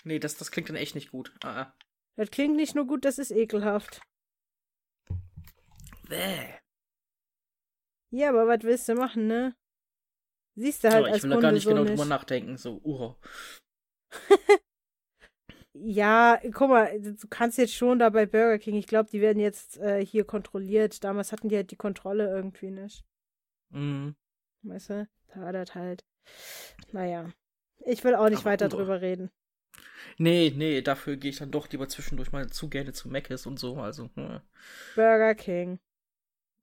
Nee, 0.03 0.19
das, 0.19 0.35
das 0.35 0.51
klingt 0.51 0.69
dann 0.69 0.75
echt 0.75 0.95
nicht 0.95 1.11
gut. 1.11 1.33
Ah, 1.43 1.61
ah. 1.61 1.73
Das 2.15 2.29
klingt 2.29 2.55
nicht 2.55 2.75
nur 2.75 2.85
gut, 2.85 3.05
das 3.05 3.17
ist 3.17 3.31
ekelhaft. 3.31 4.01
Bäh. 6.13 6.59
Ja, 8.11 8.29
aber 8.29 8.47
was 8.47 8.61
willst 8.61 8.87
du 8.87 8.95
machen, 8.95 9.25
ne? 9.25 9.55
Siehst 10.55 10.83
du 10.83 10.89
halt 10.89 11.07
ich 11.07 11.13
als 11.13 11.23
will 11.23 11.31
da 11.31 11.35
Kunde 11.37 11.47
gar 11.47 11.51
nicht 11.51 11.63
so 11.63 11.69
genau 11.69 11.81
nicht. 11.81 11.93
drüber 11.93 12.05
nachdenken. 12.05 12.57
So, 12.57 12.79
uh. 12.83 13.15
Ja, 15.75 16.39
guck 16.53 16.69
mal, 16.69 17.01
du 17.01 17.27
kannst 17.29 17.57
jetzt 17.57 17.73
schon 17.73 17.97
da 17.97 18.11
bei 18.11 18.27
Burger 18.27 18.59
King, 18.59 18.75
ich 18.75 18.85
glaube, 18.85 19.09
die 19.09 19.21
werden 19.21 19.39
jetzt 19.39 19.77
äh, 19.77 20.05
hier 20.05 20.23
kontrolliert. 20.23 21.03
Damals 21.03 21.31
hatten 21.31 21.49
die 21.49 21.55
halt 21.55 21.71
die 21.71 21.75
Kontrolle 21.75 22.27
irgendwie 22.27 22.69
nicht. 22.69 23.03
Mm. 23.69 24.11
Weißt 24.61 24.91
du? 24.91 25.07
Da 25.33 25.41
war 25.41 25.51
das 25.51 25.73
halt. 25.73 26.05
Naja. 26.91 27.33
Ich 27.79 28.03
will 28.03 28.13
auch 28.13 28.29
nicht 28.29 28.41
Aber 28.41 28.51
weiter 28.51 28.69
drüber 28.69 29.01
reden. 29.01 29.31
Nee, 30.19 30.53
nee, 30.55 30.83
dafür 30.83 31.17
gehe 31.17 31.31
ich 31.31 31.39
dann 31.39 31.49
doch 31.49 31.67
lieber 31.71 31.89
zwischendurch 31.89 32.31
mal 32.31 32.47
zu 32.49 32.69
gerne 32.69 32.93
zu 32.93 33.09
Mc's 33.09 33.47
und 33.47 33.57
so. 33.57 33.77
Also, 33.77 34.11
hm. 34.13 34.41
Burger 34.93 35.33
King. 35.33 35.79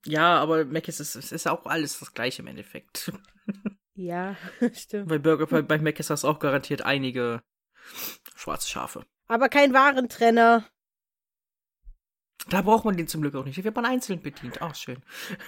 Ja, 0.05 0.39
aber 0.39 0.65
Mc's 0.65 0.99
ist, 0.99 1.15
es 1.15 1.31
ist 1.31 1.47
auch 1.47 1.65
alles 1.65 1.99
das 1.99 2.13
gleiche 2.13 2.41
im 2.41 2.47
Endeffekt. 2.47 3.11
Ja, 3.93 4.35
stimmt. 4.73 5.09
bei 5.09 5.19
Burger, 5.19 5.45
bei, 5.45 5.61
bei 5.61 5.77
Mc's 5.77 6.09
hast 6.09 6.23
du 6.23 6.27
auch 6.29 6.39
garantiert 6.39 6.81
einige 6.81 7.43
schwarze 8.35 8.69
Schafe. 8.69 9.05
Aber 9.27 9.49
kein 9.49 9.73
Warentrenner. 9.73 10.65
Da 12.49 12.61
braucht 12.61 12.85
man 12.85 12.97
den 12.97 13.07
zum 13.07 13.21
Glück 13.21 13.35
auch 13.35 13.45
nicht. 13.45 13.59
Da 13.59 13.63
wird 13.63 13.75
man 13.75 13.85
einzeln 13.85 14.21
bedient. 14.21 14.61
Auch 14.61 14.73
schön. 14.75 15.03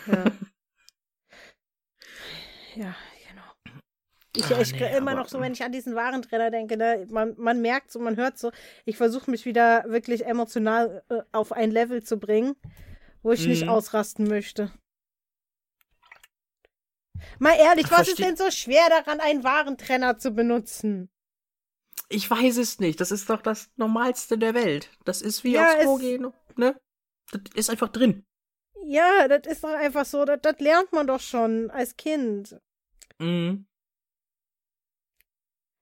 Ja. 0.05 0.25
ja, 2.75 2.95
genau. 3.27 3.79
Ich, 4.35 4.45
Ah, 4.55 4.61
ich 4.61 4.73
nee, 4.73 4.97
immer 4.97 5.15
noch 5.15 5.29
so, 5.29 5.39
wenn 5.39 5.53
ich 5.53 5.63
an 5.63 5.71
diesen 5.71 5.95
Warentrenner 5.95 6.51
denke, 6.51 6.77
ne, 6.77 7.07
man, 7.09 7.33
man 7.37 7.61
merkt 7.61 7.91
so, 7.91 7.99
man 7.99 8.17
hört 8.17 8.37
so, 8.37 8.51
ich 8.85 8.97
versuche 8.97 9.31
mich 9.31 9.45
wieder 9.45 9.85
wirklich 9.87 10.25
emotional 10.25 11.03
äh, 11.09 11.21
auf 11.31 11.51
ein 11.53 11.71
Level 11.71 12.03
zu 12.03 12.17
bringen, 12.17 12.55
wo 13.23 13.31
ich 13.31 13.47
nicht 13.47 13.63
Mhm. 13.63 13.69
ausrasten 13.69 14.27
möchte. 14.27 14.71
Mal 17.39 17.55
ehrlich, 17.57 17.89
was 17.89 18.07
ist 18.07 18.17
Versteh- 18.19 18.23
denn 18.25 18.35
so 18.37 18.51
schwer 18.51 18.87
daran, 18.89 19.19
einen 19.19 19.43
Warentrenner 19.43 20.17
zu 20.17 20.31
benutzen? 20.31 21.09
Ich 22.09 22.29
weiß 22.29 22.57
es 22.57 22.79
nicht. 22.79 22.99
Das 22.99 23.11
ist 23.11 23.29
doch 23.29 23.41
das 23.41 23.71
Normalste 23.75 24.37
der 24.37 24.53
Welt. 24.53 24.89
Das 25.05 25.21
ist 25.21 25.43
wie 25.43 25.53
Ja, 25.53 25.67
aufs 25.73 25.79
Klo 25.81 25.95
gehen, 25.97 26.33
ne? 26.57 26.79
Das 27.31 27.41
ist 27.55 27.69
einfach 27.69 27.89
drin. 27.89 28.25
Ja, 28.85 29.27
das 29.27 29.47
ist 29.51 29.63
doch 29.63 29.73
einfach 29.73 30.05
so, 30.05 30.25
das, 30.25 30.39
das 30.41 30.59
lernt 30.59 30.91
man 30.91 31.07
doch 31.07 31.21
schon 31.21 31.71
als 31.71 31.95
Kind. 31.95 32.59
Mhm. 33.19 33.65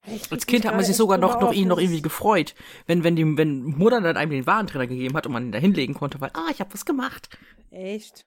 Ich 0.08 0.32
Als 0.32 0.48
Kind 0.48 0.66
hat 0.66 0.76
man 0.76 0.84
sich 0.84 0.96
sogar 0.96 1.18
noch, 1.20 1.40
noch, 1.40 1.54
ihn 1.54 1.68
noch 1.68 1.78
irgendwie 1.78 2.02
gefreut, 2.02 2.56
wenn, 2.88 3.04
wenn, 3.04 3.16
die, 3.16 3.38
wenn 3.38 3.64
Mutter 3.64 4.02
dann 4.02 4.18
einem 4.18 4.32
den 4.32 4.48
Warentrenner 4.48 4.88
gegeben 4.88 5.16
hat 5.16 5.28
und 5.28 5.34
man 5.34 5.46
ihn 5.46 5.52
da 5.52 5.60
hinlegen 5.60 5.94
konnte, 5.94 6.20
weil, 6.20 6.32
ah, 6.34 6.50
ich 6.52 6.60
hab 6.60 6.74
was 6.74 6.86
gemacht. 6.86 7.38
Echt? 7.70 8.26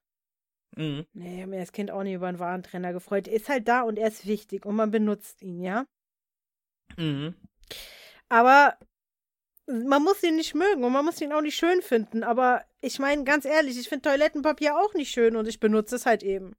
Mhm. 0.76 1.06
Nee, 1.12 1.34
ich 1.34 1.40
habe 1.40 1.50
mir 1.50 1.60
als 1.60 1.72
Kind 1.72 1.90
auch 1.90 2.04
nie 2.04 2.14
über 2.14 2.28
einen 2.28 2.38
Warentrenner 2.38 2.92
gefreut. 2.92 3.26
Er 3.26 3.34
ist 3.34 3.48
halt 3.48 3.66
da 3.66 3.82
und 3.82 3.98
er 3.98 4.08
ist 4.08 4.26
wichtig 4.26 4.64
und 4.66 4.76
man 4.76 4.92
benutzt 4.92 5.42
ihn, 5.42 5.60
ja? 5.60 5.87
Mhm. 6.96 7.34
Aber 8.28 8.78
man 9.66 10.02
muss 10.02 10.22
ihn 10.22 10.37
nicht 10.37 10.54
mögen 10.54 10.84
und 10.84 10.92
man 10.92 11.04
muss 11.04 11.20
ihn 11.20 11.32
auch 11.32 11.40
nicht 11.40 11.56
schön 11.56 11.82
finden. 11.82 12.22
Aber 12.22 12.64
ich 12.80 12.98
meine, 12.98 13.24
ganz 13.24 13.44
ehrlich, 13.44 13.78
ich 13.78 13.88
finde 13.88 14.10
Toilettenpapier 14.10 14.76
auch 14.76 14.94
nicht 14.94 15.10
schön 15.10 15.37
und 15.37 15.48
ich 15.48 15.58
benutze 15.58 15.96
es 15.96 16.06
halt 16.06 16.22
eben. 16.22 16.54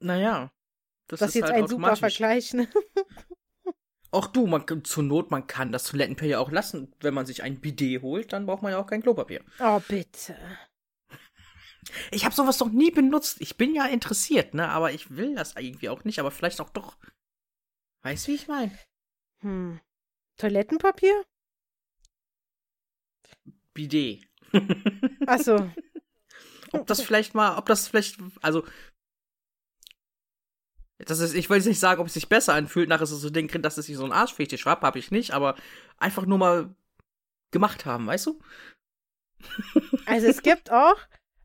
Naja. 0.00 0.52
Das, 1.08 1.20
Das, 1.20 1.28
ist 1.30 1.34
jetzt 1.36 1.52
halt 1.52 1.64
ein 1.64 1.68
super. 1.68 1.96
Vergleich, 1.96 2.52
ne? 2.54 2.68
Auch 4.10 4.28
du, 4.28 4.46
man, 4.46 4.64
kann- 4.66 4.84
zur 4.84 5.02
Not, 5.02 5.30
man 5.30 5.46
kann 5.46 5.72
das 5.72 5.84
Toilettenpapier 5.84 6.30
ja 6.30 6.38
auch 6.38 6.50
lassen. 6.50 6.92
Wenn 7.00 7.14
man 7.14 7.26
sich 7.26 7.42
ein 7.42 7.60
Bidet 7.60 8.02
holt, 8.02 8.32
dann 8.32 8.46
braucht 8.46 8.62
man 8.62 8.72
ja 8.72 8.78
auch 8.78 8.86
kein 8.86 9.02
Klopapier. 9.02 9.42
Oh, 9.60 9.80
bitte. 9.88 10.36
Ich 12.10 12.24
habe 12.24 12.34
sowas 12.34 12.58
noch 12.58 12.70
nie 12.70 12.90
benutzt. 12.90 13.36
Ich 13.40 13.56
bin 13.56 13.72
ja 13.72 13.86
interessiert, 13.86 14.54
ne? 14.54 14.68
Aber 14.70 14.90
ich 14.90 15.16
will 15.16 15.36
das 15.36 15.54
irgendwie 15.56 15.88
auch 15.88 16.02
nicht, 16.02 16.18
aber 16.18 16.32
vielleicht 16.32 16.60
auch 16.60 16.70
doch. 16.70 16.96
Weißt 18.02 18.26
du, 18.26 18.32
wie 18.32 18.34
ich 18.34 18.48
meine? 18.48 18.76
Hm. 19.42 19.78
Toilettenpapier? 20.36 21.24
Bidet. 23.72 24.26
Achso. 25.26 25.70
ob 26.72 26.88
das 26.88 27.00
vielleicht 27.02 27.34
mal, 27.34 27.56
ob 27.56 27.66
das 27.66 27.86
vielleicht, 27.86 28.18
also. 28.42 28.66
Das 30.98 31.20
ist, 31.20 31.34
ich 31.34 31.50
will 31.50 31.58
jetzt 31.58 31.66
nicht 31.66 31.80
sagen, 31.80 32.00
ob 32.00 32.06
es 32.06 32.14
sich 32.14 32.28
besser 32.28 32.54
anfühlt, 32.54 32.88
nachher 32.88 33.06
so 33.06 33.30
Ding, 33.30 33.48
dass 33.62 33.76
es 33.76 33.86
sich 33.86 33.96
so 33.96 34.04
ein 34.04 34.12
Arschfetisch 34.12 34.64
habe, 34.64 34.86
habe 34.86 34.98
ich 34.98 35.10
nicht, 35.10 35.32
aber 35.32 35.54
einfach 35.98 36.24
nur 36.24 36.38
mal 36.38 36.74
gemacht 37.50 37.84
haben, 37.84 38.06
weißt 38.06 38.26
du? 38.26 38.40
Also 40.06 40.26
es 40.28 40.42
gibt 40.42 40.70
auch 40.72 40.96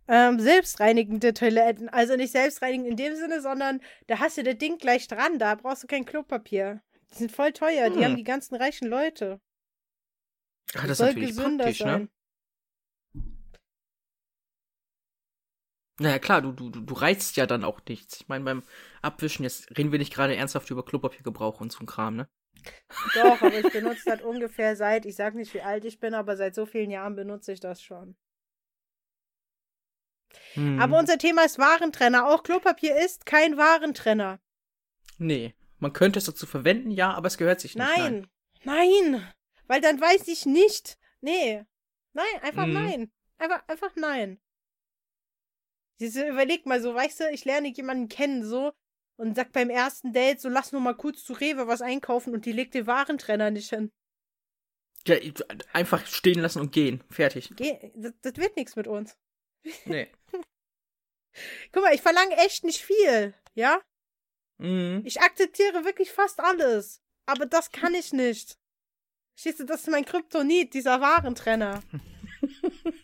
ähm, 0.08 0.40
selbstreinigende 0.40 1.34
Toiletten. 1.34 1.90
Also 1.90 2.16
nicht 2.16 2.32
selbstreinigend 2.32 2.88
in 2.88 2.96
dem 2.96 3.16
Sinne, 3.16 3.42
sondern 3.42 3.82
da 4.08 4.20
hast 4.20 4.38
du 4.38 4.44
das 4.44 4.58
Ding 4.58 4.78
gleich 4.78 5.08
dran. 5.08 5.40
Da 5.40 5.56
brauchst 5.56 5.84
du 5.84 5.88
kein 5.88 6.06
Klopapier. 6.06 6.82
Die 7.14 7.18
sind 7.18 7.32
voll 7.32 7.52
teuer. 7.54 7.90
Die 7.90 7.98
Hm. 7.98 8.04
haben 8.04 8.16
die 8.18 8.24
ganzen 8.24 8.56
reichen 8.56 8.88
Leute. 8.88 9.40
Ja, 10.74 10.82
das 10.82 10.92
ist 10.92 11.00
natürlich 11.00 11.30
gesünder 11.30 11.66
praktisch, 11.66 11.84
ne? 11.86 12.08
Naja, 16.00 16.20
klar, 16.20 16.42
du, 16.42 16.52
du, 16.52 16.70
du 16.70 16.94
reizt 16.94 17.36
ja 17.38 17.46
dann 17.46 17.64
auch 17.64 17.80
nichts. 17.88 18.22
Ich 18.22 18.28
meine, 18.28 18.44
beim 18.44 18.64
Abwischen, 19.02 19.44
jetzt 19.44 19.78
reden 19.78 19.92
wir 19.92 20.00
nicht 20.00 20.14
gerade 20.14 20.36
ernsthaft 20.36 20.70
über 20.72 20.84
Klopapiergebrauch 20.84 21.62
und 21.62 21.72
so 21.72 21.80
ein 21.80 21.86
Kram, 21.86 22.16
ne? 22.16 22.30
Doch, 23.16 23.42
aber 23.42 23.54
ich 23.54 23.70
benutze 23.74 24.04
das 24.06 24.22
ungefähr 24.22 24.76
seit, 24.76 25.06
ich 25.06 25.16
sag 25.16 25.36
nicht, 25.36 25.54
wie 25.54 25.62
alt 25.62 25.86
ich 25.86 26.00
bin, 26.00 26.14
aber 26.14 26.38
seit 26.38 26.56
so 26.56 26.66
vielen 26.66 26.92
Jahren 26.92 27.16
benutze 27.16 27.52
ich 27.52 27.60
das 27.60 27.82
schon. 27.82 28.16
Hm. 30.54 30.80
Aber 30.80 30.98
unser 30.98 31.18
Thema 31.18 31.44
ist 31.44 31.60
Warentrenner. 31.60 32.28
Auch 32.28 32.44
Klopapier 32.44 32.96
ist 33.04 33.26
kein 33.26 33.58
Warentrenner. 33.58 34.40
Nee. 35.18 35.54
Man 35.80 35.94
könnte 35.94 36.20
es 36.20 36.26
dazu 36.26 36.46
verwenden, 36.46 36.92
ja, 36.92 37.14
aber 37.14 37.28
es 37.28 37.38
gehört 37.38 37.60
sich 37.60 37.76
nicht. 37.76 37.86
Nein. 37.98 38.28
Nein. 38.64 39.28
Weil 39.68 39.82
dann 39.82 40.00
weiß 40.00 40.28
ich 40.28 40.46
nicht. 40.46 40.98
Nee. 41.22 41.64
Nein, 42.14 42.26
einfach 42.42 42.66
Mhm. 42.68 42.74
nein. 42.74 43.12
Einfach, 43.38 43.68
einfach 43.68 43.92
nein. 43.96 44.40
Diese, 46.02 46.28
überleg 46.28 46.66
mal 46.66 46.82
so, 46.82 46.96
weißt 46.96 47.20
du, 47.20 47.30
ich 47.30 47.46
lerne 47.46 47.70
jemanden 47.70 48.10
kennen 48.10 48.44
so 48.44 48.74
und 49.18 49.36
sag 49.36 49.52
beim 49.52 49.70
ersten 49.70 50.14
Date 50.14 50.42
so, 50.42 50.50
lass 50.50 50.72
nur 50.72 50.82
mal 50.82 50.98
kurz 50.98 51.24
zu 51.24 51.34
Rewe 51.34 51.68
was 51.68 51.84
einkaufen 51.84 52.34
und 52.34 52.48
die 52.48 52.52
legt 52.52 52.74
den 52.74 52.88
Warentrenner 52.88 53.52
nicht 53.52 53.70
hin. 53.70 53.92
Ja, 55.08 55.16
einfach 55.74 56.06
stehen 56.08 56.40
lassen 56.40 56.60
und 56.60 56.72
gehen. 56.72 57.04
Fertig. 57.12 57.52
Geh, 57.56 57.92
das, 57.96 58.14
das 58.22 58.36
wird 58.38 58.56
nichts 58.58 58.76
mit 58.76 58.88
uns. 58.88 59.16
Nee. 59.86 60.12
Guck 61.72 61.84
mal, 61.84 61.94
ich 61.94 62.02
verlange 62.02 62.36
echt 62.38 62.64
nicht 62.64 62.82
viel, 62.82 63.36
ja? 63.54 63.80
Mhm. 64.58 65.04
Ich 65.06 65.22
akzeptiere 65.22 65.86
wirklich 65.86 66.12
fast 66.12 66.40
alles. 66.40 67.00
Aber 67.28 67.46
das 67.46 67.72
kann 67.72 67.94
ich 67.94 68.12
nicht. 68.12 68.58
Verstehst 69.36 69.60
du, 69.60 69.66
das 69.66 69.82
ist 69.82 69.90
mein 69.90 70.06
Kryptonit, 70.06 70.74
dieser 70.74 71.00
Warentrenner. 71.00 71.84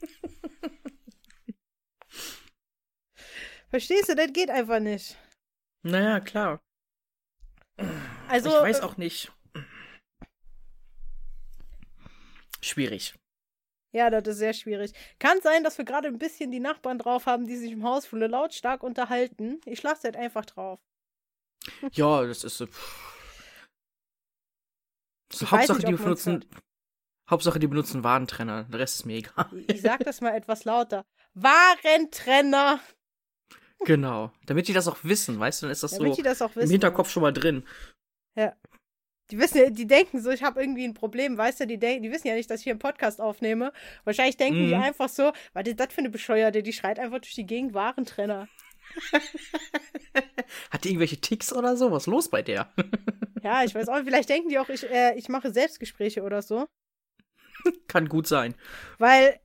Verstehst 3.77 4.09
du, 4.09 4.15
das 4.15 4.33
geht 4.33 4.49
einfach 4.49 4.79
nicht. 4.79 5.15
Naja, 5.83 6.19
klar. 6.19 6.59
Also, 8.27 8.49
ich 8.49 8.55
weiß 8.55 8.79
äh, 8.79 8.81
auch 8.81 8.97
nicht. 8.97 9.31
Schwierig. 12.59 13.13
Ja, 13.93 14.09
das 14.09 14.27
ist 14.29 14.39
sehr 14.39 14.53
schwierig. 14.53 14.93
Kann 15.19 15.41
sein, 15.41 15.63
dass 15.63 15.77
wir 15.77 15.85
gerade 15.85 16.07
ein 16.07 16.17
bisschen 16.17 16.49
die 16.49 16.59
Nachbarn 16.59 16.97
drauf 16.97 17.27
haben, 17.27 17.45
die 17.45 17.55
sich 17.55 17.71
im 17.71 17.83
Hausflur 17.83 18.27
lautstark 18.27 18.81
unterhalten. 18.81 19.61
Ich 19.65 19.83
lasse 19.83 20.05
halt 20.05 20.15
einfach 20.15 20.45
drauf. 20.45 20.79
Ja, 21.91 22.25
das 22.25 22.43
ist. 22.43 22.61
äh, 22.61 22.67
weiß 25.29 25.51
Hauptsache, 25.51 25.77
nicht, 25.77 25.87
die 25.87 25.93
benutzen. 25.93 26.45
Hauptsache, 27.29 27.59
die 27.59 27.67
benutzen 27.67 28.03
Warentrenner. 28.03 28.63
Der 28.63 28.79
Rest 28.79 29.01
ist 29.01 29.05
mir 29.05 29.17
egal. 29.17 29.51
Ich 29.67 29.83
sag 29.83 29.99
das 30.03 30.19
mal 30.19 30.35
etwas 30.35 30.65
lauter. 30.65 31.05
Warentrenner. 31.35 32.79
genau. 33.85 34.31
Damit 34.45 34.67
die 34.67 34.73
das 34.73 34.87
auch 34.87 34.97
wissen, 35.03 35.39
weißt 35.39 35.61
du, 35.61 35.65
dann 35.65 35.71
ist 35.71 35.83
das 35.83 35.91
Damit 35.91 36.11
so 36.15 36.15
die 36.17 36.23
das 36.23 36.41
im. 36.41 36.69
Hinterkopf 36.69 37.09
schon 37.09 37.21
mal 37.23 37.33
drin. 37.33 37.63
Die 39.29 39.37
wissen, 39.39 39.57
ja- 39.57 39.69
die 39.69 39.87
denken 39.87 40.21
so, 40.21 40.29
ich 40.31 40.41
habe 40.41 40.61
irgendwie 40.61 40.85
ein 40.85 40.93
Problem, 40.93 41.37
weißt 41.37 41.59
du, 41.59 41.67
die, 41.67 41.77
denken, 41.77 42.01
die 42.03 42.11
wissen 42.11 42.27
ja 42.27 42.33
nicht, 42.35 42.49
dass 42.49 42.61
ich 42.61 42.63
hier 42.63 42.71
einen 42.71 42.79
Podcast 42.79 43.19
aufnehme. 43.19 43.73
Wahrscheinlich 44.05 44.37
denken 44.37 44.67
die 44.67 44.75
Mhm. 44.75 44.81
einfach 44.81 45.09
so, 45.09 45.33
was 45.51 45.67
ist 45.67 45.77
das 45.79 45.91
für 45.91 45.97
eine 45.99 46.09
Bescheuerte, 46.09 46.63
die 46.63 46.71
schreit 46.71 46.97
einfach 46.97 47.19
durch 47.19 47.33
die 47.35 47.45
Gegend 47.45 47.73
Warentrenner. 47.73 48.47
Hat 50.71 50.83
die 50.83 50.89
irgendwelche 50.89 51.19
Ticks 51.19 51.51
oder 51.51 51.75
so? 51.75 51.91
Was 51.91 52.03
ist 52.03 52.07
los 52.07 52.29
bei 52.29 52.41
der? 52.41 52.71
Ja, 53.43 53.63
ich 53.63 53.73
weiß 53.75 53.87
auch, 53.89 53.99
vielleicht 54.03 54.29
denken 54.29 54.49
die 54.49 54.59
auch, 54.59 54.67
ich, 54.67 54.83
äh, 54.89 55.13
ich 55.15 55.29
mache 55.29 55.53
Selbstgespräche 55.53 56.23
oder 56.23 56.41
so. 56.41 56.67
Kann 57.87 58.09
gut 58.09 58.27
sein. 58.27 58.55
Weil 58.97 59.39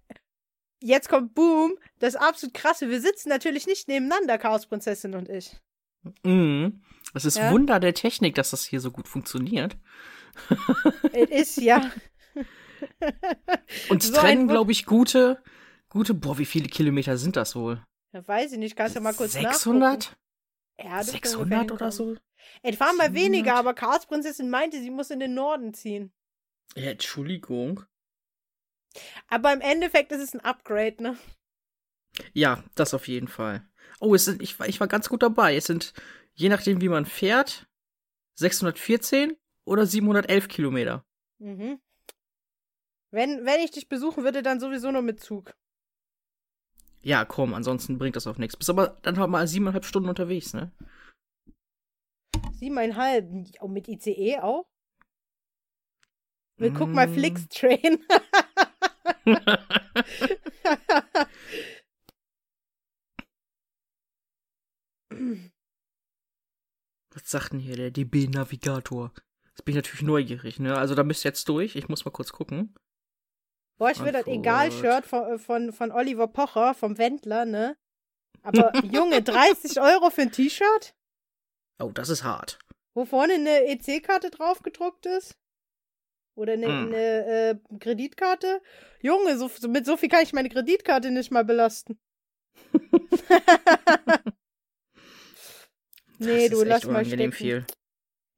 jetzt 0.83 1.09
kommt 1.09 1.35
Boom, 1.35 1.77
das 1.99 2.17
absolut 2.17 2.55
krasse. 2.55 2.91
Wir 2.91 3.01
sitzen 3.01 3.29
natürlich 3.29 3.67
nicht 3.67 3.89
nebeneinander, 3.89 4.39
Chaosprinzessin 4.39 5.15
und 5.15 5.29
ich. 5.29 5.57
Mhm. 6.25 6.83
Es 7.15 7.25
ist 7.25 7.37
Ja. 7.37 7.51
Wunder 7.51 7.81
der 7.81 7.95
Technik, 7.95 8.35
dass 8.35 8.51
das 8.51 8.65
hier 8.65 8.81
so 8.81 8.91
gut 8.91 9.09
funktioniert. 9.09 9.77
Es 11.13 11.31
ist 11.31 11.57
ja. 11.59 11.91
Und 13.89 14.03
So 14.03 14.15
trennen, 14.15 14.49
glaube 14.49 14.73
ich, 14.73 14.87
gute, 14.87 15.43
gute, 15.89 16.15
boah, 16.15 16.39
wie 16.39 16.47
viele 16.47 16.69
Kilometer 16.69 17.17
sind 17.19 17.37
das 17.37 17.55
wohl? 17.55 17.85
Ja, 18.13 18.27
weiß 18.27 18.53
ich 18.53 18.59
nicht, 18.59 18.77
kannst 18.77 18.97
du 18.97 19.01
mal 19.01 19.15
kurz 19.15 19.35
nachgucken. 19.35 19.53
600? 19.53 20.17
Ja, 20.79 20.99
das 20.99 21.13
können 21.13 21.23
wir 21.23 21.59
600 21.59 21.73
oder 21.73 21.93
so? 21.93 22.17
Es 22.63 22.81
waren 22.81 22.97
mal 22.97 23.13
700? 23.13 23.15
weniger, 23.15 23.55
aber 23.55 23.75
Chaosprinzessin 23.75 24.51
meinte, 24.51 24.81
sie 24.81 24.91
muss 24.91 25.11
in 25.11 25.21
den 25.21 25.35
Norden 25.35 25.75
ziehen. 25.75 26.13
Ja, 26.75 26.91
Entschuldigung. 26.91 27.85
Aber 29.29 29.53
im 29.53 29.61
Endeffekt 29.61 30.13
ist 30.13 30.23
es 30.23 30.35
ein 30.35 30.41
Upgrade, 30.41 31.03
ne? 31.03 31.19
Ja, 32.33 32.63
das 32.75 32.93
auf 32.95 33.09
jeden 33.09 33.29
Fall. 33.29 33.67
Oh, 34.01 34.15
es 34.15 34.25
sind, 34.27 34.43
ich, 34.43 34.59
war- 34.59 34.69
ich 34.69 34.81
war 34.81 34.87
ganz 34.89 35.09
gut 35.09 35.23
dabei. 35.23 35.57
Es 35.57 35.65
sind, 35.67 35.95
je 36.35 36.49
nachdem, 36.49 36.81
wie 36.81 36.89
man 36.89 37.07
fährt, 37.07 37.67
614 38.39 39.37
oder 39.65 39.87
711 39.87 40.49
Kilometer. 40.49 41.05
Mhm. 41.39 41.81
Wenn, 43.11 43.45
wenn 43.45 43.61
ich 43.61 43.71
dich 43.71 43.89
besuchen 43.89 44.25
würde, 44.25 44.43
dann 44.43 44.61
sowieso 44.61 44.91
nur 44.91 45.03
mit 45.03 45.21
Zug. 45.21 45.55
Ja, 47.03 47.25
komm, 47.25 47.53
ansonsten 47.55 47.99
bringt 47.99 48.17
das 48.17 48.27
auch 48.27 48.39
nichts. 48.39 48.57
Bist 48.57 48.71
aber 48.71 48.99
dann 49.03 49.19
halt 49.19 49.29
mal 49.31 49.47
siebeneinhalb 49.47 49.85
Stunden 49.85 50.09
unterwegs, 50.09 50.55
ne? 50.55 50.71
Siebeneinhalb. 52.55 53.29
Oh, 53.61 53.69
mit 53.69 53.89
ICE 53.89 54.39
auch? 54.39 54.67
Wir 56.57 56.73
gucken 56.73 56.95
mal 56.95 57.09
Mm. 57.09 57.15
Flixtrain. 57.15 58.05
Was 67.15 67.31
sagt 67.31 67.53
denn 67.53 67.61
hier 67.61 67.77
der 67.77 67.91
DB-Navigator? 67.91 69.13
Jetzt 69.47 69.65
bin 69.65 69.73
ich 69.73 69.77
natürlich 69.77 70.03
neugierig, 70.03 70.59
ne? 70.59 70.77
Also 70.79 70.95
da 70.95 71.03
bist 71.03 71.25
du 71.25 71.29
jetzt 71.29 71.49
durch. 71.49 71.77
Ich 71.77 71.89
muss 71.89 72.05
mal 72.05 72.11
kurz 72.11 72.33
gucken. 72.33 72.75
Boah, 73.79 73.91
ich 73.91 74.03
will 74.03 74.13
das. 74.13 74.27
Egal-Shirt 74.27 75.07
von, 75.07 75.39
von, 75.39 75.73
von 75.73 75.93
Oliver 75.93 76.29
Pocher, 76.29 76.75
vom 76.75 76.99
Wendler, 76.99 77.45
ne? 77.45 77.77
Aber 78.43 78.75
Junge, 78.85 79.23
30 79.23 79.81
Euro 79.81 80.11
für 80.11 80.23
ein 80.23 80.33
T-Shirt? 80.33 80.95
Oh, 81.81 81.91
das 81.93 82.09
ist 82.09 82.25
hart. 82.25 82.59
Wo 82.95 83.05
vorne 83.05 83.35
eine 83.35 83.67
EC-Karte 83.67 84.31
drauf 84.31 84.63
gedruckt 84.63 85.07
ist? 85.07 85.37
Oder 86.35 86.55
eine, 86.55 86.69
Mm. 86.69 86.87
eine 86.87 87.27
äh, 87.27 87.55
Kreditkarte? 87.79 88.63
Junge, 89.01 89.37
so, 89.37 89.51
mit 89.69 89.85
so 89.85 89.97
viel 89.97 90.09
kann 90.09 90.23
ich 90.23 90.33
meine 90.33 90.49
Kreditkarte 90.49 91.11
nicht 91.11 91.31
mal 91.31 91.45
belasten. 91.45 91.99
nee, 96.19 96.49
du 96.49 96.63
lass 96.65 96.85
mal 96.87 97.05
stecken. 97.05 97.33
viel. 97.33 97.67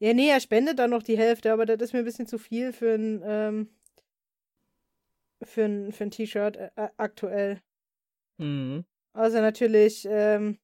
Ja, 0.01 0.13
nee, 0.13 0.29
er 0.29 0.41
spendet 0.41 0.79
dann 0.79 0.91
noch 0.91 1.03
die 1.03 1.17
Hälfte, 1.17 1.53
aber 1.53 1.67
das 1.67 1.81
ist 1.81 1.93
mir 1.93 2.01
ein 2.01 2.05
bisschen 2.05 2.27
zu 2.27 2.39
viel 2.39 2.73
für 2.73 2.95
ein, 2.95 3.23
ähm, 3.25 3.69
für 5.43 5.65
ein, 5.65 5.93
für 5.93 6.05
ein 6.05 6.11
T-Shirt 6.11 6.57
äh, 6.57 6.71
äh, 6.77 6.89
aktuell. 6.97 7.63
Mhm. 8.39 8.85
Also 9.13 9.41
natürlich, 9.41 10.07
ähm, 10.11 10.59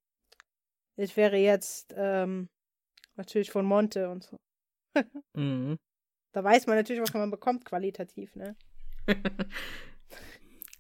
es 0.97 1.17
wäre 1.17 1.37
jetzt 1.37 1.95
ähm, 1.97 2.49
natürlich 3.17 3.51
von 3.51 3.65
Monte 3.65 4.11
und 4.11 4.25
so. 4.25 4.37
Mhm. 5.35 5.79
Da 6.33 6.45
weiß 6.45 6.67
man 6.67 6.77
natürlich, 6.77 7.03
was 7.03 7.13
man 7.15 7.31
bekommt, 7.31 7.65
qualitativ, 7.65 8.35
ne? 8.37 8.57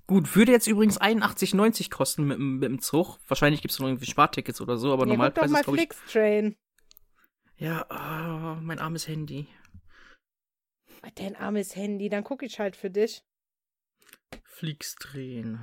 Gut, 0.07 0.35
würde 0.35 0.53
jetzt 0.53 0.67
übrigens 0.67 1.01
81,90 1.01 1.91
kosten 1.91 2.25
mit, 2.27 2.39
dem- 2.39 2.55
mit 2.59 2.65
dem 2.65 2.81
Zug. 2.81 3.19
Wahrscheinlich 3.29 3.63
gibt 3.63 3.73
es 3.73 3.79
noch 3.79 3.87
irgendwie 3.87 4.07
Spartickets 4.07 4.61
oder 4.61 4.77
so, 4.77 4.93
aber 4.93 5.07
ja, 5.07 5.15
guck 5.17 5.35
doch 5.35 5.43
Normalpreis 5.47 5.51
mal 5.51 5.59
ist, 5.61 5.65
glaube 5.65 5.77
ich. 5.79 5.83
Flixtrain. 5.89 6.57
Ja, 7.57 7.87
ah, 7.91 8.59
mein 8.63 8.79
armes 8.79 9.07
Handy. 9.07 9.49
Oh, 11.05 11.09
Dein 11.15 11.37
armes 11.37 11.77
Handy, 11.77 12.09
dann 12.09 12.25
gucke 12.25 12.45
ich 12.47 12.59
halt 12.59 12.75
für 12.77 12.91
dich. 12.91 13.23
Flixtrain. 14.45 15.59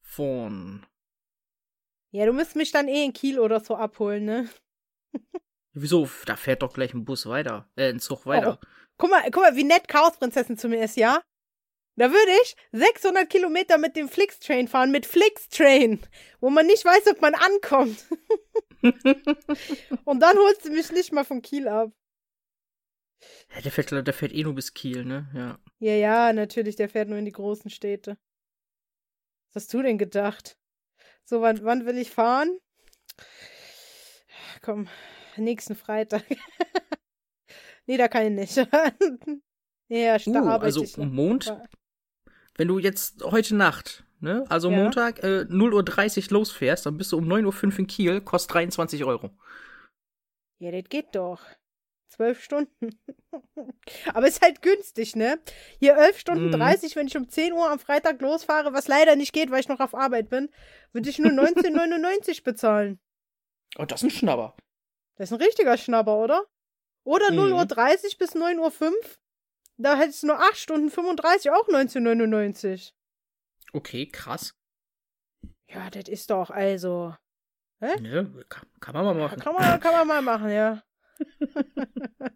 Von. 0.00 0.86
Ja, 2.10 2.26
du 2.26 2.32
müsst 2.32 2.56
mich 2.56 2.70
dann 2.72 2.88
eh 2.88 3.04
in 3.04 3.12
Kiel 3.12 3.38
oder 3.38 3.60
so 3.60 3.76
abholen, 3.76 4.24
ne? 4.24 4.48
Wieso? 5.74 6.08
Da 6.26 6.36
fährt 6.36 6.62
doch 6.62 6.74
gleich 6.74 6.94
ein 6.94 7.04
Bus 7.04 7.26
weiter. 7.26 7.70
Äh, 7.76 7.90
ein 7.90 8.00
Zug 8.00 8.26
weiter. 8.26 8.58
Guck 8.98 9.10
mal, 9.10 9.22
guck 9.30 9.42
mal, 9.42 9.56
wie 9.56 9.64
nett 9.64 9.88
Chaosprinzessin 9.88 10.58
zu 10.58 10.68
mir 10.68 10.84
ist, 10.84 10.96
ja? 10.96 11.22
Da 11.96 12.10
würde 12.10 12.32
ich 12.42 12.56
600 12.72 13.28
Kilometer 13.28 13.76
mit 13.78 13.96
dem 13.96 14.08
Flixtrain 14.08 14.66
fahren, 14.68 14.90
mit 14.90 15.04
Flixtrain, 15.04 16.00
wo 16.40 16.48
man 16.48 16.66
nicht 16.66 16.84
weiß, 16.84 17.06
ob 17.08 17.20
man 17.20 17.34
ankommt. 17.34 18.06
Und 20.04 20.20
dann 20.20 20.36
holst 20.38 20.64
du 20.64 20.70
mich 20.70 20.90
nicht 20.90 21.12
mal 21.12 21.24
von 21.24 21.42
Kiel 21.42 21.68
ab. 21.68 21.92
Ja, 23.54 23.60
der, 23.60 23.70
fährt, 23.70 23.90
der 23.90 24.14
fährt 24.14 24.32
eh 24.32 24.42
nur 24.42 24.54
bis 24.54 24.72
Kiel, 24.74 25.04
ne? 25.04 25.30
Ja. 25.34 25.58
Ja, 25.78 25.94
ja, 25.94 26.32
natürlich, 26.32 26.76
der 26.76 26.88
fährt 26.88 27.08
nur 27.08 27.18
in 27.18 27.24
die 27.24 27.32
großen 27.32 27.70
Städte. 27.70 28.16
Was 29.52 29.64
hast 29.64 29.74
du 29.74 29.82
denn 29.82 29.98
gedacht? 29.98 30.56
So, 31.24 31.42
wann, 31.42 31.62
wann 31.62 31.84
will 31.86 31.98
ich 31.98 32.10
fahren? 32.10 32.58
Komm, 34.62 34.88
nächsten 35.38 35.74
Freitag. 35.74 36.24
nee, 37.86 37.96
da 37.96 38.08
kann 38.08 38.24
ich 38.26 38.30
nicht. 38.32 38.56
ja, 39.88 40.18
da 40.18 40.30
Uh, 40.30 40.36
arbeite 40.48 40.64
also 40.64 40.84
ich. 40.84 40.96
noch. 40.96 41.06
Mond, 41.06 41.52
wenn 42.56 42.68
du 42.68 42.78
jetzt 42.78 43.22
heute 43.24 43.54
Nacht, 43.56 44.04
ne? 44.20 44.44
Also 44.48 44.70
Ja. 44.70 44.76
Montag 44.78 45.22
äh, 45.22 45.46
0.30 45.48 46.26
Uhr 46.26 46.38
losfährst, 46.38 46.86
dann 46.86 46.96
bist 46.98 47.12
du 47.12 47.18
um 47.18 47.24
9.05 47.30 47.64
Uhr 47.72 47.78
in 47.80 47.86
Kiel, 47.86 48.20
kostet 48.20 48.54
23 48.54 49.04
Euro. 49.04 49.30
Ja, 50.60 50.70
das 50.70 50.84
geht 50.88 51.14
doch. 51.14 51.40
Zwölf 52.08 52.42
Stunden. 52.44 52.90
Aber 54.12 54.28
ist 54.28 54.42
halt 54.42 54.60
günstig, 54.60 55.16
ne? 55.16 55.40
Hier 55.78 55.96
11 55.96 56.18
Stunden 56.18 56.48
Mhm. 56.48 56.52
30, 56.52 56.94
wenn 56.94 57.06
ich 57.06 57.16
um 57.16 57.26
10 57.26 57.54
Uhr 57.54 57.70
am 57.70 57.78
Freitag 57.78 58.20
losfahre, 58.20 58.74
was 58.74 58.86
leider 58.86 59.16
nicht 59.16 59.32
geht, 59.32 59.50
weil 59.50 59.60
ich 59.60 59.68
noch 59.68 59.80
auf 59.80 59.94
Arbeit 59.94 60.28
bin, 60.28 60.50
würde 60.92 61.08
ich 61.08 61.18
nur 61.18 61.32
19,99 61.32 62.44
bezahlen. 62.44 63.00
Oh, 63.78 63.86
das 63.86 64.02
ist 64.02 64.08
ein 64.08 64.10
Schnapper. 64.10 64.54
Das 65.16 65.30
ist 65.30 65.32
ein 65.38 65.42
richtiger 65.42 65.76
Schnapper, 65.76 66.16
oder? 66.16 66.46
Oder 67.04 67.30
Mhm. 67.30 67.36
0 67.36 67.52
Uhr 67.52 67.66
30 67.66 68.18
bis 68.18 68.34
9 68.34 68.58
Uhr 68.58 68.70
5. 68.70 69.18
Da 69.76 69.96
hättest 69.96 70.22
du 70.22 70.28
nur 70.28 70.38
8 70.40 70.56
Stunden 70.56 70.90
35, 70.90 71.50
auch 71.50 71.66
1999. 71.68 72.94
Okay, 73.72 74.06
krass. 74.06 74.54
Ja, 75.68 75.90
das 75.90 76.08
ist 76.08 76.30
doch 76.30 76.50
also. 76.50 77.16
Hä? 77.80 78.00
Ne? 78.00 78.44
Kann, 78.48 78.66
kann 78.80 78.94
man 78.94 79.04
mal 79.04 79.14
machen. 79.14 79.40
Kann 79.40 79.54
man, 79.54 79.80
kann 79.80 79.92
man 79.94 80.06
mal 80.06 80.22
machen, 80.22 80.50
ja. 80.50 80.82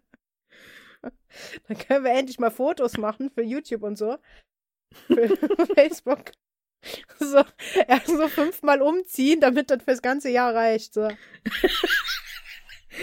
Dann 1.67 1.77
können 1.77 2.03
wir 2.03 2.11
endlich 2.11 2.39
mal 2.39 2.51
Fotos 2.51 2.97
machen 2.97 3.29
für 3.29 3.43
YouTube 3.43 3.83
und 3.83 3.97
so. 3.97 4.17
Für 5.07 5.27
Facebook. 5.75 6.31
So, 7.19 7.43
erst 7.87 8.07
so 8.07 8.27
fünfmal 8.27 8.81
umziehen, 8.81 9.39
damit 9.41 9.69
das 9.71 9.83
fürs 9.83 10.01
ganze 10.01 10.29
Jahr 10.29 10.53
reicht. 10.53 10.93
So. 10.93 11.07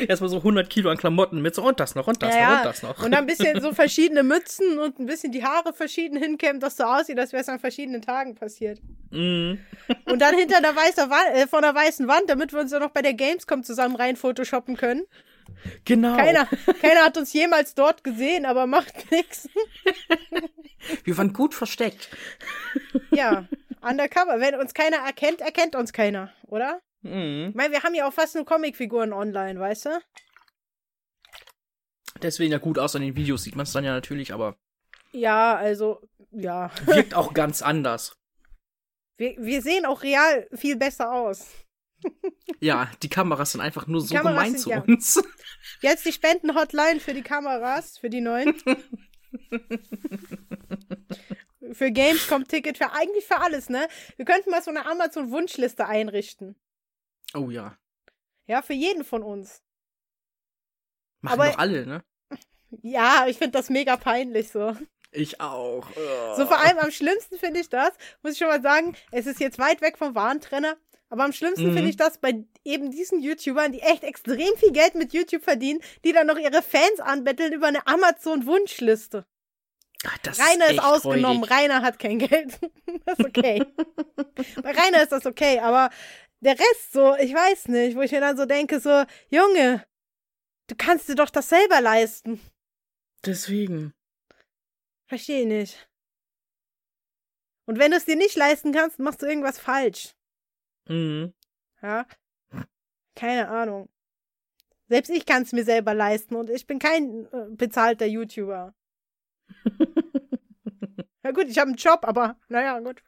Erstmal 0.09 0.31
so 0.31 0.39
100 0.39 0.69
Kilo 0.71 0.91
an 0.91 0.97
Klamotten 0.97 1.41
mit 1.43 1.55
so 1.55 1.63
und 1.63 1.81
das 1.81 1.95
noch 1.95 2.07
und 2.07 2.23
das 2.23 2.35
Ja, 2.35 2.51
noch 2.51 2.57
und 2.59 2.65
das 2.65 2.83
noch. 2.83 3.03
Und 3.03 3.11
dann 3.11 3.21
ein 3.21 3.27
bisschen 3.27 3.61
so 3.61 3.73
verschiedene 3.75 4.23
Mützen 4.23 4.79
und 4.79 4.99
ein 4.99 5.07
bisschen 5.07 5.33
die 5.33 5.45
Haare 5.45 5.73
verschieden 5.73 6.17
hinkämmen, 6.17 6.61
dass 6.61 6.77
so 6.77 6.85
aussieht, 6.85 7.19
als 7.19 7.33
wäre 7.33 7.43
es 7.43 7.49
an 7.49 7.59
verschiedenen 7.59 8.03
Tagen 8.03 8.35
passiert. 8.35 8.81
Mhm. 9.11 9.59
Und 10.07 10.21
dann 10.21 10.35
hinter 10.37 10.61
der 10.61 10.75
weißen 10.75 11.09
Wand, 11.09 11.37
äh, 11.37 11.47
von 11.47 11.63
der 11.63 11.75
weißen 11.75 12.09
Wand, 12.09 12.29
damit 12.29 12.53
wir 12.53 12.61
uns 12.61 12.73
ja 12.73 12.81
noch 12.81 12.91
bei 12.91 13.03
der 13.03 13.15
Gamescom 13.15 13.63
zusammen 13.63 13.97
rein 13.97 14.17
photoshoppen 14.17 14.77
können. 14.77 15.05
Genau. 15.85 16.17
Keiner, 16.17 16.47
keiner 16.81 17.05
hat 17.05 17.17
uns 17.17 17.33
jemals 17.33 17.75
dort 17.75 18.03
gesehen, 18.05 18.45
aber 18.47 18.67
macht 18.67 18.93
nichts. 19.11 19.49
Wir 21.05 21.17
waren 21.17 21.33
gut 21.33 21.55
versteckt. 21.55 22.09
Ja, 23.11 23.47
undercover. 23.81 24.41
Wenn 24.41 24.57
uns 24.57 24.75
keiner 24.75 24.99
erkennt, 24.99 25.41
erkennt 25.41 25.77
uns 25.77 25.93
keiner, 25.93 26.33
oder? 26.49 26.81
Mhm. 27.05 27.49
Ich 27.51 27.55
meine, 27.55 27.73
wir 27.73 27.83
haben 27.83 27.95
ja 27.95 28.09
auch 28.09 28.13
fast 28.13 28.35
nur 28.35 28.45
Comicfiguren 28.45 29.13
online, 29.13 29.61
weißt 29.61 29.87
du? 29.87 30.01
Deswegen 32.23 32.53
ja 32.53 32.59
gut 32.59 32.79
aus 32.79 32.97
an 32.97 33.03
den 33.03 33.17
Videos 33.17 33.43
sieht 33.43 33.57
man 33.57 33.65
es 33.65 33.73
dann 33.73 33.85
ja 33.85 33.93
natürlich, 33.93 34.33
aber 34.33 34.57
Ja, 35.13 35.55
also, 35.57 36.01
ja. 36.31 36.71
wirkt 36.87 37.15
auch 37.15 37.35
ganz 37.35 37.61
anders. 37.63 38.17
Wir, 39.17 39.37
wir 39.39 39.63
sehen 39.63 39.87
auch 39.87 40.03
real 40.03 40.49
viel 40.55 40.77
besser 40.77 41.13
aus. 41.13 41.47
Ja, 42.61 42.91
die 43.03 43.09
Kameras 43.09 43.53
sind 43.53 43.61
einfach 43.61 43.87
nur 43.87 44.01
so 44.01 44.15
Kameras 44.15 44.35
gemein 44.37 44.51
sind 44.53 44.61
zu 44.61 44.71
ja- 44.71 44.81
uns. 44.83 45.23
Jetzt 45.81 46.05
die 46.07 46.13
Spenden-Hotline 46.13 47.01
für 47.01 47.13
die 47.15 47.23
Kameras, 47.23 47.99
für 47.99 48.09
die 48.11 48.21
neuen. 48.21 48.55
für 51.73 51.91
Gamescom-Ticket, 51.91 52.79
für 52.79 52.93
eigentlich 52.93 53.25
für 53.27 53.41
alles, 53.41 53.69
ne? 53.69 53.89
Wir 54.17 54.25
könnten 54.25 54.51
mal 54.51 54.63
so 54.63 54.71
eine 54.71 54.87
Amazon-Wunschliste 54.87 55.87
einrichten. 55.87 56.57
Oh 57.33 57.51
ja. 57.51 57.77
Ja, 58.47 58.61
für 58.63 58.75
jeden 58.75 59.05
von 59.05 59.23
uns. 59.23 59.63
Machen 61.21 61.41
Aber- 61.41 61.51
doch 61.51 61.59
alle, 61.59 61.87
ne? 61.87 62.05
Ja, 62.83 63.27
ich 63.29 63.39
finde 63.39 63.53
das 63.53 63.71
mega 63.71 63.97
peinlich 63.97 64.51
so. 64.51 64.77
Ich 65.13 65.41
auch. 65.41 65.87
So 66.37 66.45
vor 66.47 66.59
allem 66.59 66.79
am 66.79 66.91
schlimmsten 66.91 67.39
finde 67.39 67.61
ich 67.61 67.69
das, 67.69 67.93
muss 68.23 68.33
ich 68.33 68.39
schon 68.39 68.49
mal 68.49 68.63
sagen, 68.63 68.97
es 69.13 69.27
ist 69.27 69.39
jetzt 69.39 69.61
weit 69.61 69.81
weg 69.81 69.97
vom 69.97 70.17
Warentrenner, 70.17 70.77
aber 71.09 71.23
am 71.23 71.33
schlimmsten 71.33 71.69
Mhm. 71.71 71.75
finde 71.75 71.91
ich 71.91 71.97
das 71.97 72.19
bei 72.19 72.45
eben 72.65 72.91
diesen 72.91 73.21
YouTubern, 73.23 73.71
die 73.71 73.81
echt 73.81 74.03
extrem 74.03 74.57
viel 74.57 74.73
Geld 74.73 74.97
mit 74.97 75.13
YouTube 75.13 75.45
verdienen, 75.45 75.81
die 76.05 76.13
dann 76.13 76.27
noch 76.27 76.37
ihre 76.37 76.63
Fans 76.63 76.99
anbetteln 76.99 77.53
über 77.53 77.69
eine 77.69 77.87
Amazon-Wunschliste. 77.87 79.25
Ah, 80.05 80.11
Rainer 80.27 80.65
ist, 80.67 80.71
echt 80.73 80.83
ausgenommen. 80.83 81.45
Rainer 81.45 81.81
hat 81.83 81.99
kein 82.01 82.19
Geld. 82.19 82.59
das 83.07 83.19
ist 83.21 83.25
okay. 83.25 83.65
bei 84.63 84.73
Rainer 84.73 85.03
ist 85.03 85.13
das 85.13 85.25
okay, 85.27 85.61
aber 85.61 85.91
der 86.45 86.59
Rest 86.59 86.93
so, 86.93 87.17
ich 87.17 87.33
weiß 87.33 87.69
nicht, 87.69 87.97
wo 87.97 88.03
ich 88.03 88.13
mir 88.13 88.21
dann 88.21 88.37
so 88.37 88.47
denke, 88.47 88.81
so, 88.81 89.05
Junge, 89.31 89.85
du 90.69 90.75
kannst 90.77 91.09
dir 91.09 91.15
doch 91.15 91.31
das 91.31 91.49
selber 91.49 91.81
leisten. 91.81 92.41
Deswegen. 93.25 93.95
Verstehe 95.07 95.43
ich 95.43 95.47
nicht. 95.47 95.91
Und 97.67 97.79
wenn 97.79 97.91
du 97.91 97.97
es 97.97 98.05
dir 98.05 98.17
nicht 98.17 98.37
leisten 98.37 98.73
kannst, 98.73 98.99
machst 98.99 99.23
du 99.23 99.27
irgendwas 99.27 99.59
falsch. 99.59 100.15
Mhm. 100.89 101.33
Ja? 101.81 102.07
Keine 103.15 103.49
Ahnung. 103.49 103.89
Selbst 104.89 105.09
ich 105.11 105.25
kann 105.25 105.43
es 105.43 105.53
mir 105.53 105.65
selber 105.65 105.95
leisten 105.95 106.37
und 106.37 106.51
ich 106.51 106.67
bin 106.67 106.79
kein 106.79 107.27
äh, 107.33 107.47
bezahlter 107.51 108.07
YouTuber. 108.07 108.75
Ja 111.25 111.31
gut, 111.31 111.47
ich 111.49 111.59
habe 111.59 111.69
einen 111.69 111.79
Job, 111.79 112.01
aber 112.03 112.39
naja, 112.49 112.79
gut. 112.81 113.03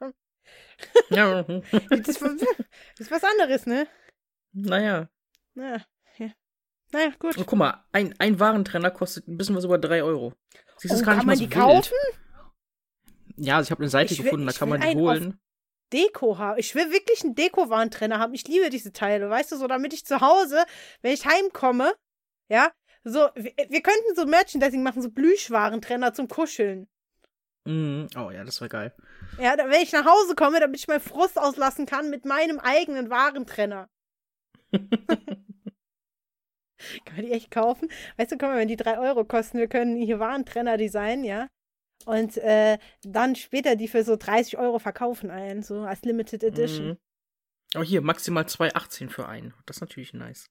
Ja. 1.09 1.43
Das 1.43 2.07
ist, 2.07 2.21
das 2.21 2.99
ist 2.99 3.11
was 3.11 3.23
anderes, 3.23 3.65
ne? 3.65 3.87
Naja. 4.53 5.09
Naja, 5.53 5.81
ja. 6.17 6.31
naja 6.91 7.09
gut. 7.19 7.37
Und 7.37 7.45
guck 7.47 7.57
mal, 7.59 7.83
ein, 7.91 8.13
ein 8.19 8.39
Warentrenner 8.39 8.91
kostet 8.91 9.27
ein 9.27 9.37
bisschen 9.37 9.55
was 9.55 9.63
über 9.65 9.77
3 9.77 10.03
Euro. 10.03 10.33
Siehst 10.77 10.93
du, 10.95 10.99
Oh, 10.99 11.03
kann 11.03 11.17
nicht 11.17 11.25
man 11.25 11.35
die 11.37 11.41
wild. 11.45 11.53
kaufen? 11.53 11.95
Ja, 13.37 13.57
also 13.57 13.67
ich 13.67 13.71
habe 13.71 13.81
eine 13.81 13.89
Seite 13.89 14.15
will- 14.17 14.23
gefunden, 14.23 14.45
da 14.47 14.53
kann 14.53 14.69
man 14.69 14.81
die 14.81 14.95
holen. 14.95 15.39
Deko 15.93 16.37
haben. 16.37 16.59
Ich 16.59 16.75
will 16.75 16.91
wirklich 16.91 17.23
einen 17.23 17.33
Deko-Warentrenner 17.35 18.19
haben. 18.19 18.33
Ich 18.33 18.45
liebe 18.47 18.69
diese 18.69 18.91
Teile, 18.91 19.29
weißt 19.29 19.53
du, 19.53 19.57
so 19.57 19.67
damit 19.67 19.93
ich 19.93 20.05
zu 20.05 20.19
Hause, 20.21 20.65
wenn 21.01 21.13
ich 21.13 21.25
heimkomme, 21.25 21.93
ja, 22.49 22.71
so, 23.05 23.29
wir, 23.35 23.53
wir 23.69 23.81
könnten 23.81 24.15
so 24.15 24.25
Merchandising 24.25 24.83
machen, 24.83 25.01
so 25.01 25.09
Plüschwarentrenner 25.09 26.13
zum 26.13 26.27
Kuscheln. 26.27 26.87
Mhm. 27.67 28.07
Oh 28.15 28.31
ja, 28.31 28.43
das 28.43 28.61
wäre 28.61 28.69
geil. 28.69 28.93
Ja, 29.39 29.55
da- 29.55 29.69
wenn 29.69 29.81
ich 29.81 29.91
nach 29.91 30.05
Hause 30.05 30.35
komme, 30.35 30.59
damit 30.59 30.79
ich 30.79 30.87
meinen 30.87 31.01
Frust 31.01 31.37
auslassen 31.37 31.85
kann 31.85 32.09
mit 32.09 32.25
meinem 32.25 32.59
eigenen 32.59 33.09
Warentrenner. 33.09 33.89
Kann 37.05 37.15
man 37.15 37.25
die 37.25 37.31
echt 37.31 37.49
kaufen? 37.51 37.89
Weißt 38.17 38.31
du, 38.31 38.37
guck 38.37 38.49
mal, 38.49 38.57
wenn 38.57 38.67
die 38.67 38.75
3 38.75 38.99
Euro 38.99 39.25
kosten, 39.25 39.57
wir 39.57 39.67
können 39.67 39.95
hier 39.97 40.19
Warentrenner 40.19 40.77
designen, 40.77 41.23
ja? 41.23 41.47
Und 42.05 42.37
äh, 42.37 42.77
dann 43.03 43.35
später 43.35 43.75
die 43.75 43.87
für 43.87 44.03
so 44.03 44.15
30 44.15 44.57
Euro 44.59 44.77
verkaufen 44.79 45.31
ein, 45.31 45.63
so 45.63 45.81
als 45.81 46.03
Limited 46.03 46.43
Edition. 46.43 46.87
Mhm. 46.89 46.97
Aber 47.73 47.83
hier, 47.83 48.01
maximal 48.01 48.43
2,18 48.43 49.09
für 49.09 49.27
einen. 49.27 49.53
Das 49.65 49.77
ist 49.77 49.81
natürlich 49.81 50.13
nice. 50.13 50.45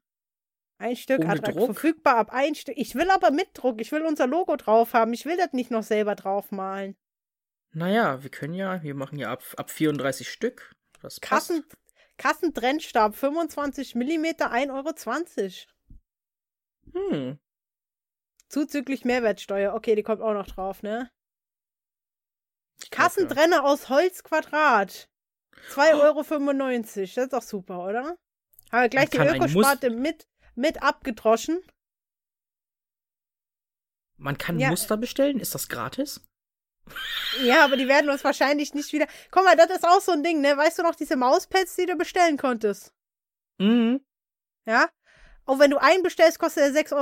Ein 0.78 0.96
Stück 0.96 1.20
Ohne 1.20 1.30
Attrakt, 1.30 1.56
Druck? 1.56 1.66
verfügbar 1.66 2.16
ab 2.16 2.30
ein 2.32 2.54
Stück. 2.54 2.76
Ich 2.76 2.94
will 2.96 3.08
aber 3.10 3.30
mit 3.30 3.48
Druck. 3.54 3.80
Ich 3.80 3.92
will 3.92 4.02
unser 4.02 4.26
Logo 4.26 4.56
drauf 4.56 4.92
haben. 4.92 5.14
Ich 5.14 5.24
will 5.24 5.36
das 5.38 5.52
nicht 5.52 5.70
noch 5.70 5.84
selber 5.84 6.14
draufmalen. 6.16 6.96
Naja, 7.76 8.22
wir 8.22 8.30
können 8.30 8.54
ja, 8.54 8.82
wir 8.82 8.94
machen 8.94 9.18
ja 9.18 9.30
ab, 9.30 9.44
ab 9.58 9.70
34 9.70 10.30
Stück. 10.30 10.74
Das 11.02 11.20
passt. 11.20 11.50
Kassen, 11.50 11.64
Kassentrennstab, 12.16 13.14
25 13.14 13.94
mm, 13.94 14.24
1,20 14.24 15.66
Euro. 16.94 17.10
Hm. 17.10 17.38
Zuzüglich 18.48 19.04
Mehrwertsteuer. 19.04 19.74
Okay, 19.74 19.94
die 19.94 20.02
kommt 20.02 20.22
auch 20.22 20.32
noch 20.32 20.46
drauf, 20.46 20.82
ne? 20.82 21.10
Ja. 22.80 22.88
Kassentrenner 22.90 23.62
aus 23.64 23.90
Holz 23.90 24.22
Quadrat. 24.22 25.10
2,95 25.74 25.92
Euro. 26.00 26.22
Das 26.22 26.96
ist 26.96 27.32
doch 27.34 27.42
super, 27.42 27.84
oder? 27.84 28.16
Haben 28.72 28.82
wir 28.82 28.88
gleich 28.88 29.10
die 29.10 29.18
Ökosparte 29.18 29.90
mit, 29.90 30.26
mit 30.54 30.82
abgedroschen. 30.82 31.60
Man 34.16 34.38
kann 34.38 34.58
Ja. 34.58 34.70
Muster 34.70 34.96
bestellen, 34.96 35.40
ist 35.40 35.54
das 35.54 35.68
gratis? 35.68 36.22
Ja, 37.42 37.64
aber 37.64 37.76
die 37.76 37.88
werden 37.88 38.10
uns 38.10 38.24
wahrscheinlich 38.24 38.74
nicht 38.74 38.92
wieder. 38.92 39.06
Guck 39.30 39.44
mal, 39.44 39.56
das 39.56 39.70
ist 39.70 39.84
auch 39.84 40.00
so 40.00 40.12
ein 40.12 40.22
Ding, 40.22 40.40
ne? 40.40 40.56
Weißt 40.56 40.78
du 40.78 40.82
noch 40.82 40.94
diese 40.94 41.16
Mauspads, 41.16 41.76
die 41.76 41.86
du 41.86 41.96
bestellen 41.96 42.36
konntest? 42.36 42.92
Mhm. 43.58 44.00
Ja? 44.66 44.88
Auch 45.48 45.60
wenn 45.60 45.70
du 45.70 45.80
einen 45.80 46.02
bestellst, 46.02 46.40
kostet 46.40 46.64
er 46.64 46.70
6,95 46.84 46.92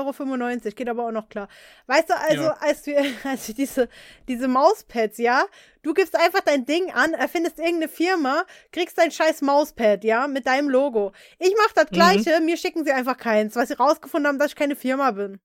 Euro. 0.66 0.74
Geht 0.74 0.88
aber 0.90 1.06
auch 1.06 1.10
noch 1.12 1.30
klar. 1.30 1.48
Weißt 1.86 2.10
du, 2.10 2.16
also, 2.18 2.42
Ja. 2.44 2.56
als 2.60 2.84
wir, 2.86 2.98
als 3.24 3.48
wir 3.48 3.54
diese, 3.54 3.88
diese 4.28 4.48
Mauspads, 4.48 5.16
ja, 5.18 5.46
du 5.82 5.94
gibst 5.94 6.14
einfach 6.14 6.40
dein 6.40 6.66
Ding 6.66 6.92
an, 6.92 7.14
erfindest 7.14 7.58
irgendeine 7.58 7.88
Firma, 7.88 8.44
kriegst 8.70 8.98
dein 8.98 9.10
scheiß 9.12 9.40
Mauspad, 9.42 10.04
ja, 10.04 10.26
mit 10.28 10.46
deinem 10.46 10.68
Logo. 10.68 11.12
Ich 11.38 11.54
mach 11.56 11.72
das 11.72 11.90
Mhm. 11.90 11.94
Gleiche, 11.94 12.40
mir 12.40 12.56
schicken 12.58 12.84
sie 12.84 12.92
einfach 12.92 13.16
keins, 13.16 13.56
weil 13.56 13.66
sie 13.66 13.74
rausgefunden 13.78 14.28
haben, 14.28 14.38
dass 14.38 14.48
ich 14.48 14.56
keine 14.56 14.76
Firma 14.76 15.10
bin. 15.12 15.40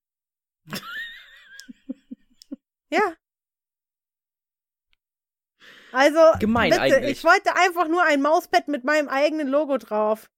ja. 2.90 3.00
Also, 5.92 6.18
Gemein 6.38 6.70
bitte, 6.70 6.82
eigentlich. 6.82 7.18
ich 7.18 7.24
wollte 7.24 7.54
einfach 7.56 7.88
nur 7.88 8.02
ein 8.04 8.22
Mauspad 8.22 8.68
mit 8.68 8.84
meinem 8.84 9.08
eigenen 9.08 9.48
Logo 9.48 9.76
drauf. 9.78 10.30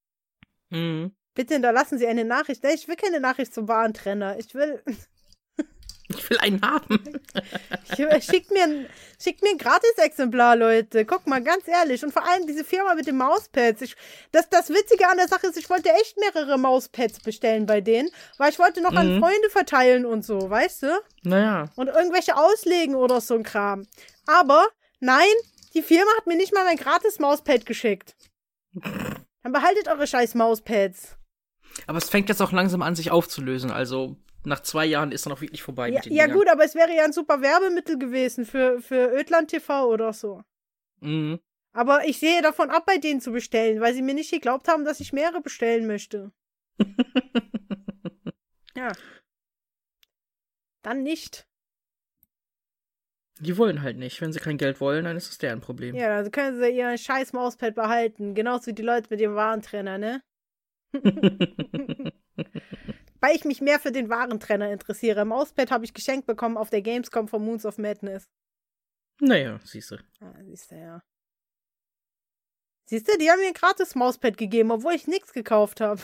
Mhm. 0.70 1.12
Bitte 1.34 1.54
hinterlassen 1.54 1.98
Sie 1.98 2.06
eine 2.06 2.24
Nachricht. 2.24 2.62
Ich 2.64 2.88
will 2.88 2.96
keine 2.96 3.20
Nachricht 3.20 3.54
zum 3.54 3.68
Warentrenner. 3.68 4.38
Ich 4.38 4.54
will. 4.54 4.82
Ich 6.14 6.28
will 6.28 6.36
einen 6.40 6.60
haben. 6.60 7.02
Will- 7.96 8.20
schickt, 8.22 8.50
mir 8.50 8.64
ein, 8.64 8.86
schickt 9.22 9.40
mir 9.40 9.48
ein 9.50 9.56
Gratis-Exemplar, 9.56 10.56
Leute. 10.56 11.06
Guck 11.06 11.26
mal, 11.26 11.42
ganz 11.42 11.66
ehrlich. 11.66 12.04
Und 12.04 12.12
vor 12.12 12.28
allem 12.28 12.46
diese 12.46 12.64
Firma 12.64 12.94
mit 12.94 13.06
den 13.06 13.16
Mauspads. 13.16 13.80
Ich, 13.80 13.96
das, 14.30 14.50
das 14.50 14.68
Witzige 14.68 15.08
an 15.08 15.16
der 15.16 15.28
Sache 15.28 15.46
ist, 15.46 15.56
ich 15.56 15.70
wollte 15.70 15.88
echt 15.90 16.18
mehrere 16.18 16.58
Mauspads 16.58 17.20
bestellen 17.20 17.64
bei 17.64 17.80
denen, 17.80 18.10
weil 18.36 18.50
ich 18.50 18.58
wollte 18.58 18.82
noch 18.82 18.92
an 18.92 19.14
Mhm. 19.14 19.20
Freunde 19.20 19.48
verteilen 19.48 20.04
und 20.04 20.22
so, 20.22 20.50
weißt 20.50 20.82
du? 20.82 21.00
Naja. 21.22 21.70
Und 21.76 21.88
irgendwelche 21.88 22.36
auslegen 22.36 22.94
oder 22.94 23.22
so 23.22 23.34
ein 23.34 23.42
Kram. 23.42 23.86
Aber 24.26 24.68
nein, 25.02 25.34
die 25.74 25.82
Firma 25.82 26.10
hat 26.16 26.26
mir 26.26 26.36
nicht 26.36 26.54
mal 26.54 26.64
mein 26.64 26.76
Gratis-Mauspad 26.76 27.66
geschickt. 27.66 28.16
Dann 28.72 29.52
behaltet 29.52 29.88
eure 29.88 30.06
scheiß 30.06 30.34
Mauspads. 30.34 31.18
Aber 31.86 31.98
es 31.98 32.08
fängt 32.08 32.28
jetzt 32.28 32.40
auch 32.40 32.52
langsam 32.52 32.82
an, 32.82 32.94
sich 32.94 33.10
aufzulösen. 33.10 33.70
Also 33.70 34.16
nach 34.44 34.60
zwei 34.60 34.86
Jahren 34.86 35.12
ist 35.12 35.26
dann 35.26 35.32
auch 35.32 35.40
wirklich 35.40 35.62
vorbei 35.62 35.88
Ja, 35.88 35.96
mit 35.96 36.06
den 36.06 36.12
ja 36.14 36.26
gut, 36.26 36.48
aber 36.48 36.64
es 36.64 36.74
wäre 36.74 36.94
ja 36.94 37.04
ein 37.04 37.12
super 37.12 37.42
Werbemittel 37.42 37.98
gewesen 37.98 38.44
für, 38.44 38.80
für 38.80 39.12
Ödland 39.12 39.50
TV 39.50 39.86
oder 39.86 40.12
so. 40.12 40.42
Mhm. 41.00 41.40
Aber 41.72 42.06
ich 42.06 42.18
sehe 42.18 42.42
davon 42.42 42.70
ab, 42.70 42.84
bei 42.86 42.98
denen 42.98 43.20
zu 43.20 43.32
bestellen, 43.32 43.80
weil 43.80 43.94
sie 43.94 44.02
mir 44.02 44.14
nicht 44.14 44.30
geglaubt 44.30 44.68
haben, 44.68 44.84
dass 44.84 45.00
ich 45.00 45.12
mehrere 45.12 45.40
bestellen 45.40 45.86
möchte. 45.86 46.32
ja. 48.76 48.92
Dann 50.82 51.02
nicht. 51.02 51.46
Die 53.42 53.58
wollen 53.58 53.82
halt 53.82 53.98
nicht. 53.98 54.20
Wenn 54.20 54.32
sie 54.32 54.38
kein 54.38 54.56
Geld 54.56 54.80
wollen, 54.80 55.04
dann 55.04 55.16
ist 55.16 55.28
es 55.30 55.38
deren 55.38 55.60
Problem. 55.60 55.96
Ja, 55.96 56.16
also 56.16 56.30
können 56.30 56.60
sie 56.60 56.70
ihr 56.70 56.96
scheiß 56.96 57.32
Mauspad 57.32 57.74
behalten. 57.74 58.34
Genauso 58.34 58.66
wie 58.68 58.72
die 58.72 58.82
Leute 58.82 59.08
mit 59.10 59.18
dem 59.20 59.34
Warentrenner, 59.34 59.98
ne? 59.98 60.22
Weil 63.20 63.36
ich 63.36 63.44
mich 63.44 63.60
mehr 63.60 63.80
für 63.80 63.90
den 63.92 64.08
Warentrenner 64.08 64.70
interessiere. 64.72 65.24
Mauspad 65.24 65.70
habe 65.72 65.84
ich 65.84 65.92
geschenkt 65.94 66.26
bekommen 66.26 66.56
auf 66.56 66.70
der 66.70 66.82
Gamescom 66.82 67.26
von 67.28 67.44
Moons 67.44 67.66
of 67.66 67.78
Madness. 67.78 68.30
naja, 69.20 69.58
siehst 69.64 69.90
du. 69.90 69.96
Ah, 70.20 70.34
siehst 70.42 70.70
du, 70.70 70.76
ja. 70.76 71.02
Siehst 72.88 73.08
du, 73.08 73.18
die 73.18 73.30
haben 73.30 73.40
mir 73.40 73.48
ein 73.48 73.54
gratis 73.54 73.94
Mauspad 73.94 74.36
gegeben, 74.36 74.70
obwohl 74.70 74.94
ich 74.94 75.06
nichts 75.08 75.32
gekauft 75.32 75.80
habe. 75.80 76.02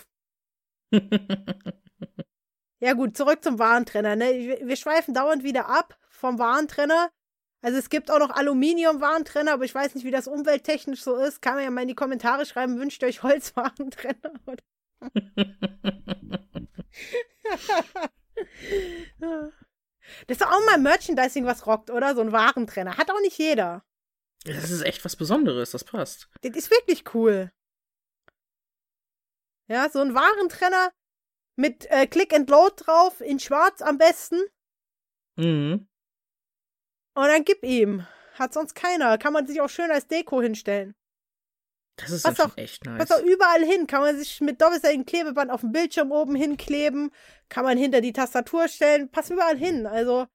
Ja 2.81 2.93
gut, 2.93 3.17
zurück 3.17 3.43
zum 3.43 3.59
Warentrenner. 3.59 4.15
Ne? 4.15 4.61
Wir 4.63 4.77
schweifen 4.77 5.13
dauernd 5.13 5.43
wieder 5.43 5.69
ab 5.69 5.99
vom 6.11 6.39
Warentrenner. 6.39 7.11
Also 7.61 7.79
es 7.79 7.91
gibt 7.91 8.11
auch 8.11 8.19
noch 8.19 8.31
Aluminium-Warentrenner, 8.31 9.53
aber 9.53 9.65
ich 9.65 9.75
weiß 9.75 9.95
nicht, 9.95 10.05
wie 10.05 10.13
das 10.13 10.29
umwelttechnisch 10.29 11.03
so 11.03 11.17
ist. 11.17 11.43
Kann 11.43 11.55
man 11.55 11.65
ja 11.65 11.71
mal 11.71 11.83
in 11.83 11.89
die 11.89 11.95
Kommentare 11.95 12.47
schreiben, 12.47 12.79
wünscht 12.79 13.03
ihr 13.03 13.09
euch 13.09 13.23
Holzwarentrenner? 13.23 14.33
Das 20.27 20.37
ist 20.37 20.41
doch 20.41 20.51
auch 20.51 20.65
mal 20.65 20.79
Merchandising, 20.79 21.45
was 21.45 21.67
rockt, 21.67 21.91
oder? 21.91 22.15
So 22.15 22.21
ein 22.21 22.33
Warentrenner. 22.33 22.97
Hat 22.97 23.11
auch 23.11 23.21
nicht 23.21 23.39
jeder. 23.39 23.85
Das 24.45 24.71
ist 24.71 24.83
echt 24.83 25.05
was 25.05 25.17
Besonderes, 25.17 25.73
das 25.73 25.85
passt. 25.85 26.29
Das 26.43 26.57
ist 26.57 26.71
wirklich 26.71 27.15
cool. 27.15 27.51
Ja, 29.69 29.91
so 29.91 30.01
ein 30.01 30.15
Warentrenner 30.15 30.93
mit 31.57 31.87
äh, 31.91 32.07
Click 32.07 32.33
and 32.33 32.49
Load 32.49 32.77
drauf, 32.79 33.21
in 33.21 33.39
schwarz 33.39 33.83
am 33.83 33.99
besten. 33.99 34.41
Mhm. 35.37 35.89
Und 37.19 37.27
dann 37.29 37.45
gib 37.45 37.65
ihm. 37.65 38.07
Hat 38.35 38.53
sonst 38.55 38.75
keiner. 38.75 39.19
Kann 39.19 39.33
man 39.33 39.47
sich 39.47 39.61
auch 39.61 39.69
schön 39.69 39.91
als 39.91 40.07
Deko 40.07 40.41
hinstellen. 40.41 40.95
Das 41.97 42.11
ist 42.11 42.25
schon 42.25 42.37
auch- 42.53 42.57
echt 42.57 42.85
nice. 42.85 42.99
Passt 42.99 43.13
auch 43.13 43.25
überall 43.27 43.65
hin. 43.65 43.89
Kann 43.89 44.03
man 44.03 44.17
sich 44.17 44.41
mit 44.41 44.61
doppelseitigem 44.63 45.05
Klebeband 45.05 45.51
auf 45.51 45.63
dem 45.63 45.73
Bildschirm 45.73 46.13
oben 46.13 46.37
hinkleben. 46.37 47.11
Kann 47.49 47.65
man 47.65 47.77
hinter 47.77 48.01
die 48.01 48.13
Tastatur 48.13 48.69
stellen. 48.69 49.11
Passt 49.11 49.31
überall 49.31 49.57
hin. 49.57 49.87
Also, 49.87 50.27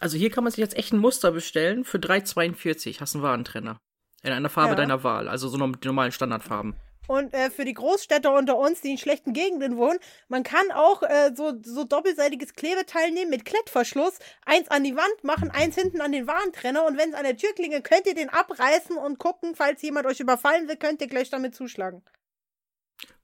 Also 0.00 0.16
hier 0.16 0.30
kann 0.30 0.44
man 0.44 0.50
sich 0.52 0.58
jetzt 0.60 0.76
echt 0.76 0.92
ein 0.94 0.98
Muster 0.98 1.32
bestellen 1.32 1.84
für 1.84 1.98
3,42. 1.98 3.00
Hast 3.00 3.14
einen 3.14 3.22
Warentrenner. 3.22 3.78
In 4.22 4.32
einer 4.32 4.48
Farbe 4.48 4.70
Ja. 4.70 4.76
deiner 4.76 5.04
Wahl. 5.04 5.28
Also 5.28 5.48
so 5.48 5.58
die 5.58 5.86
normalen 5.86 6.12
Standardfarben. 6.12 6.74
Und 7.10 7.34
äh, 7.34 7.50
für 7.50 7.64
die 7.64 7.74
Großstädter 7.74 8.32
unter 8.32 8.56
uns, 8.56 8.82
die 8.82 8.92
in 8.92 8.96
schlechten 8.96 9.32
Gegenden 9.32 9.76
wohnen, 9.78 9.98
man 10.28 10.44
kann 10.44 10.70
auch 10.70 11.02
äh, 11.02 11.32
so, 11.34 11.54
so 11.60 11.82
doppelseitiges 11.82 12.54
Klebeteil 12.54 13.10
nehmen 13.10 13.30
mit 13.30 13.44
Klettverschluss, 13.44 14.20
eins 14.46 14.70
an 14.70 14.84
die 14.84 14.94
Wand 14.94 15.24
machen, 15.24 15.50
eins 15.50 15.74
hinten 15.74 16.02
an 16.02 16.12
den 16.12 16.28
Warentrenner 16.28 16.86
und 16.86 16.96
wenn 16.96 17.08
es 17.08 17.16
an 17.16 17.24
der 17.24 17.36
Tür 17.36 17.52
klingelt, 17.52 17.82
könnt 17.82 18.06
ihr 18.06 18.14
den 18.14 18.28
abreißen 18.28 18.96
und 18.96 19.18
gucken, 19.18 19.56
falls 19.56 19.82
jemand 19.82 20.06
euch 20.06 20.20
überfallen 20.20 20.68
will, 20.68 20.76
könnt 20.76 21.00
ihr 21.00 21.08
gleich 21.08 21.30
damit 21.30 21.56
zuschlagen. 21.56 22.04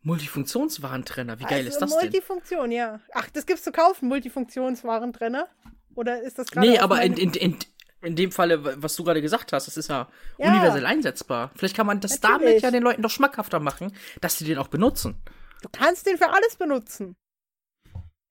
Multifunktionswarentrenner. 0.03 1.39
Wie 1.39 1.45
geil 1.45 1.59
also, 1.59 1.69
ist 1.69 1.79
das 1.79 1.91
denn? 1.91 2.01
Multifunktion, 2.01 2.73
ja. 2.73 2.99
Ach, 3.15 3.31
das 3.31 3.47
gibt's 3.47 3.63
zu 3.63 3.71
kaufen, 3.71 4.09
Multifunktionswarentrenner? 4.09 5.47
Oder 5.95 6.23
ist 6.23 6.41
das 6.41 6.49
gerade 6.49 6.67
Nee, 6.69 6.79
aber 6.81 7.03
in, 7.03 7.17
in, 7.17 7.35
in, 7.35 7.59
in 8.07 8.17
dem 8.17 8.33
Falle, 8.33 8.83
was 8.83 8.97
du 8.97 9.05
gerade 9.05 9.21
gesagt 9.21 9.53
hast, 9.53 9.67
das 9.67 9.77
ist 9.77 9.89
ja, 9.91 10.09
Ja. 10.39 10.53
universell 10.53 10.87
einsetzbar. 10.87 11.51
Vielleicht 11.57 11.77
kann 11.77 11.87
man 11.87 12.01
das 12.01 12.21
damit 12.21 12.43
Natürlich. 12.43 12.63
ja 12.63 12.71
den 12.71 12.83
Leuten 12.83 13.03
doch 13.03 13.11
schmackhafter 13.11 13.61
machen, 13.61 13.93
dass 14.21 14.39
sie 14.39 14.45
den 14.45 14.59
auch 14.59 14.69
benutzen. 14.69 15.17
Du 15.63 15.69
kannst 15.71 16.07
den 16.07 16.17
für 16.19 16.29
alles 16.31 16.57
benutzen. 16.57 17.17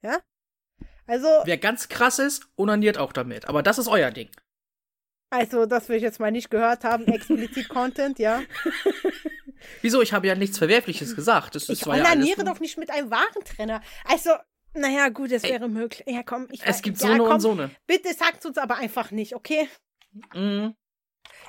Ja? 0.01 0.19
Also, 1.07 1.27
Wer 1.43 1.57
ganz 1.57 1.87
krass 1.89 2.17
ist, 2.19 2.47
onaniert 2.57 2.97
auch 2.97 3.13
damit. 3.13 3.47
Aber 3.47 3.61
das 3.61 3.77
ist 3.77 3.87
euer 3.87 4.11
Ding. 4.11 4.29
also, 5.29 5.65
das 5.65 5.89
will 5.89 5.97
ich 5.97 6.03
jetzt 6.03 6.19
mal 6.19 6.31
nicht 6.31 6.49
gehört 6.49 6.83
haben, 6.83 7.05
explizit 7.07 7.67
Content, 7.69 8.17
ja. 8.19 8.41
Wieso? 9.81 10.01
Ich 10.01 10.13
habe 10.13 10.27
ja 10.27 10.35
nichts 10.35 10.57
Verwerfliches 10.57 11.15
gesagt. 11.15 11.55
Das, 11.55 11.65
das 11.67 11.77
Ich 11.79 11.85
war 11.87 11.97
ja 11.97 12.03
doch 12.43 12.59
nicht 12.59 12.77
mit 12.77 12.89
einem 12.89 13.11
Warentrenner. 13.11 13.81
Also, 14.05 14.31
naja, 14.75 15.09
gut, 15.09 15.31
es 15.31 15.43
wäre 15.43 15.67
möglich. 15.67 16.03
Ja, 16.07 16.23
komm, 16.23 16.47
ich 16.51 16.65
Es 16.65 16.81
gibt 16.81 16.97
so 16.97 17.07
ja, 17.07 17.13
eine 17.13 17.23
komm, 17.23 17.33
und 17.33 17.39
so 17.39 17.51
eine. 17.51 17.71
Bitte 17.87 18.13
sagt 18.13 18.45
uns 18.45 18.57
aber 18.57 18.77
einfach 18.77 19.11
nicht, 19.11 19.35
okay? 19.35 19.69
Mhm. 20.33 20.75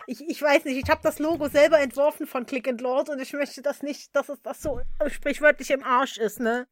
Ich, 0.07 0.21
ich 0.29 0.41
weiß 0.41 0.65
nicht, 0.65 0.83
ich 0.83 0.91
habe 0.91 1.01
das 1.03 1.19
Logo 1.19 1.49
selber 1.49 1.81
entworfen 1.81 2.27
von 2.27 2.47
Click 2.47 2.69
and 2.69 2.81
Lord 2.81 3.09
und 3.09 3.21
ich 3.21 3.33
möchte 3.33 3.63
das 3.63 3.83
nicht, 3.83 4.15
dass 4.15 4.29
es 4.29 4.41
das 4.43 4.63
so 4.63 4.81
sprichwörtlich 5.09 5.71
im 5.71 5.83
Arsch 5.83 6.17
ist, 6.17 6.41
ne? 6.41 6.67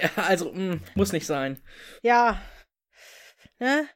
Ja, 0.00 0.24
also, 0.24 0.52
mh, 0.52 0.80
muss 0.94 1.12
nicht 1.12 1.26
sein. 1.26 1.60
Ja. 2.02 2.40
Ne? 3.58 3.88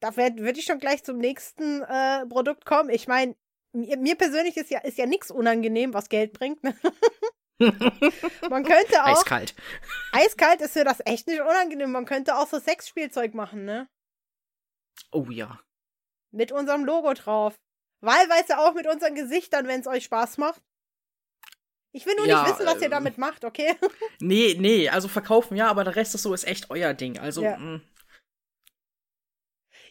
Da 0.00 0.16
würde 0.16 0.58
ich 0.58 0.64
schon 0.64 0.78
gleich 0.78 1.02
zum 1.02 1.18
nächsten 1.18 1.82
äh, 1.82 2.26
Produkt 2.26 2.64
kommen. 2.64 2.90
Ich 2.90 3.08
meine, 3.08 3.34
mir, 3.72 3.96
mir 3.96 4.16
persönlich 4.16 4.56
ist 4.56 4.70
ja, 4.70 4.80
ist 4.80 4.98
ja 4.98 5.06
nichts 5.06 5.30
unangenehm, 5.30 5.94
was 5.94 6.08
Geld 6.08 6.32
bringt. 6.32 6.62
Ne? 6.62 6.76
Man 7.58 8.64
könnte 8.64 9.02
auch. 9.04 9.18
Eiskalt. 9.18 9.54
Eiskalt 10.12 10.60
ist 10.60 10.74
mir 10.76 10.84
das 10.84 11.00
echt 11.04 11.26
nicht 11.26 11.40
unangenehm. 11.40 11.90
Man 11.92 12.04
könnte 12.04 12.36
auch 12.36 12.46
so 12.46 12.58
Sexspielzeug 12.58 13.34
machen, 13.34 13.64
ne? 13.64 13.88
Oh 15.12 15.26
ja. 15.30 15.60
Mit 16.30 16.52
unserem 16.52 16.84
Logo 16.84 17.14
drauf. 17.14 17.54
Wahlweise 18.00 18.58
auch 18.58 18.74
mit 18.74 18.86
unseren 18.86 19.14
Gesichtern, 19.14 19.66
wenn 19.66 19.80
es 19.80 19.86
euch 19.86 20.04
Spaß 20.04 20.38
macht. 20.38 20.62
Ich 21.92 22.06
will 22.06 22.14
nur 22.16 22.26
Ja, 22.26 22.42
nicht 22.42 22.52
wissen, 22.54 22.66
was 22.66 22.76
ihr 22.76 22.84
ähm, 22.84 22.90
damit 22.90 23.18
macht, 23.18 23.44
okay? 23.44 23.74
Nee, 24.20 24.56
nee, 24.58 24.88
also 24.88 25.08
verkaufen 25.08 25.56
ja, 25.56 25.68
aber 25.68 25.84
der 25.84 25.96
Rest 25.96 26.14
ist 26.14 26.22
so, 26.22 26.34
ist 26.34 26.46
echt 26.46 26.70
euer 26.70 26.94
Ding. 26.94 27.18
Also, 27.18 27.42
Ja. 27.42 27.58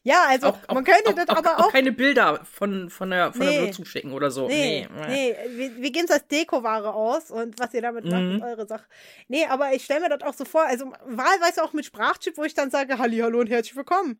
Ja, 0.07 0.23
also 0.29 0.47
auch, 0.47 0.57
man 0.73 0.83
könnte 0.85 1.09
auch, 1.09 1.13
das 1.15 1.27
auch, 1.29 1.35
aber 1.37 1.57
auch, 1.59 1.65
auch. 1.65 1.71
keine 1.71 1.91
Bilder 1.91 2.39
von, 2.51 2.89
von 2.89 3.09
der, 3.09 3.33
von 3.33 3.45
Nee. 3.45 3.71
der 3.71 3.85
schicken 3.85 4.13
oder 4.13 4.31
so. 4.31 4.47
Nee, 4.47 4.87
Nee. 4.89 5.07
nee, 5.07 5.35
wir, 5.57 5.75
wir 5.81 5.91
geben 5.91 6.05
es 6.05 6.11
als 6.11 6.27
Dekoware 6.27 6.93
aus 6.93 7.29
und 7.29 7.59
was 7.59 7.73
ihr 7.73 7.81
damit 7.81 8.05
macht, 8.05 8.21
Mhm. 8.21 8.35
ist 8.37 8.43
eure 8.43 8.67
Sache. 8.67 8.85
Nee, 9.27 9.45
aber 9.47 9.73
ich 9.73 9.83
stelle 9.83 9.99
mir 10.01 10.09
das 10.17 10.21
auch 10.27 10.33
so 10.33 10.45
vor, 10.45 10.63
also 10.65 10.85
wahlweise 11.05 11.63
auch 11.63 11.73
mit 11.73 11.85
Sprachchip, 11.85 12.37
wo 12.37 12.43
ich 12.45 12.53
dann 12.53 12.71
sage, 12.71 12.97
Halli, 12.97 13.17
hallo 13.17 13.39
und 13.41 13.49
herzlich 13.49 13.75
willkommen. 13.75 14.19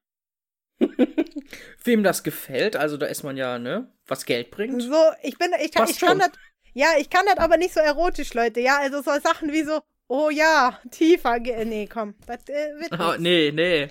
Wem 1.84 2.04
das 2.04 2.24
gefällt, 2.24 2.76
also 2.76 2.98
da 2.98 3.06
ist 3.08 3.24
man 3.24 3.38
ja, 3.38 3.58
ne, 3.58 3.92
was 4.08 4.26
Geld 4.26 4.52
bringt. 4.52 4.82
So, 4.82 5.02
ich 5.24 5.38
bin, 5.38 5.52
ich, 5.64 5.72
kann- 5.72 5.86
Passt 5.86 5.94
ich 5.94 6.00
kann 6.08 6.20
das, 6.20 6.32
ja, 6.74 6.88
ich 7.00 7.10
kann 7.10 7.26
das 7.26 7.38
aber 7.38 7.58
nicht 7.58 7.74
so 7.74 7.80
erotisch, 7.80 8.34
Leute, 8.34 8.60
ja, 8.60 8.78
also 8.80 9.02
so 9.02 9.12
Sachen 9.22 9.52
wie 9.52 9.64
so, 9.64 9.80
oh 10.08 10.30
ja, 10.30 10.80
tiefer, 10.92 11.40
nee, 11.40 11.88
komm, 11.92 12.14
das 12.28 12.48
äh, 12.50 12.72
wird 12.80 12.92
nix. 13.00 13.20
nee, 13.20 13.52
nee. 13.54 13.88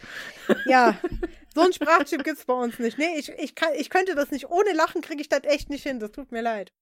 Ja, 0.67 0.97
so 1.57 1.63
ein 1.63 1.73
Sprachchip 1.73 2.23
gibt's 2.23 2.45
bei 2.45 2.53
uns 2.55 2.79
nicht. 2.79 2.99
Nee, 2.99 3.19
ich, 3.19 3.31
ich, 3.31 3.55
kann, 3.55 3.71
ich 3.75 3.91
könnte 3.91 4.15
das 4.15 4.31
nicht, 4.31 4.49
ohne 4.51 4.73
Lachen 4.75 5.01
kriege 5.01 5.21
ich 5.23 5.29
das 5.29 5.43
echt 5.45 5.71
nicht 5.71 5.83
hin, 5.83 5.99
das 5.99 6.13
tut 6.13 6.31
mir 6.31 6.43
leid. 6.43 6.73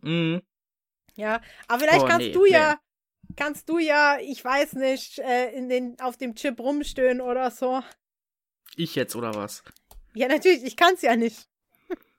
Mhm. 0.00 0.42
Ja, 1.16 1.42
aber 1.68 1.80
vielleicht 1.80 2.04
Oh, 2.04 2.06
kannst 2.06 2.26
nee, 2.28 2.32
du 2.32 2.46
ja, 2.46 2.78
kannst 3.36 3.68
du 3.68 3.78
ja, 3.78 4.18
ich 4.20 4.42
weiß 4.44 4.74
nicht, 4.74 5.18
äh, 5.18 5.50
in 5.52 5.68
den, 5.68 6.00
auf 6.00 6.16
dem 6.16 6.34
Chip 6.36 6.58
rumstöhnen 6.60 7.20
oder 7.20 7.50
so. 7.50 7.82
Ich 8.76 8.94
jetzt 8.94 9.16
oder 9.16 9.34
was? 9.34 9.62
Ja, 10.14 10.28
natürlich, 10.28 10.62
ich 10.62 10.76
kann's 10.76 11.02
ja 11.02 11.16
nicht. 11.16 11.48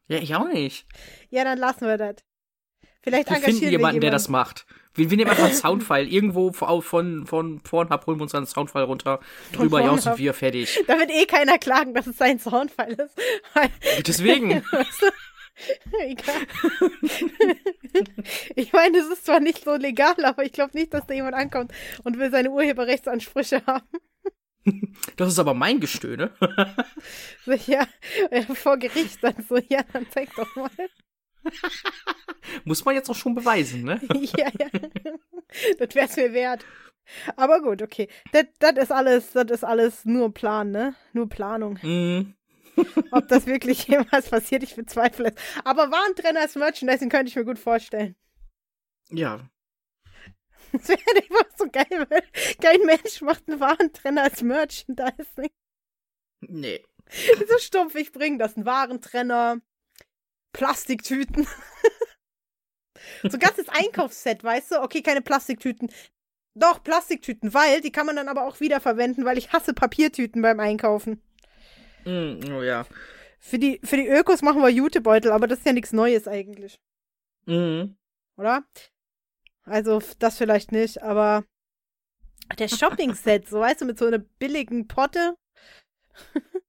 Ja, 0.08 0.18
ich 0.18 0.36
auch 0.36 0.48
nicht. 0.48 0.86
Ja, 1.30 1.46
dann 1.46 1.58
lassen 1.58 1.88
wir 1.88 1.98
das. 1.98 2.16
Vielleicht 3.02 3.30
Wir 3.30 3.38
engagieren 3.38 3.42
finden 3.44 3.62
wir 3.62 3.72
jemanden, 3.72 4.02
der 4.02 4.10
jemanden. 4.10 4.24
das 4.24 4.30
macht. 4.30 4.66
Wir, 4.96 5.10
wir 5.10 5.18
nehmen 5.18 5.30
einfach 5.32 5.46
einen 5.46 5.56
Soundfile 5.56 6.08
irgendwo 6.08 6.52
von, 6.52 6.82
von, 6.82 7.26
von 7.26 7.60
Pornhub, 7.62 8.06
holen 8.06 8.20
wir 8.20 8.24
uns 8.24 8.36
einen 8.36 8.46
Soundfile 8.46 8.86
runter, 8.86 9.20
drüber. 9.52 9.82
Jaus 9.82 10.06
und 10.06 10.18
wir, 10.18 10.34
fertig. 10.34 10.80
Da 10.88 11.00
wird 11.00 11.10
eh 11.12 11.26
keiner 11.26 11.58
klagen, 11.58 11.94
dass 11.94 12.08
es 12.08 12.18
sein 12.18 12.40
Soundfall 12.40 12.94
ist. 12.94 13.18
Deswegen. 14.06 14.52
egal. 16.00 16.36
ich 18.56 18.74
meine, 18.74 18.98
es 19.00 19.08
ist 19.08 19.26
zwar 19.26 19.40
nicht 19.40 19.64
so 19.64 19.76
legal, 19.76 20.24
aber 20.24 20.44
ich 20.44 20.52
glaube 20.52 20.78
nicht, 20.78 20.94
dass 20.94 21.08
da 21.08 21.14
jemand 21.14 21.36
ankommt 21.36 21.72
und 22.04 22.20
will 22.20 22.32
seine 22.32 22.52
Urheberrechtsansprüche 22.52 23.66
haben. 23.66 23.88
Das 25.18 25.30
ist 25.30 25.40
aber 25.40 25.54
mein 25.54 25.80
Gestöhne. 25.80 26.32
So, 27.46 27.52
ja, 27.68 27.86
vor 28.54 28.78
Gericht 28.78 29.24
dann 29.24 29.36
so, 29.48 29.58
ja, 29.58 29.82
dann 29.92 30.08
zeig 30.12 30.34
doch 30.36 30.56
mal. 30.56 30.70
Muss 32.66 32.84
man 32.86 32.96
jetzt 32.96 33.10
auch 33.10 33.16
schon 33.16 33.36
beweisen, 33.36 33.84
ne? 33.84 34.02
ja, 34.38 34.50
ja. 34.60 34.68
Das 35.80 35.96
wär's 35.96 36.16
mir 36.16 36.34
wert. 36.34 36.66
Aber 37.36 37.62
gut, 37.62 37.82
okay. 37.82 38.08
Das, 38.32 38.46
das 38.60 38.74
ist 38.78 38.92
alles, 38.92 39.32
das 39.34 39.52
ist 39.52 39.64
alles 39.64 40.06
nur 40.06 40.34
Plan, 40.34 40.72
ne? 40.72 40.96
Nur 41.12 41.28
Planung. 41.28 41.80
Mhm. 41.82 42.36
Ob 43.12 43.28
das 43.28 43.46
wirklich 43.46 43.88
jemals 43.88 44.30
passiert, 44.30 44.64
ich 44.64 44.76
bezweifle 44.76 45.34
es. 45.34 45.42
Aber 45.64 45.92
Warentrenner 45.92 46.42
als 46.42 46.56
Merchandising 46.56 47.10
könnte 47.10 47.30
ich 47.30 47.36
mir 47.36 47.46
gut 47.46 47.60
vorstellen. 47.60 48.16
Ja. 49.10 49.48
Das 50.72 50.90
wäre 50.90 51.00
einfach 51.16 51.46
so 51.56 51.68
geil, 51.70 52.08
weil 52.10 52.24
kein 52.60 52.82
Mensch 52.86 53.22
macht 53.22 53.48
einen 53.48 53.60
Warentrenner 53.60 54.24
als 54.24 54.42
Merchandising. 54.42 55.52
Nee. 56.42 56.84
So 57.48 57.58
stumpf, 57.60 57.96
ich 57.96 58.12
bringe 58.12 58.40
das. 58.40 58.58
Ein 58.58 58.66
Warentrenner, 58.66 59.62
Plastiktüten. 60.54 61.46
so 63.24 63.30
ein 63.30 63.40
ganzes 63.40 63.68
Einkaufsset, 63.70 64.44
weißt 64.44 64.72
du? 64.72 64.82
Okay, 64.82 65.02
keine 65.02 65.22
Plastiktüten. 65.22 65.92
Doch, 66.56 66.84
Plastiktüten, 66.84 67.54
weil 67.54 67.82
die 67.82 67.92
kann 67.92 68.06
man 68.06 68.16
dann 68.16 68.30
aber 68.30 68.46
auch 68.46 68.60
wiederverwenden, 68.60 69.26
weil 69.26 69.38
ich 69.40 69.52
hasse 69.52 69.74
Papiertüten 69.74 70.42
beim 70.42 70.60
Einkaufen. 70.60 71.22
Mhm, 72.06 72.40
oh 72.54 72.62
ja. 72.62 72.86
Für 73.40 73.58
die, 73.60 73.82
für 73.84 73.98
die 73.98 74.08
Ökos 74.08 74.42
machen 74.42 74.62
wir 74.62 74.70
Jutebeutel, 74.70 75.32
aber 75.32 75.48
das 75.48 75.60
ist 75.60 75.66
ja 75.66 75.74
nichts 75.74 75.92
Neues 75.92 76.28
eigentlich, 76.28 76.80
Mhm. 77.46 77.98
oder? 78.38 78.64
Also, 79.66 80.02
das 80.20 80.38
vielleicht 80.38 80.72
nicht, 80.72 81.02
aber 81.02 81.44
der 82.60 82.68
Shopping-Set, 82.68 83.50
so 83.50 83.60
weißt 83.62 83.82
du, 83.82 83.86
mit 83.86 83.98
so 83.98 84.06
einer 84.06 84.20
billigen 84.20 84.88
Potte. 84.88 85.36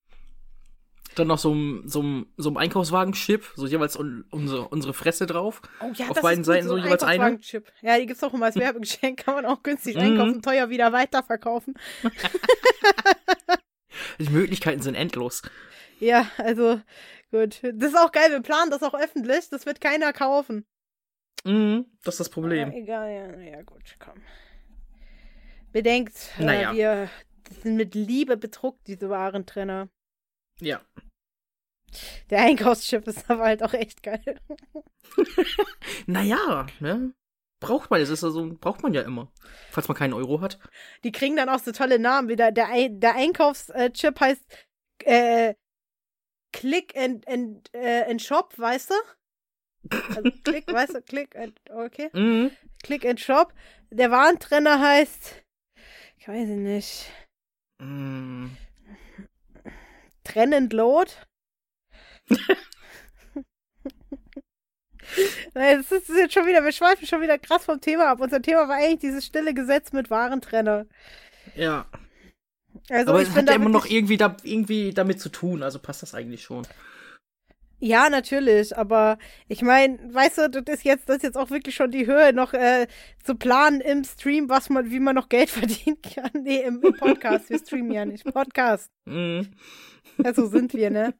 Dann 1.14 1.28
noch 1.28 1.38
so 1.38 1.54
ein, 1.54 1.86
so 1.88 2.02
ein, 2.02 2.26
so 2.36 2.50
ein 2.50 2.56
Einkaufswagen-Chip, 2.56 3.44
so 3.56 3.66
jeweils 3.66 3.96
un, 3.96 4.24
unsere, 4.30 4.68
unsere 4.68 4.94
Fresse 4.94 5.26
drauf. 5.26 5.62
Oh 5.80 5.90
ja, 5.94 6.06
Auf 6.08 6.14
das 6.14 6.22
beiden 6.22 6.40
ist 6.40 6.46
Seiten 6.46 6.66
so 6.68 6.74
ein 6.74 6.82
jeweils 6.84 7.02
eine? 7.04 7.38
Ja, 7.82 7.98
die 7.98 8.06
gibt's 8.06 8.22
auch 8.24 8.34
immer 8.34 8.46
als 8.46 8.56
Werbegeschenk, 8.56 9.24
kann 9.24 9.34
man 9.34 9.46
auch 9.46 9.62
günstig 9.62 9.94
Mhm. 9.96 10.02
einkaufen, 10.02 10.42
teuer 10.42 10.70
wieder 10.70 10.92
weiterverkaufen. 10.92 11.74
Die 14.18 14.28
Möglichkeiten 14.30 14.82
sind 14.82 14.94
endlos. 14.94 15.42
Ja, 16.00 16.28
also 16.38 16.80
gut. 17.30 17.60
Das 17.62 17.90
ist 17.92 17.96
auch 17.98 18.12
geil, 18.12 18.30
wir 18.30 18.40
planen 18.42 18.70
das 18.70 18.82
auch 18.82 18.94
öffentlich, 18.94 19.48
das 19.50 19.66
wird 19.66 19.80
keiner 19.80 20.12
kaufen. 20.12 20.64
Mhm. 21.44 21.86
Das 22.04 22.14
ist 22.14 22.20
das 22.20 22.28
Problem. 22.30 22.72
egal, 22.72 23.10
ja, 23.10 23.40
ja 23.40 23.62
gut, 23.62 23.96
komm. 23.98 24.20
Bedenkt, 25.72 26.14
Naja. 26.38 26.72
äh, 26.72 26.76
wir 26.76 27.10
sind 27.62 27.76
mit 27.76 27.94
Liebe 27.94 28.36
bedruckt, 28.36 28.86
diese 28.86 29.10
Warentrenner. 29.10 29.88
Ja. 30.60 30.80
Der 32.30 32.40
Einkaufschip 32.40 33.06
ist 33.06 33.30
aber 33.30 33.44
halt 33.44 33.62
auch 33.62 33.74
echt 33.74 34.02
geil. 34.02 34.40
Naja, 36.06 36.66
ne? 36.80 37.14
Braucht 37.60 37.90
man, 37.90 38.00
das 38.00 38.10
ist 38.10 38.24
also, 38.24 38.56
braucht 38.60 38.82
man 38.82 38.92
ja 38.94 39.02
immer. 39.02 39.32
Falls 39.70 39.88
man 39.88 39.96
keinen 39.96 40.12
Euro 40.12 40.40
hat. 40.40 40.58
Die 41.02 41.12
kriegen 41.12 41.36
dann 41.36 41.48
auch 41.48 41.60
so 41.60 41.72
tolle 41.72 41.98
Namen. 41.98 42.28
Wie 42.28 42.36
der, 42.36 42.52
der, 42.52 42.66
der 42.90 43.14
Einkaufschip 43.14 44.20
heißt 44.20 44.42
äh, 45.04 45.54
Click 46.52 46.96
and, 46.96 47.26
and, 47.28 47.72
äh, 47.72 48.04
and 48.10 48.20
Shop, 48.20 48.52
weißt 48.58 48.90
du? 48.90 48.94
Also 50.16 50.30
Click, 50.44 50.66
weißt 50.70 50.94
du, 50.94 51.02
Click 51.02 51.36
and, 51.36 51.58
okay. 51.70 52.10
Mhm. 52.12 52.50
Click 52.82 53.06
and 53.06 53.20
Shop. 53.20 53.54
Der 53.90 54.10
Warentrenner 54.10 54.80
heißt, 54.80 55.42
ich 56.18 56.28
weiß 56.28 56.48
nicht, 56.48 57.10
Mm. 57.80 58.50
Trennend. 60.24 60.72
Nein, 60.72 61.06
das 65.54 65.92
ist 65.92 66.08
jetzt 66.08 66.34
schon 66.34 66.46
wieder, 66.46 66.64
wir 66.64 66.72
schweifen 66.72 67.06
schon 67.06 67.20
wieder 67.20 67.38
krass 67.38 67.64
vom 67.64 67.80
Thema 67.80 68.10
ab. 68.10 68.20
Unser 68.20 68.42
Thema 68.42 68.68
war 68.68 68.76
eigentlich 68.76 69.00
dieses 69.00 69.24
stille 69.26 69.54
Gesetz 69.54 69.92
mit 69.92 70.10
Warentrenner. 70.10 70.86
Ja. 71.54 71.86
Also 72.90 73.12
Aber 73.12 73.22
ich 73.22 73.28
es 73.28 73.34
hat 73.34 73.48
ja 73.48 73.54
immer 73.54 73.68
noch 73.68 73.86
irgendwie, 73.86 74.16
da, 74.16 74.36
irgendwie 74.42 74.92
damit 74.92 75.20
zu 75.20 75.28
tun, 75.28 75.62
also 75.62 75.78
passt 75.78 76.02
das 76.02 76.14
eigentlich 76.14 76.42
schon. 76.42 76.66
Ja, 77.84 78.08
natürlich, 78.08 78.74
aber 78.78 79.18
ich 79.46 79.60
meine, 79.60 79.98
weißt 80.14 80.38
du, 80.38 80.48
das 80.48 80.76
ist 80.76 80.84
jetzt, 80.84 81.06
das 81.06 81.16
ist 81.18 81.22
jetzt 81.22 81.36
auch 81.36 81.50
wirklich 81.50 81.74
schon 81.74 81.90
die 81.90 82.06
Höhe, 82.06 82.32
noch 82.32 82.54
äh, 82.54 82.86
zu 83.22 83.34
planen 83.34 83.82
im 83.82 84.04
Stream, 84.04 84.48
was 84.48 84.70
man, 84.70 84.90
wie 84.90 85.00
man 85.00 85.14
noch 85.14 85.28
Geld 85.28 85.50
verdienen 85.50 86.00
kann. 86.00 86.30
Nee, 86.32 86.62
im, 86.62 86.80
im 86.80 86.94
Podcast. 86.94 87.50
Wir 87.50 87.58
streamen 87.58 87.90
ja 87.90 88.06
nicht. 88.06 88.24
Podcast. 88.24 88.90
Mhm. 89.04 89.50
Ja, 90.16 90.32
so 90.32 90.46
sind 90.46 90.72
wir, 90.72 90.88
ne? 90.88 91.12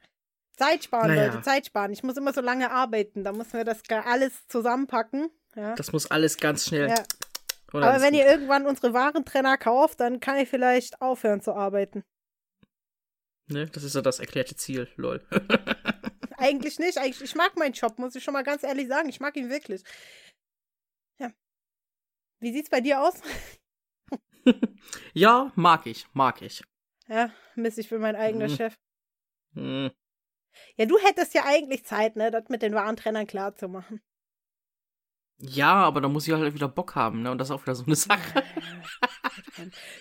Zeit 0.56 0.84
sparen, 0.84 1.08
Naja. 1.08 1.26
Leute, 1.26 1.42
Zeit 1.42 1.66
sparen. 1.66 1.92
Ich 1.92 2.02
muss 2.02 2.16
immer 2.16 2.32
so 2.32 2.40
lange 2.40 2.70
arbeiten. 2.70 3.24
Da 3.24 3.32
müssen 3.32 3.52
wir 3.52 3.64
das 3.64 3.82
alles 3.90 4.32
zusammenpacken. 4.48 5.28
Ja. 5.56 5.74
Das 5.74 5.92
muss 5.92 6.10
alles 6.10 6.38
ganz 6.38 6.64
schnell. 6.64 6.88
ja. 6.88 7.02
Aber 7.74 8.00
wenn 8.00 8.12
gut. 8.12 8.20
ihr 8.20 8.26
irgendwann 8.26 8.66
unsere 8.66 8.94
Warentrenner 8.94 9.58
kauft, 9.58 10.00
dann 10.00 10.18
kann 10.18 10.38
ich 10.38 10.48
vielleicht 10.48 11.02
aufhören 11.02 11.42
zu 11.42 11.52
arbeiten. 11.52 12.04
Ne, 13.48 13.66
das 13.66 13.82
ist 13.82 13.94
ja 13.94 14.00
das 14.00 14.18
erklärte 14.18 14.56
Ziel, 14.56 14.88
lol. 14.96 15.20
Eigentlich 16.44 16.78
nicht. 16.78 16.98
Eigentlich, 16.98 17.22
ich 17.22 17.34
mag 17.34 17.56
meinen 17.56 17.72
Job, 17.72 17.98
muss 17.98 18.14
ich 18.14 18.22
schon 18.22 18.34
mal 18.34 18.44
ganz 18.44 18.62
ehrlich 18.62 18.88
sagen. 18.88 19.08
Ich 19.08 19.20
mag 19.20 19.36
ihn 19.36 19.48
wirklich. 19.50 19.82
Ja. 21.18 21.32
Wie 22.40 22.52
sieht's 22.52 22.70
bei 22.70 22.80
dir 22.80 23.00
aus? 23.00 23.14
ja, 25.14 25.52
mag 25.54 25.86
ich, 25.86 26.06
mag 26.12 26.42
ich. 26.42 26.62
Ja, 27.08 27.32
Mist, 27.54 27.78
ich 27.78 27.88
bin 27.88 28.00
mein 28.00 28.16
eigener 28.16 28.48
Mhm. 28.48 28.56
Chef. 28.56 28.74
Hm. 29.54 29.90
Ja, 30.76 30.86
du 30.86 30.98
hättest 30.98 31.34
ja 31.34 31.44
eigentlich 31.44 31.84
Zeit, 31.84 32.16
ne, 32.16 32.30
das 32.30 32.48
mit 32.48 32.62
den 32.62 32.74
Warentrennern 32.74 33.26
klar 33.26 33.54
zu 33.56 33.68
machen. 33.68 34.00
Ja, 35.38 35.74
aber 35.74 36.00
da 36.00 36.08
muss 36.08 36.28
ich 36.28 36.32
halt 36.32 36.54
wieder 36.54 36.68
Bock 36.68 36.94
haben, 36.94 37.22
ne? 37.22 37.30
Und 37.30 37.38
das 37.38 37.48
ist 37.48 37.52
auch 37.52 37.62
wieder 37.62 37.74
so 37.74 37.84
eine 37.84 37.96
Sache. 37.96 38.44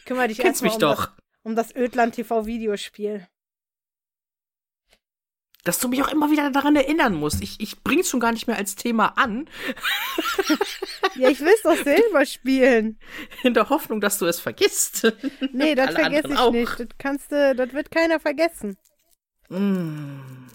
Kümmer 0.05 0.27
dich 0.27 0.39
erstmal 0.39 0.69
mich 0.69 0.75
um, 0.75 0.79
doch. 0.81 1.05
Das, 1.07 1.15
um 1.43 1.55
das 1.55 1.75
Ödland 1.75 2.15
TV 2.15 2.45
Videospiel. 2.45 3.27
Dass 5.63 5.79
du 5.79 5.87
mich 5.87 6.03
auch 6.03 6.11
immer 6.11 6.29
wieder 6.29 6.49
daran 6.51 6.75
erinnern 6.75 7.13
musst. 7.13 7.41
Ich, 7.41 7.59
ich 7.61 7.83
bring's 7.83 8.09
schon 8.09 8.19
gar 8.19 8.33
nicht 8.33 8.47
mehr 8.47 8.57
als 8.57 8.75
Thema 8.75 9.17
an, 9.17 9.47
Ja, 11.15 11.29
ich 11.29 11.39
will 11.41 11.53
es 11.53 11.61
doch 11.61 11.77
selber 11.77 12.25
spielen. 12.25 12.99
in 13.43 13.53
der 13.53 13.69
Hoffnung, 13.69 14.01
dass 14.01 14.17
du 14.17 14.25
es 14.25 14.39
vergisst. 14.39 15.13
Nee, 15.51 15.75
das 15.75 15.93
vergesse 15.93 16.33
ich 16.33 16.37
auch. 16.37 16.51
nicht. 16.51 16.79
Das 16.79 16.87
kannst 16.97 17.31
du, 17.31 17.55
das 17.55 17.73
wird 17.73 17.91
keiner 17.91 18.19
vergessen. 18.19 18.77
Mm. 19.49 20.47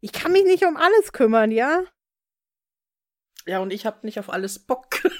Ich 0.00 0.12
kann 0.12 0.32
mich 0.32 0.44
nicht 0.44 0.64
um 0.64 0.76
alles 0.76 1.12
kümmern, 1.12 1.50
ja? 1.50 1.84
Ja, 3.46 3.60
und 3.60 3.72
ich 3.72 3.86
hab 3.86 4.04
nicht 4.04 4.18
auf 4.18 4.30
alles 4.30 4.58
Bock. 4.58 5.02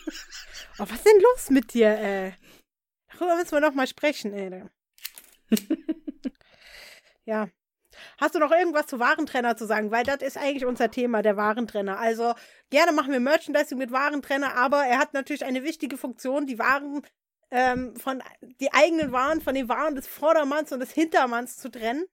Oh, 0.79 0.85
was 0.89 0.93
ist 0.93 1.07
denn 1.07 1.21
los 1.21 1.51
mit 1.51 1.75
dir, 1.75 1.89
ey? 1.89 2.35
Darüber 3.13 3.37
müssen 3.37 3.53
wir 3.53 3.61
noch 3.61 3.75
mal 3.75 3.87
sprechen, 3.87 4.33
ey. 4.33 4.65
Ja. 7.31 7.49
Hast 8.21 8.35
du 8.35 8.39
noch 8.39 8.53
irgendwas 8.53 8.87
zu 8.87 8.99
Warentrenner 9.01 9.57
zu 9.57 9.67
sagen? 9.67 9.91
Weil 9.91 10.05
das 10.05 10.23
ist 10.23 10.37
eigentlich 10.37 10.65
unser 10.65 10.91
Thema, 10.91 11.23
der 11.23 11.37
Warentrenner. 11.37 11.99
Also, 11.99 12.35
gerne 12.71 12.93
machen 12.93 13.13
wir 13.13 13.21
Merchandising 13.21 13.79
mit 13.79 13.91
Warentrenner, 13.91 14.55
aber 14.57 14.85
er 14.85 14.99
hat 14.99 15.13
natürlich 15.13 15.45
eine 15.45 15.65
wichtige 15.65 15.97
Funktion, 15.97 16.47
die 16.47 16.59
Waren 16.59 17.03
ähm, 17.51 17.97
von, 17.97 18.23
die 18.61 18.73
eigenen 18.73 19.11
Waren 19.11 19.41
von 19.41 19.55
den 19.55 19.69
Waren 19.69 19.97
des 19.97 20.07
Vordermanns 20.07 20.71
und 20.71 20.79
des 20.81 20.93
Hintermanns 20.93 21.57
zu 21.57 21.69
trennen. 21.69 22.05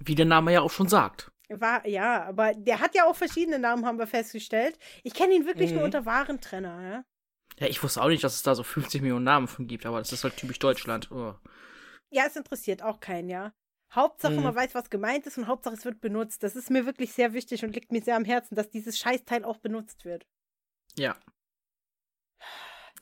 Wie 0.00 0.14
der 0.14 0.26
Name 0.26 0.52
ja 0.52 0.60
auch 0.60 0.70
schon 0.70 0.88
sagt. 0.88 1.30
War, 1.48 1.86
ja, 1.86 2.24
aber 2.24 2.52
der 2.54 2.80
hat 2.80 2.94
ja 2.94 3.04
auch 3.06 3.16
verschiedene 3.16 3.58
Namen, 3.58 3.86
haben 3.86 3.98
wir 3.98 4.06
festgestellt. 4.06 4.78
Ich 5.02 5.14
kenne 5.14 5.34
ihn 5.34 5.46
wirklich 5.46 5.70
nur 5.70 5.80
Mhm. 5.80 5.86
unter 5.86 6.04
Warentrenner, 6.06 6.82
ja. 6.82 7.04
Ja, 7.58 7.66
ich 7.68 7.82
wusste 7.82 8.02
auch 8.02 8.08
nicht, 8.08 8.24
dass 8.24 8.34
es 8.34 8.42
da 8.42 8.54
so 8.54 8.64
50 8.64 9.00
Millionen 9.00 9.24
Namen 9.24 9.46
von 9.48 9.66
gibt, 9.66 9.86
aber 9.86 9.98
das 9.98 10.12
ist 10.12 10.24
halt 10.24 10.36
typisch 10.36 10.58
Deutschland. 10.58 11.10
Oh. 11.10 11.34
Ja, 12.10 12.24
es 12.26 12.36
interessiert 12.36 12.82
auch 12.82 13.00
keinen, 13.00 13.28
ja. 13.30 13.52
Hauptsache, 13.94 14.34
Mhm. 14.34 14.42
man 14.42 14.54
weiß, 14.54 14.74
was 14.74 14.90
gemeint 14.90 15.26
ist 15.26 15.38
und 15.38 15.46
Hauptsache, 15.46 15.74
es 15.74 15.84
wird 15.84 16.00
benutzt. 16.00 16.42
Das 16.42 16.56
ist 16.56 16.70
mir 16.70 16.86
wirklich 16.86 17.12
sehr 17.12 17.32
wichtig 17.32 17.64
und 17.64 17.74
liegt 17.74 17.92
mir 17.92 18.02
sehr 18.02 18.16
am 18.16 18.24
Herzen, 18.24 18.54
dass 18.54 18.70
dieses 18.70 18.98
Scheißteil 18.98 19.44
auch 19.44 19.58
benutzt 19.58 20.04
wird. 20.04 20.26
Ja. 20.96 21.16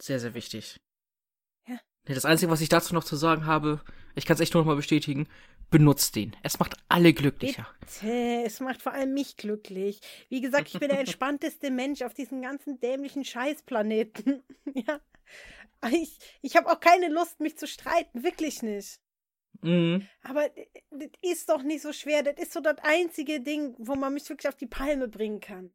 Sehr, 0.00 0.18
sehr 0.20 0.34
wichtig. 0.34 0.80
Ja. 1.66 1.78
Nee, 2.06 2.14
das 2.14 2.24
Einzige, 2.24 2.50
was 2.50 2.60
ich 2.60 2.68
dazu 2.68 2.94
noch 2.94 3.04
zu 3.04 3.16
sagen 3.16 3.46
habe, 3.46 3.80
ich 4.14 4.26
kann 4.26 4.34
es 4.34 4.40
echt 4.40 4.54
nur 4.54 4.62
noch 4.62 4.68
mal 4.68 4.76
bestätigen, 4.76 5.28
benutzt 5.70 6.16
den. 6.16 6.36
Es 6.42 6.58
macht 6.58 6.74
alle 6.88 7.12
glücklicher. 7.14 7.66
Bitte, 7.80 8.42
es 8.44 8.60
macht 8.60 8.82
vor 8.82 8.92
allem 8.92 9.14
mich 9.14 9.36
glücklich. 9.36 10.00
Wie 10.28 10.40
gesagt, 10.40 10.68
ich 10.68 10.78
bin 10.78 10.88
der 10.90 11.00
entspannteste 11.00 11.70
Mensch 11.70 12.02
auf 12.02 12.14
diesem 12.14 12.42
ganzen 12.42 12.80
dämlichen 12.80 13.24
Scheißplaneten. 13.24 14.42
ja. 14.74 15.00
Ich, 15.90 16.18
ich 16.42 16.56
habe 16.56 16.70
auch 16.70 16.78
keine 16.80 17.08
Lust, 17.08 17.40
mich 17.40 17.56
zu 17.56 17.66
streiten. 17.66 18.22
Wirklich 18.22 18.62
nicht. 18.62 19.00
Mhm. 19.60 20.06
Aber 20.22 20.48
d- 20.48 20.68
das 20.90 21.08
ist 21.22 21.48
doch 21.48 21.62
nicht 21.62 21.82
so 21.82 21.92
schwer. 21.92 22.22
Das 22.22 22.36
ist 22.38 22.52
so 22.52 22.60
das 22.60 22.76
einzige 22.82 23.40
Ding, 23.40 23.74
wo 23.78 23.94
man 23.94 24.14
mich 24.14 24.28
wirklich 24.28 24.48
auf 24.48 24.56
die 24.56 24.66
Palme 24.66 25.08
bringen 25.08 25.40
kann. 25.40 25.70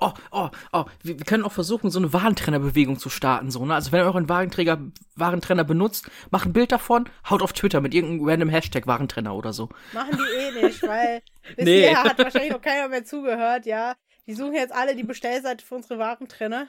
Oh, 0.00 0.12
oh, 0.30 0.48
oh, 0.72 0.84
wir, 1.02 1.18
können 1.18 1.44
auch 1.44 1.52
versuchen, 1.52 1.90
so 1.90 1.98
eine 1.98 2.10
Warentrennerbewegung 2.14 2.98
zu 2.98 3.10
starten, 3.10 3.50
so, 3.50 3.62
ne? 3.66 3.74
Also 3.74 3.92
wenn 3.92 4.00
ihr 4.00 4.06
euren 4.06 4.26
Warenträger, 4.26 4.80
Warentrenner 5.16 5.64
benutzt, 5.64 6.08
macht 6.30 6.46
ein 6.46 6.54
Bild 6.54 6.72
davon, 6.72 7.10
haut 7.28 7.42
auf 7.42 7.52
Twitter 7.52 7.82
mit 7.82 7.92
irgendeinem 7.92 8.26
random 8.26 8.48
Hashtag 8.48 8.86
Warentrenner 8.86 9.34
oder 9.34 9.52
so. 9.52 9.68
Machen 9.92 10.16
die 10.16 10.34
eh 10.34 10.62
nicht, 10.64 10.82
weil 10.82 11.20
bisher 11.56 11.64
Nee. 11.64 11.94
hat 11.94 12.18
wahrscheinlich 12.18 12.52
noch 12.52 12.62
keiner 12.62 12.88
mehr 12.88 13.04
zugehört, 13.04 13.66
ja. 13.66 13.94
Die 14.26 14.32
suchen 14.32 14.54
jetzt 14.54 14.72
alle 14.74 14.96
die 14.96 15.04
Bestellseite 15.04 15.62
für 15.62 15.74
unsere 15.74 15.98
Warentrenner. 15.98 16.68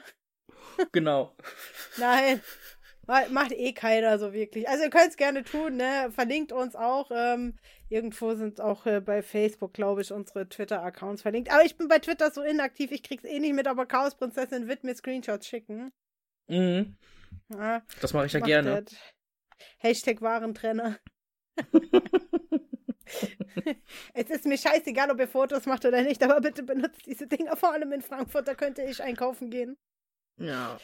Genau. 0.92 1.34
Nein, 1.96 2.42
macht 3.30 3.52
eh 3.52 3.72
keiner 3.72 4.18
so 4.18 4.32
wirklich. 4.32 4.68
Also 4.68 4.84
ihr 4.84 4.90
könnt 4.90 5.08
es 5.08 5.16
gerne 5.16 5.42
tun, 5.42 5.76
ne? 5.76 6.10
Verlinkt 6.12 6.52
uns 6.52 6.76
auch. 6.76 7.10
Ähm, 7.10 7.58
irgendwo 7.88 8.34
sind 8.34 8.60
auch 8.60 8.84
äh, 8.86 9.00
bei 9.00 9.22
Facebook, 9.22 9.72
glaube 9.72 10.02
ich, 10.02 10.12
unsere 10.12 10.48
Twitter-Accounts 10.48 11.22
verlinkt. 11.22 11.50
Aber 11.50 11.64
ich 11.64 11.76
bin 11.76 11.88
bei 11.88 11.98
Twitter 11.98 12.30
so 12.30 12.42
inaktiv, 12.42 12.92
ich 12.92 13.02
krieg's 13.02 13.24
eh 13.24 13.38
nicht 13.38 13.54
mit, 13.54 13.66
aber 13.66 13.86
Chaosprinzessin 13.86 14.68
wird 14.68 14.84
mir 14.84 14.94
Screenshots 14.94 15.46
schicken. 15.46 15.90
Mhm. 16.48 16.96
Ja, 17.52 17.82
Das 18.00 18.12
mache 18.12 18.26
ich 18.26 18.32
ja 18.32 18.40
gerne. 18.40 18.82
das. 18.82 18.94
Hashtag 19.78 20.20
Warentrenner. 20.20 20.98
es 24.14 24.30
ist 24.30 24.44
mir 24.44 24.58
scheißegal, 24.58 25.10
ob 25.10 25.18
ihr 25.18 25.28
Fotos 25.28 25.66
macht 25.66 25.84
oder 25.84 26.02
nicht, 26.02 26.22
aber 26.22 26.40
bitte 26.40 26.62
benutzt 26.62 27.06
diese 27.06 27.26
Dinger, 27.26 27.56
vor 27.56 27.72
allem 27.72 27.90
in 27.92 28.02
Frankfurt, 28.02 28.46
da 28.46 28.54
könnte 28.54 28.82
ich 28.82 29.02
einkaufen 29.02 29.50
gehen. 29.50 29.76
Ja. 30.36 30.78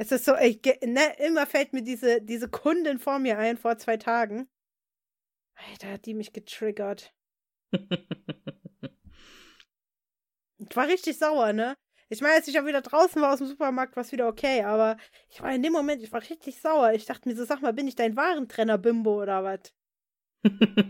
Es 0.00 0.12
ist 0.12 0.24
so, 0.24 0.36
ich, 0.36 0.60
ne, 0.84 1.16
immer 1.18 1.44
fällt 1.46 1.72
mir 1.72 1.82
diese, 1.82 2.22
diese 2.22 2.48
Kundin 2.48 3.00
vor 3.00 3.18
mir 3.18 3.36
ein, 3.36 3.56
vor 3.56 3.78
zwei 3.78 3.96
Tagen. 3.96 4.48
Alter, 5.54 5.92
hat 5.92 6.06
die 6.06 6.14
mich 6.14 6.32
getriggert. 6.32 7.12
Ich 10.58 10.74
war 10.74 10.86
richtig 10.86 11.18
sauer, 11.18 11.52
ne? 11.52 11.76
Ich 12.08 12.20
meine, 12.20 12.34
als 12.34 12.48
ich 12.48 12.58
auch 12.58 12.64
wieder 12.64 12.80
draußen 12.80 13.20
war 13.20 13.32
aus 13.32 13.38
dem 13.38 13.48
Supermarkt, 13.48 13.96
war 13.96 14.02
es 14.02 14.12
wieder 14.12 14.28
okay, 14.28 14.62
aber 14.62 14.96
ich 15.28 15.42
war 15.42 15.52
in 15.52 15.62
dem 15.62 15.72
Moment, 15.72 16.02
ich 16.02 16.12
war 16.12 16.22
richtig 16.22 16.60
sauer. 16.60 16.92
Ich 16.92 17.04
dachte 17.04 17.28
mir 17.28 17.36
so, 17.36 17.44
sag 17.44 17.60
mal, 17.60 17.72
bin 17.72 17.86
ich 17.86 17.96
dein 17.96 18.16
Warentrenner-Bimbo 18.16 19.22
oder 19.22 19.44
was? 19.44 19.74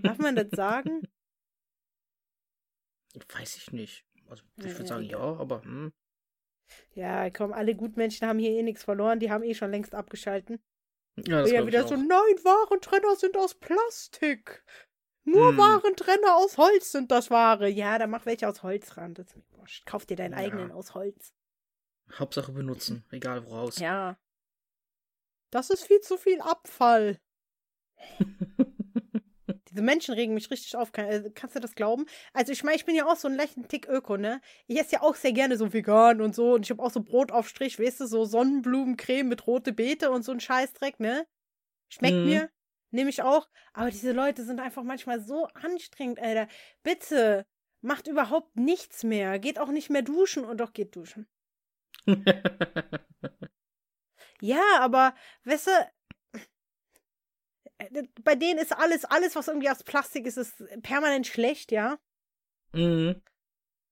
Darf 0.03 0.19
man 0.19 0.37
das 0.37 0.51
sagen? 0.51 1.03
Weiß 3.35 3.57
ich 3.57 3.73
nicht. 3.73 4.05
Also, 4.29 4.45
ich 4.59 4.65
würde 4.67 4.81
ja, 4.83 4.87
sagen, 4.87 5.05
ja, 5.05 5.19
aber 5.19 5.63
hm. 5.63 5.93
Ja, 6.95 7.31
komm, 7.31 7.53
alle 7.53 7.75
Gutmenschen 7.75 8.27
haben 8.29 8.39
hier 8.39 8.51
eh 8.53 8.63
nichts 8.63 8.85
verloren, 8.85 9.21
die 9.21 9.31
haben 9.31 9.45
eh 9.45 9.55
schon 9.55 9.71
längst 9.71 9.95
abgeschalten. 9.95 10.61
Ja, 11.17 11.41
das 11.43 11.51
ja, 11.51 11.57
glaub 11.59 11.69
ich 11.69 11.75
wieder 11.75 11.89
so, 11.89 11.97
nein, 11.97 12.09
Warentrenner 12.45 13.17
sind 13.17 13.37
aus 13.37 13.55
Plastik. 13.55 14.65
Nur 15.25 15.51
Hm. 15.51 15.59
Warentrenner 15.59 16.37
aus 16.37 16.57
Holz 16.59 16.93
sind 16.93 17.11
das 17.11 17.31
Ware. 17.31 17.69
Ja, 17.69 17.99
dann 17.99 18.11
mach 18.11 18.25
welche 18.25 18.49
aus 18.49 18.63
Holz 18.63 18.97
ran. 18.97 19.15
Das 19.15 19.27
ist. 19.35 19.85
Kauf 19.85 20.07
dir 20.07 20.17
deinen 20.17 20.33
Ja. 20.33 20.39
eigenen 20.39 20.71
aus 20.73 20.95
Holz. 20.95 21.35
Hauptsache 22.19 22.53
benutzen, 22.53 23.05
egal 23.11 23.45
woraus. 23.45 23.79
Ja. 23.79 24.17
Das 25.51 25.69
ist 25.71 25.85
viel 25.85 26.01
zu 26.01 26.17
viel 26.17 26.41
Abfall. 26.41 27.19
Diese 29.79 29.85
Menschen 29.85 30.15
regen 30.15 30.35
mich 30.35 30.51
richtig 30.51 30.75
auf. 30.75 30.91
Kann, 30.91 31.07
äh, 31.07 31.31
kannst 31.33 31.55
du 31.55 31.61
das 31.61 31.77
glauben? 31.77 32.07
Also 32.33 32.51
ich 32.51 32.65
meine, 32.65 32.77
ich 32.77 32.85
bin 32.85 32.97
ja 32.97 33.07
auch 33.07 33.15
so 33.15 33.29
ein 33.29 33.35
lächeln 33.37 33.69
Tick 33.69 33.87
Öko, 33.89 34.17
ne? 34.17 34.41
Ich 34.67 34.77
esse 34.77 34.95
ja 34.97 35.03
auch 35.03 35.15
sehr 35.15 35.33
gerne 35.33 35.57
so 35.57 35.73
vegan 35.73 36.21
und 36.21 36.35
so. 36.35 36.55
Und 36.55 36.67
ich 36.67 36.71
habe 36.71 36.83
auch 36.83 36.91
so 36.91 37.01
Brot 37.01 37.31
auf 37.31 37.49
Strich, 37.49 37.79
weißt 37.79 38.01
du, 38.01 38.07
so 38.07 38.25
Sonnenblumencreme 38.25 39.29
mit 39.29 39.47
rote 39.47 39.73
Beete 39.73 40.11
und 40.11 40.23
so 40.25 40.33
ein 40.33 40.41
Scheißdreck, 40.41 40.99
ne? 40.99 41.29
Schmeckt 41.89 42.17
Mhm. 42.17 42.25
mir. 42.25 42.51
Nehme 42.91 43.11
ich 43.11 43.23
auch. 43.23 43.49
Aber 43.73 43.91
diese 43.91 44.11
Leute 44.11 44.43
sind 44.45 44.59
einfach 44.59 44.83
manchmal 44.83 45.21
so 45.21 45.47
anstrengend, 45.55 46.19
Alter. 46.19 46.49
Bitte, 46.83 47.47
macht 47.81 48.09
überhaupt 48.09 48.57
nichts 48.57 49.05
mehr. 49.05 49.39
Geht 49.39 49.61
auch 49.61 49.69
nicht 49.69 49.91
mehr 49.91 50.03
duschen 50.03 50.45
und 50.45 50.59
doch 50.59 50.73
geht 50.73 50.97
duschen. 50.97 51.29
Ja, 54.41 54.63
aber, 54.81 55.15
weißt 55.45 55.67
du, 55.69 55.71
bei 58.23 58.35
denen 58.35 58.59
ist 58.59 58.73
alles, 58.73 59.05
alles, 59.05 59.37
was 59.37 59.49
irgendwie 59.49 59.71
aus 59.71 59.85
Plastik 59.85 60.27
ist, 60.27 60.37
ist 60.37 60.57
permanent 60.83 61.27
schlecht, 61.27 61.73
ja. 61.73 61.99
mhm. 62.73 63.21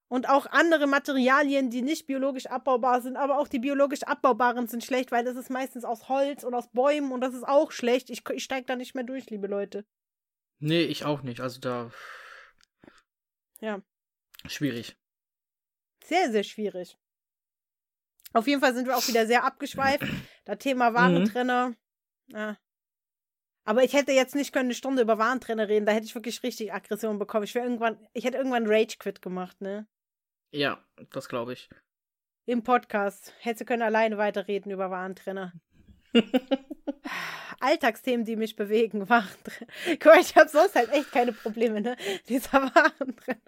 Und 0.09 0.29
auch 0.29 0.47
andere 0.47 0.87
Materialien, 0.87 1.69
die 1.69 1.83
nicht 1.83 2.07
biologisch 2.07 2.47
abbaubar 2.47 3.03
sind, 3.03 3.17
aber 3.17 3.39
auch 3.39 3.49
die 3.49 3.59
biologisch 3.59 4.05
abbaubaren 4.05 4.69
sind 4.69 4.85
schlecht, 4.85 5.11
weil 5.11 5.25
das 5.25 5.35
ist 5.35 5.51
meistens 5.51 5.85
aus 5.85 6.09
Holz 6.09 6.45
und 6.45 6.55
aus 6.55 6.69
Bäumen 6.71 7.11
und 7.11 7.21
das 7.23 7.35
ist 7.35 7.43
auch 7.43 7.73
schlecht. 7.73 8.09
Ich, 8.11 8.23
ich 8.31 8.45
steig 8.45 8.69
da 8.69 8.77
nicht 8.77 8.95
mehr 8.95 9.03
durch, 9.03 9.29
liebe 9.31 9.49
Leute. 9.49 9.85
Nee, 10.61 10.83
ich 10.83 11.05
auch 11.05 11.23
nicht. 11.23 11.41
Also 11.41 11.59
da. 11.61 11.91
Ja. 13.61 13.83
Schwierig. 14.47 14.97
Sehr, 16.05 16.31
sehr 16.31 16.45
schwierig. 16.45 16.97
Auf 18.33 18.47
jeden 18.47 18.61
Fall 18.61 18.75
sind 18.75 18.87
wir 18.87 18.97
auch 18.97 19.09
wieder 19.09 19.27
sehr 19.27 19.45
abgeschweift. 19.45 20.05
Das 20.45 20.59
Thema 20.59 20.95
Warentrenner. 20.95 21.75
Ja. 22.29 22.57
Aber 23.67 23.83
ich 23.83 23.95
hätte 23.95 24.13
jetzt 24.13 24.37
nicht 24.37 24.53
können 24.53 24.69
eine 24.69 24.75
Stunde 24.75 25.03
über 25.03 25.19
Warentrenner 25.19 25.69
reden. 25.69 25.87
Da 25.87 25.93
hätte 25.93 26.07
ich 26.07 26.15
wirklich 26.15 26.43
richtig 26.45 26.73
Aggression 26.73 27.19
bekommen. 27.19 27.45
Ich 27.45 27.55
wäre 27.57 27.67
irgendwann, 27.67 27.99
ich 28.13 28.25
hätte 28.25 28.39
irgendwann 28.39 28.67
Rage 28.67 28.97
Quit 28.99 29.21
gemacht, 29.21 29.61
ne? 29.61 29.89
Ja, 30.53 30.79
das 31.11 31.29
glaube 31.29 31.53
ich. 31.53 31.69
Im 32.47 32.63
Podcast. 32.63 33.35
Hätte 33.41 33.65
können 33.65 33.83
alleine 33.83 34.19
weiterreden 34.19 34.71
über 34.71 34.93
Warentrenner. 34.93 35.53
Alltagsthemen, 37.61 38.25
die 38.25 38.37
mich 38.37 38.55
bewegen. 38.55 39.09
Warentrenner. 39.09 39.73
Guck 39.99 40.07
mal, 40.07 40.21
ich 40.21 40.37
habe 40.37 40.49
sonst 40.49 40.77
halt 40.77 40.93
echt 40.93 41.11
keine 41.11 41.33
Probleme, 41.33 41.81
ne? 41.81 41.97
Dieser 42.29 42.73
Warentrenner. 42.73 43.41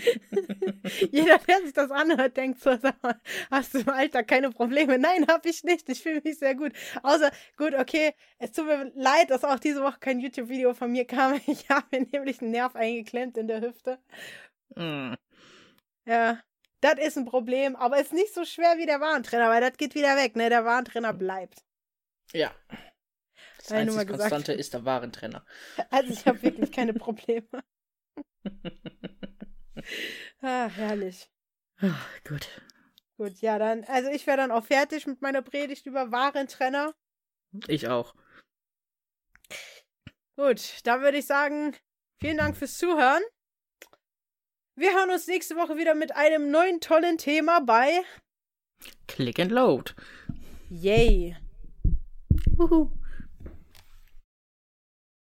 Jeder, 1.10 1.38
der 1.38 1.60
sich 1.62 1.72
das 1.72 1.90
anhört, 1.90 2.36
denkt 2.36 2.60
so, 2.60 2.76
sag 2.76 3.02
mal, 3.02 3.20
hast 3.50 3.74
du 3.74 3.78
im 3.78 3.88
Alltag 3.88 4.28
keine 4.28 4.50
Probleme? 4.50 4.98
Nein, 4.98 5.26
habe 5.28 5.48
ich 5.48 5.64
nicht. 5.64 5.88
Ich 5.88 6.02
fühle 6.02 6.20
mich 6.22 6.38
sehr 6.38 6.54
gut. 6.54 6.72
Außer, 7.02 7.30
gut, 7.56 7.74
okay, 7.74 8.14
es 8.38 8.52
tut 8.52 8.66
mir 8.66 8.90
leid, 8.94 9.30
dass 9.30 9.44
auch 9.44 9.58
diese 9.58 9.82
Woche 9.82 9.98
kein 10.00 10.20
YouTube-Video 10.20 10.74
von 10.74 10.92
mir 10.92 11.04
kam. 11.06 11.40
Ich 11.46 11.68
habe 11.68 11.86
mir 11.90 12.06
nämlich 12.12 12.40
einen 12.40 12.52
Nerv 12.52 12.76
eingeklemmt 12.76 13.36
in 13.36 13.48
der 13.48 13.60
Hüfte. 13.60 13.98
Mhm. 14.76 15.16
Ja, 16.06 16.40
das 16.80 16.94
ist 16.98 17.18
ein 17.18 17.24
Problem, 17.24 17.76
aber 17.76 18.00
ist 18.00 18.12
nicht 18.12 18.32
so 18.34 18.44
schwer 18.44 18.78
wie 18.78 18.86
der 18.86 19.00
Warentrenner, 19.00 19.48
weil 19.48 19.60
das 19.60 19.76
geht 19.76 19.94
wieder 19.94 20.16
weg, 20.16 20.36
ne? 20.36 20.48
Der 20.48 20.64
Warentrenner 20.64 21.12
bleibt. 21.12 21.62
Ja. 22.32 22.52
Das 23.58 23.70
Hab 23.70 23.80
ich 23.80 23.86
nur 23.86 23.94
mal 23.94 24.00
einzig 24.00 24.12
gesagt. 24.12 24.30
Konstante 24.30 24.52
ist 24.52 24.74
der 24.74 24.84
Warentrenner. 24.84 25.44
Also 25.90 26.12
ich 26.12 26.26
habe 26.26 26.42
wirklich 26.42 26.72
keine 26.72 26.94
Probleme. 26.94 27.46
Ah, 30.42 30.68
herrlich. 30.68 31.30
Ah, 31.80 31.94
Gut. 32.26 32.48
Gut, 33.18 33.40
ja, 33.42 33.58
dann, 33.58 33.84
also 33.84 34.08
ich 34.08 34.26
wäre 34.26 34.38
dann 34.38 34.50
auch 34.50 34.64
fertig 34.64 35.06
mit 35.06 35.20
meiner 35.20 35.42
Predigt 35.42 35.84
über 35.84 36.10
Warentrenner. 36.10 36.94
Ich 37.68 37.88
auch. 37.88 38.14
Gut, 40.36 40.80
dann 40.84 41.02
würde 41.02 41.18
ich 41.18 41.26
sagen, 41.26 41.76
vielen 42.18 42.38
Dank 42.38 42.56
fürs 42.56 42.78
Zuhören. 42.78 43.22
Wir 44.74 44.94
hören 44.94 45.10
uns 45.10 45.26
nächste 45.26 45.56
Woche 45.56 45.76
wieder 45.76 45.94
mit 45.94 46.16
einem 46.16 46.50
neuen 46.50 46.80
tollen 46.80 47.18
Thema 47.18 47.60
bei 47.60 48.00
Click 49.06 49.38
and 49.38 49.52
load. 49.52 49.92
Yay. 50.70 51.36
Wuhu. 52.56 52.90